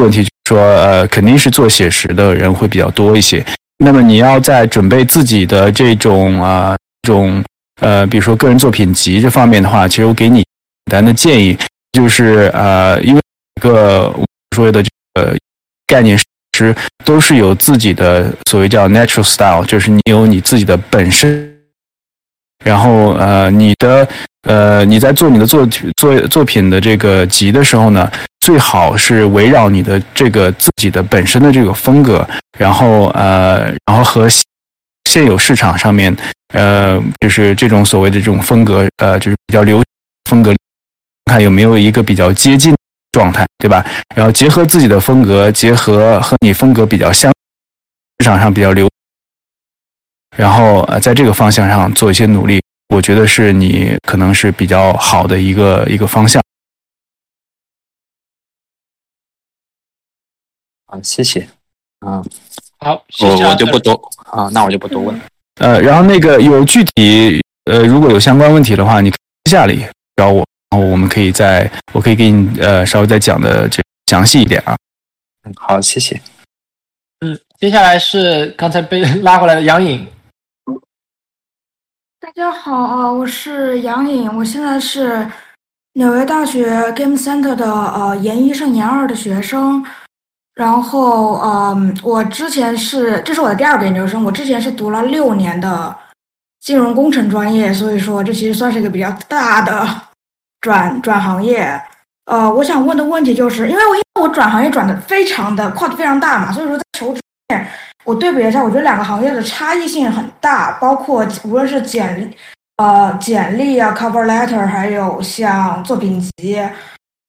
[0.00, 3.44] 问题就是说呃肯定是做写实的人会比较多一些。
[3.84, 7.42] 那么你要在准备自己的这种啊这种
[7.80, 10.44] 呃比如说个人作品集这方面的话，其实我给你。
[10.90, 11.54] 简单的建议
[11.92, 13.20] 就是呃，因为
[13.56, 14.10] 一个
[14.56, 15.36] 说的这个
[15.86, 16.24] 概念是
[17.04, 21.54] 都是有自己的所谓叫 natural style，就是你有你自己的本身，
[22.64, 24.08] 然后呃，你的
[24.42, 25.66] 呃你在做你的作
[25.96, 28.10] 作作品的这个集的时候呢，
[28.40, 32.26] 最好是围绕你的这个自己的本身的这个风格，
[32.58, 34.28] 然后呃，然后和
[35.04, 36.14] 现有市场上面
[36.54, 39.82] 呃，就是这种所谓的这种风格呃，就是比较流
[40.28, 40.54] 风格。
[41.30, 42.74] 看有没有一个比较接近
[43.18, 43.84] 状态，对吧？
[44.14, 47.32] 然后结合自己的风格，结合和你风格比较相
[48.20, 48.88] 市场上比较流，
[50.36, 52.62] 然后呃，在这个方向上做一些努力，
[52.94, 56.40] 我觉得是你可能是比较好的一个一个方向。
[60.86, 61.48] 啊，谢谢。
[62.06, 62.24] 嗯，
[62.78, 63.92] 好，我我就不多
[64.30, 65.24] 啊，那我就不多问了。
[65.56, 69.84] 呃，然后那个有具体呃，如果有相关问题的话，你私下里
[70.14, 70.46] 找我。
[70.70, 74.76] 然后我们可以再，我可以给你呃稍微再讲的这详细一点啊。
[75.44, 76.20] 嗯，好，谢谢。
[77.20, 80.06] 嗯，接下来是刚才被拉回来的杨颖。
[82.20, 85.26] 大家好啊，我是杨颖，我现在是
[85.94, 89.84] 纽约大学 Game Center 的呃研一生研二的学生。
[90.54, 95.96] 然后嗯，我之前是这是我的第二个研究生，我之前是读了六年的
[96.60, 100.02] 金融工程专业，所以说这其实算是一个比较大的。
[100.60, 101.80] 转转行业，
[102.26, 107.66] 呃，我想问的问题就是，因为我因为我转行业转的非常的跨度非常大嘛，所以说在求职面，
[108.04, 112.34] 我对比一下，我觉得两个行业的差异性很大，包括无论是简
[112.78, 116.60] 呃简历啊，cover letter，还有像作品集，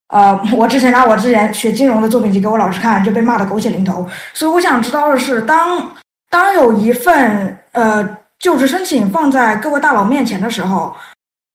[0.07, 4.07] 呃，我之前拿我之前学金融的作品集给我老师看，就被骂的狗血淋头。
[4.33, 5.91] 所以我想知道的是，当
[6.31, 10.95] 当有一份呃就职申请放在各位大佬面前的时候，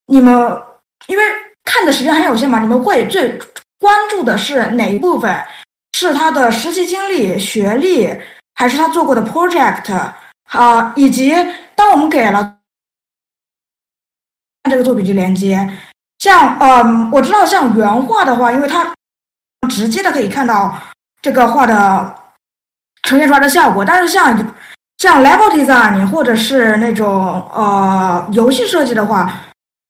[0.06, 0.56] 你们
[1.08, 1.24] 因为。
[1.64, 2.60] 看的时间很有限嘛？
[2.60, 3.38] 你们会最
[3.78, 5.44] 关注的是哪一部分？
[5.96, 8.08] 是他的实习经历、学历，
[8.54, 9.94] 还是他做过的 project
[10.50, 10.92] 啊？
[10.96, 11.34] 以及
[11.74, 12.56] 当我们给了
[14.70, 15.68] 这个作品集连接。
[16.18, 18.94] 像嗯，我知道像原画的话，因为它
[19.68, 20.76] 直接的可以看到
[21.20, 22.14] 这个画的
[23.02, 24.36] 呈现出来的效果，但是像
[24.98, 29.32] 像 level design 或者是那种呃游戏设计的话，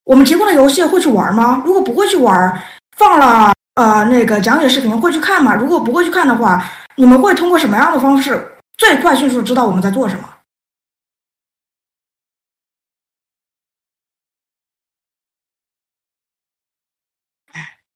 [0.04, 1.62] 我们提供的游戏会去玩吗？
[1.64, 2.62] 如果不会去玩，
[2.96, 5.54] 放了呃那个讲解视频会去看吗？
[5.54, 6.64] 如果不会去看的话，
[6.96, 10.28] 你们会通过什么样的方式最快迅速知道我们在做什么？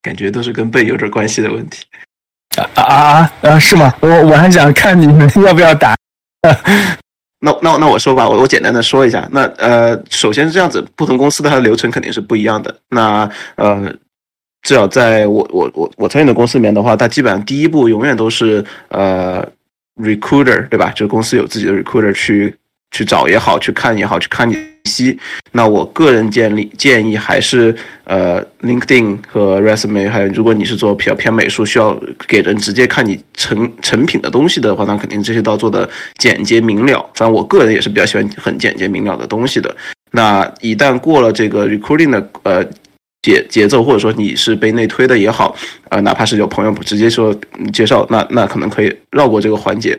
[0.01, 1.85] 感觉都是跟背有点关系的问题。
[2.57, 3.59] 啊啊啊！
[3.59, 3.93] 是吗？
[4.01, 5.95] 我我还想看你们要不要打。
[7.41, 9.29] 那那那我说吧，我我简单的说一下。
[9.31, 12.75] 那呃，首先是这样子，不同公司的它的流程肯定是不一样的。
[12.91, 13.93] 那呃，
[14.63, 19.47] 至少在我我我我参与的公司里面的话，它基本上第一步永远都是呃
[20.01, 20.91] ，recruiter 对吧？
[20.97, 22.55] 就公司有自己的 recruiter 去
[22.91, 24.57] 去找也好，去看也好，去看你。
[24.89, 25.19] 息，
[25.53, 31.95] 那我个人建立建议还是呃，LinkedIn 和 Resume，还有如果你是做比较偏美术，需要
[32.27, 35.87] 给人直接看你成成品的东西的话，那肯定这些都要做的
[36.17, 36.99] 简洁明了。
[37.15, 39.77] 反正我个人也是比较喜欢很简洁明了的东西的。
[40.13, 42.65] 那一旦过了这个 recruiting 的呃
[43.21, 45.55] 节节奏，或者说你是被内推的也好，
[45.91, 47.39] 呃，哪怕是有朋友直接说
[47.73, 49.99] 介绍，那那可能可以绕过这个环节。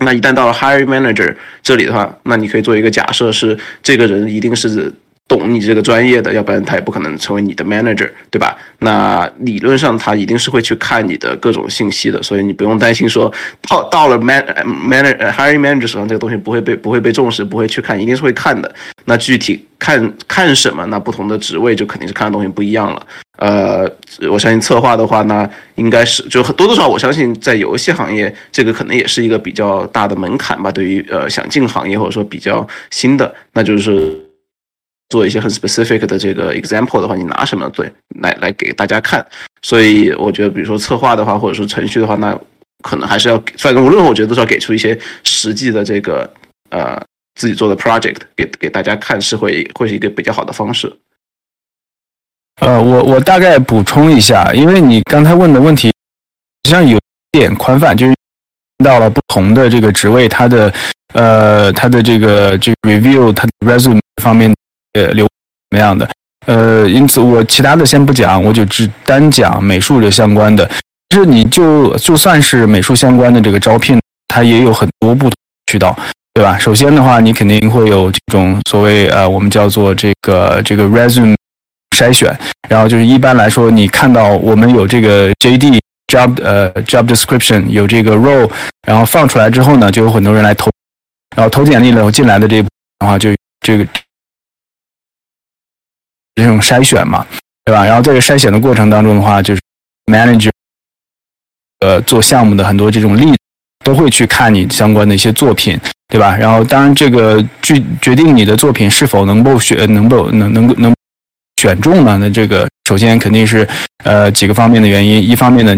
[0.00, 4.92] 那一旦到了 higher manager 这里的话，那你可以做一个假设，是这个人一定是
[5.30, 8.58] 懂你这个专业的，要不然他也不可能成为你的 manager，对吧？
[8.80, 13.32] 那理论上他一定是会去看你的各种信息的，所以你不用担心说
[13.68, 18.74] 到到了 man manager hiring manager 手上这个东西不会被不会被重视，不会去看，一定是会看的。
[19.04, 20.84] 那具体看看什么？
[20.86, 23.06] 那不同的职位就肯定是看的东西不一样了。
[23.38, 23.88] 呃，
[24.28, 30.72] 我相信策划的话呢，应该是就多多少少，我相信在游戏行业，这个可能也是一个比较大的门槛吧。
[30.72, 34.18] 对于呃想进行业或者说比较新的，那就是
[35.10, 39.24] 做一些很 specific 的这个 example 的话，你拿什么对来来给大家看？
[39.60, 42.38] 所以我觉得，比如说策划的话，或者说程序的话，那
[42.82, 46.32] 可能还是要，反正无论我觉得都是要给出一些实际的这个
[46.70, 46.98] 呃
[47.34, 50.90] 自己做的 project 给给大家看，是会会是一个比较好的方式。
[52.60, 55.94] 呃，我我大概补充一下，因为你刚才问的问题，实
[56.64, 56.98] 际上有
[57.32, 58.14] 点宽泛，就是
[58.84, 60.72] 到了不同的这个职位，它的
[61.14, 64.54] 呃，它的这个这个 review，它的 resume 方面
[64.94, 65.26] 呃流
[65.70, 66.08] 怎么样的？
[66.46, 70.68] 呃，因此我其他的先不讲，我就只单讲美术的相关的。
[71.10, 75.32] 就是你就就算是美术相关的这个招聘，它也有很多不同
[75.66, 75.96] 渠道，
[76.34, 76.58] 对吧？
[76.58, 81.34] 首先的话，你肯定会有这种所谓呃，我们叫做这个这个 resume。
[81.96, 82.34] 筛选，
[82.66, 88.48] 然后就是一般来说，你看到我们有这个 JD job 呃 job description 有这个 role，
[88.86, 90.70] 然后放出来之后呢，就有很多人来投，
[91.36, 92.68] 然后投简历了进来的这的
[93.04, 93.28] 话，就
[93.60, 93.84] 这个
[96.40, 97.24] 这种筛选嘛，
[97.64, 97.84] 对吧？
[97.84, 99.60] 然后在这个筛选的过程当中的话，就是
[100.06, 100.50] manager
[101.80, 103.32] 呃做项目的很多这种例
[103.84, 106.36] 都会去看你相关的一些作品，对吧？
[106.36, 110.94] 然后当然这个决决定你的作品是否能够选，能够能能能。
[111.60, 112.16] 选中呢？
[112.18, 113.68] 那这个首先肯定是
[114.04, 115.22] 呃几个方面的原因。
[115.22, 115.76] 一方面呢，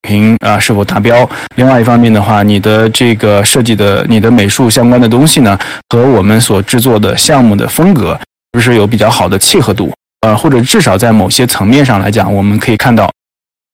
[0.00, 5.58] 评啊是否达标；另外一方面的话，你的这个设计的、你的美术相关的东西呢，
[5.90, 8.18] 和我们所制作的项目的风格，
[8.52, 9.92] 是不是有比较好的契合度？
[10.20, 13.10] 呃，或者至少在某些层面上来讲，我们可以看到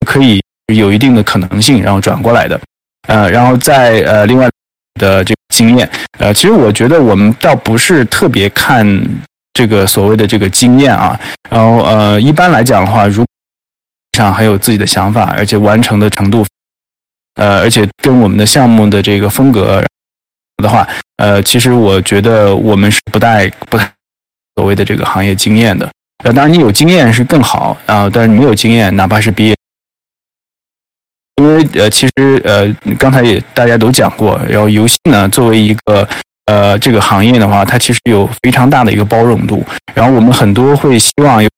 [0.06, 0.40] 可以
[0.74, 2.60] 有一定的可能性，然后转过来的。
[3.08, 4.48] 呃，然后在呃另外
[5.00, 8.86] 的这个经验，呃，其实我觉得我们倒不是特别看。
[9.58, 13.24] 这个所谓的这个经验啊，然后呃，一般来讲的话，如
[14.12, 16.44] 上还有自己的想法，而且完成的程度，
[17.36, 19.82] 呃，而且跟我们的项目的这个风格
[20.58, 20.86] 的话，
[21.16, 23.90] 呃，其实我觉得我们是不太不太
[24.56, 25.88] 所谓的这个行业经验的。
[26.24, 29.56] 呃，当然你有经验是更好啊，但是你没有经验，哪怕是毕业，
[31.36, 36.08] 因为呃，其实呃，刚才也大家都讲过，然后游戏呢作为一个。
[36.48, 39.66] 呃，这个行业的话，它其实有非常大的一个包容度。
[39.96, 41.50] 然后我们很多会希望有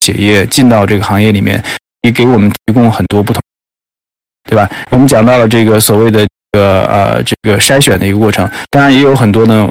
[0.00, 1.64] 企业进到这个行业里面，
[2.02, 3.40] 也给我们提供很多不同，
[4.46, 4.70] 对吧？
[4.90, 9.66] 我们讲到了这个所谓的这个呃这个筛选的一个过程，当然也有很多呢。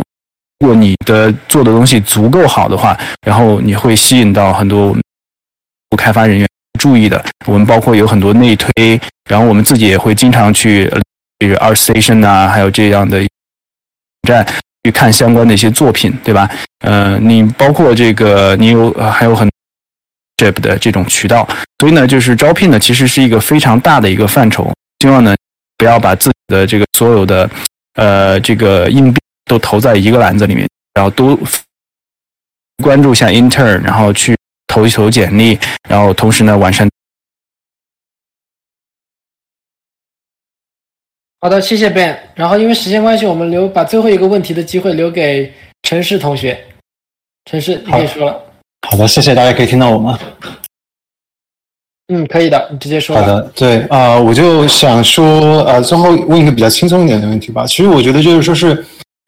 [0.60, 5.02] 如果你的做的东西足够好的话，然后你会吸引到很多我们
[5.98, 6.48] 开发人员
[6.80, 7.24] 注意的。
[7.46, 10.92] 我们包括有很多内推，然后我们自己也会经常去
[11.40, 13.26] 这个 ArtStation 啊，还有这样的。
[14.28, 14.46] 站
[14.84, 16.52] 去看相关的一些作品，对吧？
[16.84, 19.50] 呃，你包括这个，你有还有很
[20.36, 21.48] j 的这种渠道，
[21.80, 24.70] 所以呢，就是招聘呢，其实是一个非常大的一个范畴。
[25.00, 25.34] 希望呢，
[25.78, 27.50] 不要把自己的这个所有的
[27.94, 31.38] 呃这个硬币都投在一个篮子里面，然后都
[32.84, 34.38] 关注一下 intern，然后去
[34.68, 35.58] 投一投简历，
[35.90, 36.88] 然后同时呢完善。
[41.40, 42.18] 好的，谢谢 Ben。
[42.36, 45.54] 然后因为时间关系，我们留把最后一个问题的机会留给
[45.84, 46.60] 陈氏同学。
[47.46, 48.42] 陈氏，你可以说了。
[48.88, 50.20] 好的，谢谢大家，可以听到我吗？
[52.08, 53.16] 嗯，可以的，你直接说。
[53.16, 57.66] 好的，对啊、我就想说，呃，最后问一个比较轻松一点的问题吧。
[57.68, 58.86] 其实我觉得就是说是，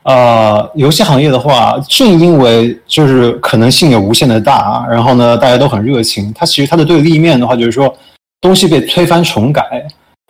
[0.10, 7.96] 呃，游戏行业的话，正因为就是可能性有无限的大，然后呢，大家都很热情，它其实它的对立面的话，就是说
[8.42, 9.62] 东西被推翻重改，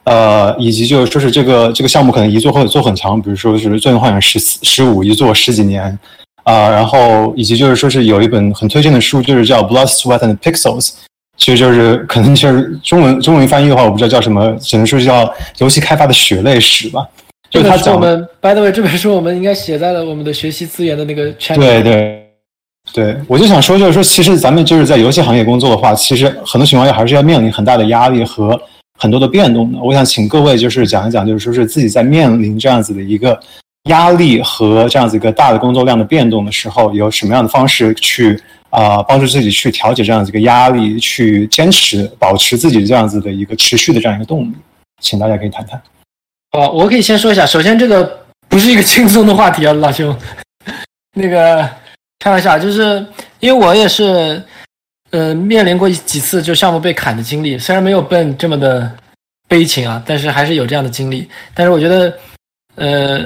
[0.03, 5.97] 呃，以及就是说是这个这个项目可能一做或者做很长，比如说是《最终幻想十四十五》一做十几年，
[6.43, 10.87] 啊、然后以及就是说是有一本很推荐的书，就是叫《Blood, Sweat and Pixels》。
[11.37, 17.07] 其实就是可能就是中文中文翻译的话，我不知道叫什么，只能说叫游戏开发的血泪史吧。
[17.49, 21.61] 就他讲本书我们，by the way，这本书我们应该写在了我们的学习资源的那个圈里。
[21.61, 22.25] 对对
[22.93, 28.59] 对，我就想说，就是说，其实咱们就是在游戏行业工作的话，其实很多情况下还是要面临很大的压力和
[28.99, 29.79] 很多的变动的。
[29.79, 33.39] 我想请各位就是讲一讲，就是说是自己在面临这样子的一个
[33.89, 38.39] 压力和这样子一个大的工作量的变动的时候，有什么样的方式去
[38.71, 44.53] 啊、帮助自己去调节这样子一个压力，去坚持保持自己这样子的一个持续的这样一个动力，
[45.01, 45.81] 请大家可以谈谈。
[46.51, 47.45] 好，我可以先说一下。
[47.45, 50.15] 首先，这个不是一个轻松的话题啊，老兄。
[51.13, 51.69] 那个
[52.19, 53.05] 开玩笑，就是
[53.39, 54.41] 因为我也是，
[55.11, 58.91] 呃，面临过几次就项目被砍的经历，虽然没有笨这么的
[59.47, 61.29] 悲情啊，但是还是有这样的经历。
[61.53, 62.17] 但是我觉得，
[62.75, 63.25] 呃，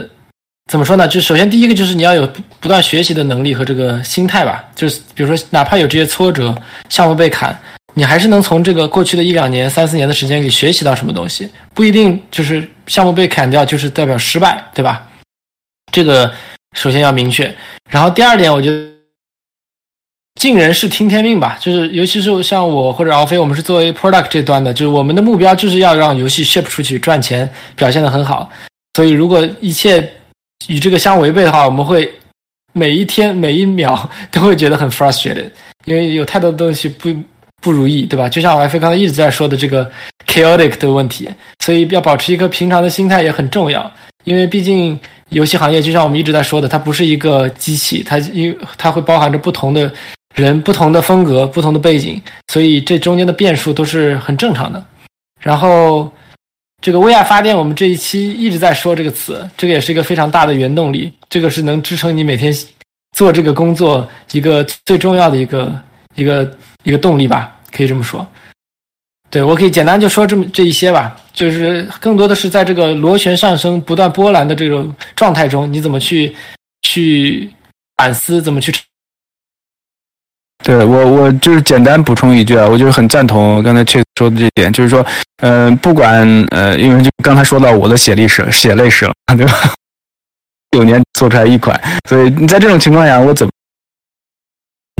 [0.69, 1.07] 怎么说呢？
[1.07, 2.27] 就首先第一个就是你要有
[2.59, 4.65] 不断学习的能力和这个心态吧。
[4.75, 6.53] 就是比如说，哪怕有这些挫折，
[6.89, 7.57] 项目被砍，
[7.93, 15.07] 你还是能从这个过去的一两年、三四年的时间里学习到什么东西，不一定就是项目被砍掉就是代表失败，对吧？
[15.91, 16.33] 这个
[16.75, 17.53] 首先要明确。
[17.89, 18.89] 然后第二点，我觉得
[20.41, 28.49] 尽人事听天命吧，就是尤其是像我或者敖飞，我们是作为 product 这端的，就是我们的目标就是要让游戏 ship 出去赚钱，表现得很好。
[28.95, 30.11] 所以如果一切
[30.67, 32.11] 与这个相违背的话，我们会
[32.73, 35.51] 每一天每一秒 都会觉得很 frustrated，
[35.85, 37.13] 因为有太多的东西不
[37.63, 38.27] 不如意，对吧？
[38.27, 39.89] 就像我飞刚才一直在说的这个
[40.27, 41.29] chaotic 的问题，
[41.59, 43.89] 所以要保持一个平常的心态也很重要。
[44.25, 44.99] 因为毕竟
[45.29, 49.91] 游戏行业就像我们一直在说的，它不是一个机器，它因它会包含着不同的
[50.35, 54.83] 人、不同的风格、不同的背景，所以这中间的变数都是很正常的。
[55.39, 56.11] 然后
[56.81, 62.53] 这个为爱发电，我们这一期一直在说这个词，这个也是一个非常大的原动力，这个是能支撑你每天
[63.15, 65.81] 做这个工作一个最重要的一个
[66.15, 68.25] 一个一个动力吧，可以这么说。
[69.29, 76.35] 对我可以简单就说这么这一些吧，就是更多的是在这个螺旋上升、不断波澜的这种状态中，你怎么去
[76.83, 77.51] 去
[77.97, 78.71] 反思，怎么去
[80.63, 85.03] 对我，我就是简单补充一句啊，我就是很赞同刚才 Chase 说的这点，就是说，
[85.37, 89.73] 嗯、不管呃，因为就刚才说到我的血泪史，血泪史了，对吧？
[90.71, 93.51] 九年做出来一款，所以你在这种情况下，我怎么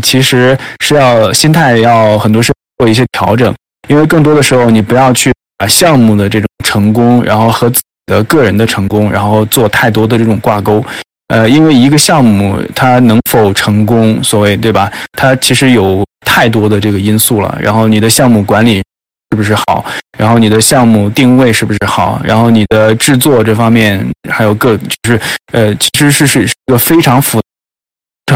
[0.04, 2.52] 其实是要心态要很多事
[2.84, 3.55] 做一些调整，
[3.88, 10.84] 因为更多的时候你不要去把项目的这种成功，然后和自己的个人的成功，然后做太多的这种挂钩。
[11.30, 14.91] 呃，因为一个项目它能否成功，所谓对吧？
[15.14, 17.57] 它其实有太多的这个因素了。
[17.61, 18.84] 然后你的项目管理
[19.31, 19.85] 是不是好？
[20.19, 22.19] 然后你的项目定位是不是好？
[22.22, 25.22] 然后你的制作这方面还有各就是
[25.53, 27.43] 呃，其实是是一个非常复杂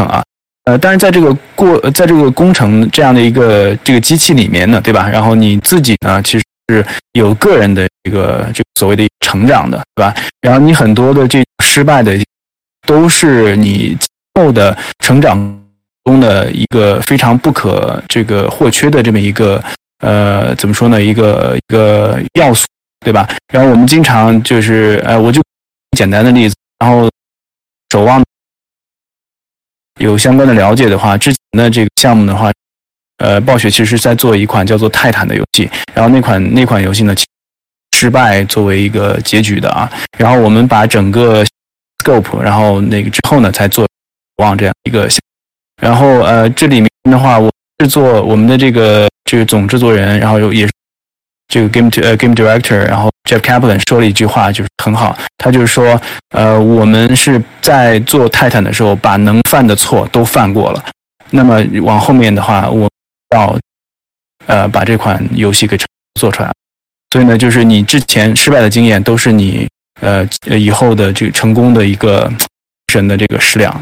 [0.00, 0.24] 工程啊。
[0.68, 5.08] 呃，但是在这个过，在这个工程这样的一个这个机器里面呢，对吧？
[5.08, 6.84] 然后你自己呢，其实是
[7.14, 10.14] 有个人的一个这个所谓的成长的，对吧？
[10.42, 12.12] 然后你很多的这失败的，
[12.86, 13.96] 都是你
[14.34, 15.38] 后的成长
[16.04, 19.64] 中的一个非常不可这个或缺的这么一个
[20.00, 21.02] 呃，怎么说呢？
[21.02, 22.66] 一个一个要素，
[23.00, 23.26] 对吧？
[23.50, 25.40] 然后我们经常就是呃，我就
[25.96, 27.08] 简单的例子，然后
[27.90, 28.22] 守望。
[29.98, 32.50] 有相关的了解的话，之前的这个项目的话，
[33.18, 37.14] 呃，暴雪其实在做一款叫做《泰坦》的游戏，然后那款那款游戏呢，
[37.92, 39.90] 失败作为一个结局的啊。
[40.16, 41.44] 然后我们把整个
[42.04, 43.86] scope，然后那个之后呢，才做
[44.36, 45.18] 望这样一个项。
[45.82, 50.72] 然后呃，这里面的话，我制作我们的这个这个总制作人，然后有也是
[51.48, 56.00] 这个 game 呃 game director，然后 Jeff Kaplan 说了一句话，就是很好，他就是说，
[56.30, 60.84] 呃，我们是在做泰坦的时候，把能犯的错都犯过了，
[61.30, 62.88] 那么往后面的话，我
[63.34, 63.58] 要
[64.46, 65.78] 呃把这款游戏给
[66.20, 66.52] 做出来。
[67.10, 69.66] 所以呢，就是你之前失败的经验，都是你
[70.02, 72.30] 呃呃以后的这个成功的一个
[72.92, 73.74] 神的这个食粮。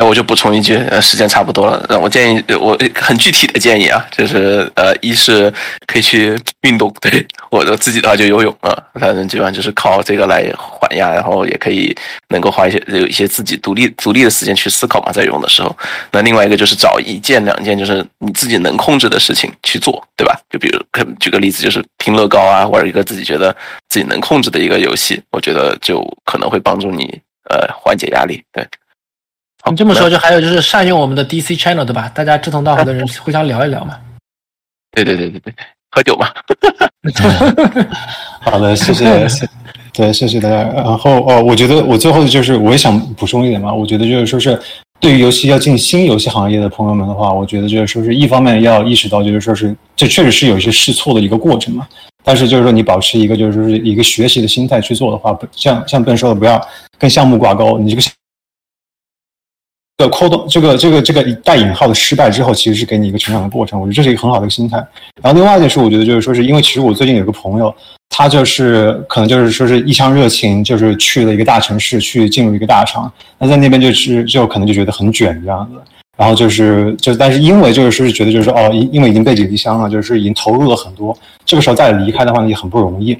[0.00, 1.84] 那我就补充一句，呃，时间差不多了。
[1.88, 5.52] 那我建议，我很具体的建议啊，就是呃，一是
[5.88, 11.92] 可以去运动，对我的自己的话就游泳啊，反正基本上就是靠这个来缓压，然后也可以
[12.28, 15.76] 能够花一些有一些自己独立独立的时间去思考嘛，在游的时候。
[16.12, 20.38] 那另外一个就是找一件两件就是你自己能控制的事情去做，对吧？
[20.48, 20.80] 就比如
[21.18, 23.50] 举个例子，就是拼乐高啊，或者一个自己觉得
[23.88, 27.20] 自己能控制的一个游戏，我觉得就可能会帮助你
[27.50, 28.64] 呃缓解压力，对。
[29.70, 32.10] 你这么说，就还有就是善用我们的 DC channel，对吧？
[32.14, 33.98] 大家志同道合的人 互相聊一聊嘛。
[34.92, 35.54] 对对对对对，
[35.90, 36.28] 喝酒嘛。
[38.40, 39.46] 好的，谢谢，谢，
[39.92, 40.62] 对，谢谢大家。
[40.72, 44.58] 然后哦，我觉得我最后就是我也想补充一点嘛，我觉得就是说是
[45.00, 51.86] 对于游戏要进新游戏行业的朋友们的话，我觉得就是说是一方面要意识到就是说是这确实是有一些试错的一个过程嘛，
[52.24, 56.64] 但是就是说你保持一个就是说是一个学习的心态去做的话，不像像笨说的，不要
[56.98, 58.02] 跟项目挂钩，你这个。
[59.98, 63.80] 这个扣动，这个这个这个带引号的失败之后，其实是给你一个成长的过程。
[63.80, 64.76] 我觉得这是一个很好的心态。
[65.20, 67.74] 然后另外就是，我觉得就是说，是因为其实我最近有个朋友，
[68.08, 73.12] 他就是可能就是说是一腔热情，就是去了一个大城市，去进入一个大厂。
[73.38, 75.80] 那在那边就是就可能就觉得很卷这样子。
[76.16, 83.18] 然后就是就但是因为就是说是觉得就是说哦，因因为已经背井离乡了，就是已经投入了很多，这个时候再离开的话呢，也很不容易。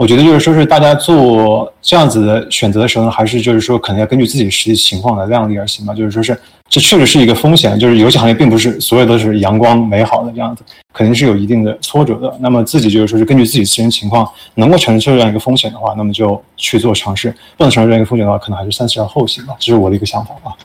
[0.00, 5.92] 我觉得就是说，是大家做这样子的选择的时候呢，还是就是说，可能要根据自己实际情况来量力而行吧。
[5.92, 6.34] 就是说是，
[6.70, 7.78] 这确实是一个风险。
[7.78, 10.64] 就是游戏行业并不是所有都是阳光美好的这样子，
[10.94, 12.34] 肯定是有一定的挫折的。
[12.40, 19.54] 那么自己就是说是根据自己自身情况，能够承受这样一个风险的话，那么就去做尝试；不能承受这样一个风险的话，可能还是三思而后行吧。
[19.58, 20.56] 这是我的一个想法啊。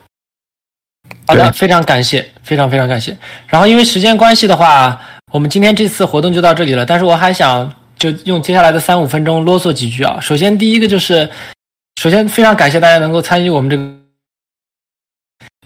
[1.26, 3.14] 好的，非常感谢，非常非常感谢。
[3.48, 4.98] 然后因为时间关系的话，
[5.30, 6.86] 我们今天这次活动就到这里了。
[6.86, 7.70] 但是我还想。
[7.98, 10.18] 就用接下来的三五分钟啰嗦几句啊。
[10.20, 11.28] 首先，第一个就是，
[12.00, 13.82] 首先非常感谢大家能够参与我们这个，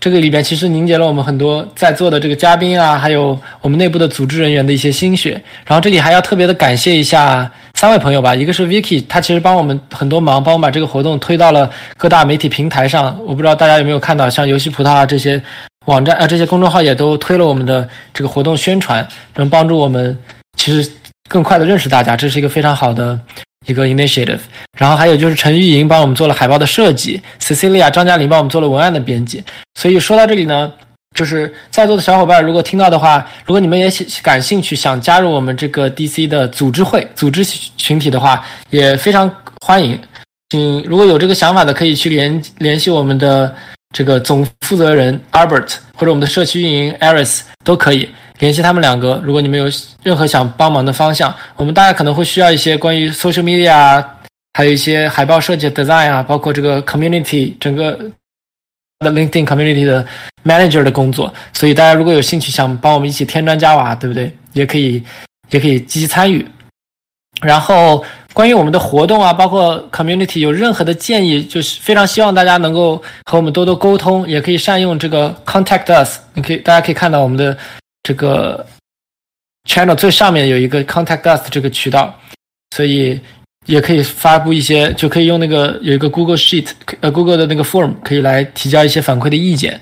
[0.01, 5.33] 这个里边其实凝结了我们很多在座的这个嘉宾啊，还有我们内部的组织人员的一些心血。
[5.67, 13.19] 然后这里还要特别的感谢一下三位朋友吧，一个是 Vicky，他其实帮我们很多忙，帮我们把这个活动推到了各大媒体平台上。
[13.27, 15.43] 我不知道大家有没有看到，像游戏葡萄啊这些
[15.87, 20.17] 网站啊这些公众号也都推了我们的这个活动宣传，能帮助我们
[20.57, 20.91] 其实。
[21.31, 23.19] 更快的认识大家，这是一个非常好的
[23.69, 24.41] 一个 initiative。
[24.77, 29.45] 然后还有就是陈玉莹帮我们做了海报的设计，Cecilia 张嘉玲帮我们做了文案的编辑。
[29.79, 30.73] 所以说到这里呢，
[31.17, 33.89] 就是在座的小伙伴如果听到的话，如果你们也
[34.23, 37.45] 感兴趣，想加入我们这个 DC 的组织会、组织
[37.77, 39.33] 群体的话，也非常
[39.65, 39.97] 欢迎。
[40.49, 43.55] 请如果有这个想法的，可以去联联系我们的
[43.95, 48.09] 这个总负责人 Albert，或者我们的社区运营 Aris 都可以。
[48.39, 49.71] 联系他们两个，如果你们有
[50.03, 54.19] 任何想帮忙的方向，我们大概可能会需要一些关于 social media 啊，
[54.55, 57.93] 还有一些海报设计 design 啊，包括这个 community 整个
[59.01, 60.07] 的 LinkedIn community 的
[60.43, 61.31] manager 的工作。
[61.53, 64.35] 所以大家如果有兴趣想帮我们一起添砖加瓦，对不对？
[64.55, 65.05] 也可以，
[65.51, 66.47] 也可以积极参与。
[67.43, 68.03] 然后
[68.41, 72.97] 关于我们的活动啊，包括 community 有任何的建议，就是非常希望大家能够
[73.31, 76.21] 和我们多多沟通，也可以善用这个 contact us。
[76.33, 77.55] 你可以，大家可以看到我们的。
[78.03, 78.65] 这个
[79.69, 82.19] channel 最上面有一个 contact us 这个渠道，
[82.75, 83.21] 所以
[83.67, 86.69] 也可以发布一些，就可以用那个有一个 Google Sheet，
[87.03, 89.79] 呃，Google 的那个 form 可以来提交一些反馈的意见，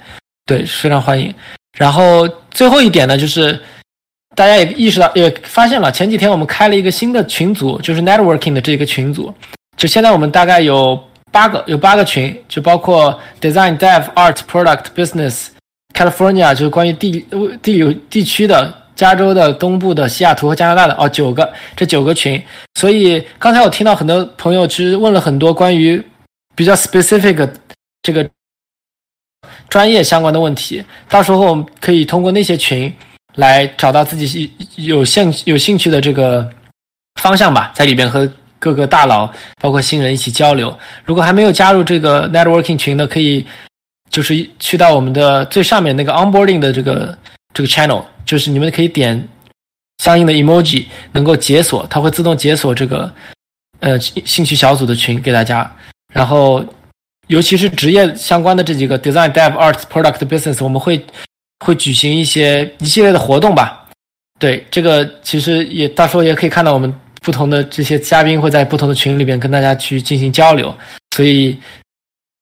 [0.47, 1.32] 对，非常欢迎。
[1.78, 3.56] 然后最后一点呢，就是
[4.35, 9.33] 大家也意识到，也发现了，前几天我们开了一个新的群组，就是 networking 的这个群组，
[9.77, 10.99] 就现在我们大概有
[11.33, 15.49] 八个，有八个群，就包括 design、dev、art、product、business。
[15.95, 17.27] California 就是关于地
[17.61, 22.41] 地理地区的，加州的东部的西雅图和加拿大的哦，九个这九个群。
[22.75, 26.01] 所以刚才我听到很多朋友其实问了很多关于
[26.55, 27.49] 比较 specific
[28.03, 28.29] 这个
[29.69, 32.95] 专业相关的问题，到时候我们可以通过那些群
[33.39, 36.48] 来找到自己有兴有兴趣的这个
[37.23, 39.28] 方向吧，在里边和各个大佬
[39.60, 40.78] 包括新人一起交流。
[41.05, 43.44] 如果还没有加入这个 networking 群的，可以。
[44.10, 47.19] 就是去到我们的最上面那个 onboarding 的这个
[47.52, 49.28] 这个 channel，就是你们可以点
[49.98, 53.12] 相应的 emoji，能够解锁，它会自动解锁这个
[53.81, 55.70] 呃兴趣小组的群给大家。
[56.15, 56.65] 然后，
[57.27, 61.05] 尤其是职业相关的这几个 design、dev、art、product、business，我们会
[61.64, 63.89] 会举行一些一系列的活动吧。
[64.39, 70.76] 对，这个其实也到时候也可以看到我们不同的这些嘉宾会在不同的群里边跟大家去进行交流，
[71.14, 71.59] 所以。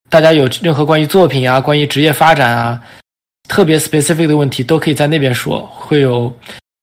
[0.09, 2.81] 大家有任何关于作品啊、关于职业发展啊、
[3.49, 6.33] 特别 specific 的问题，都可以在那边说，会有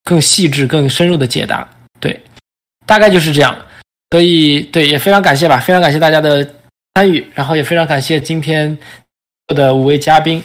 [0.03, 1.65] 更细致、更深入的解答。
[2.01, 2.21] 对，
[2.85, 3.57] 大概就是这样。
[4.11, 6.45] 所以，对，也非常感谢吧，非常感谢大家的
[6.95, 8.77] 参与，然后也非常感谢今天
[9.55, 10.43] 的五位嘉宾。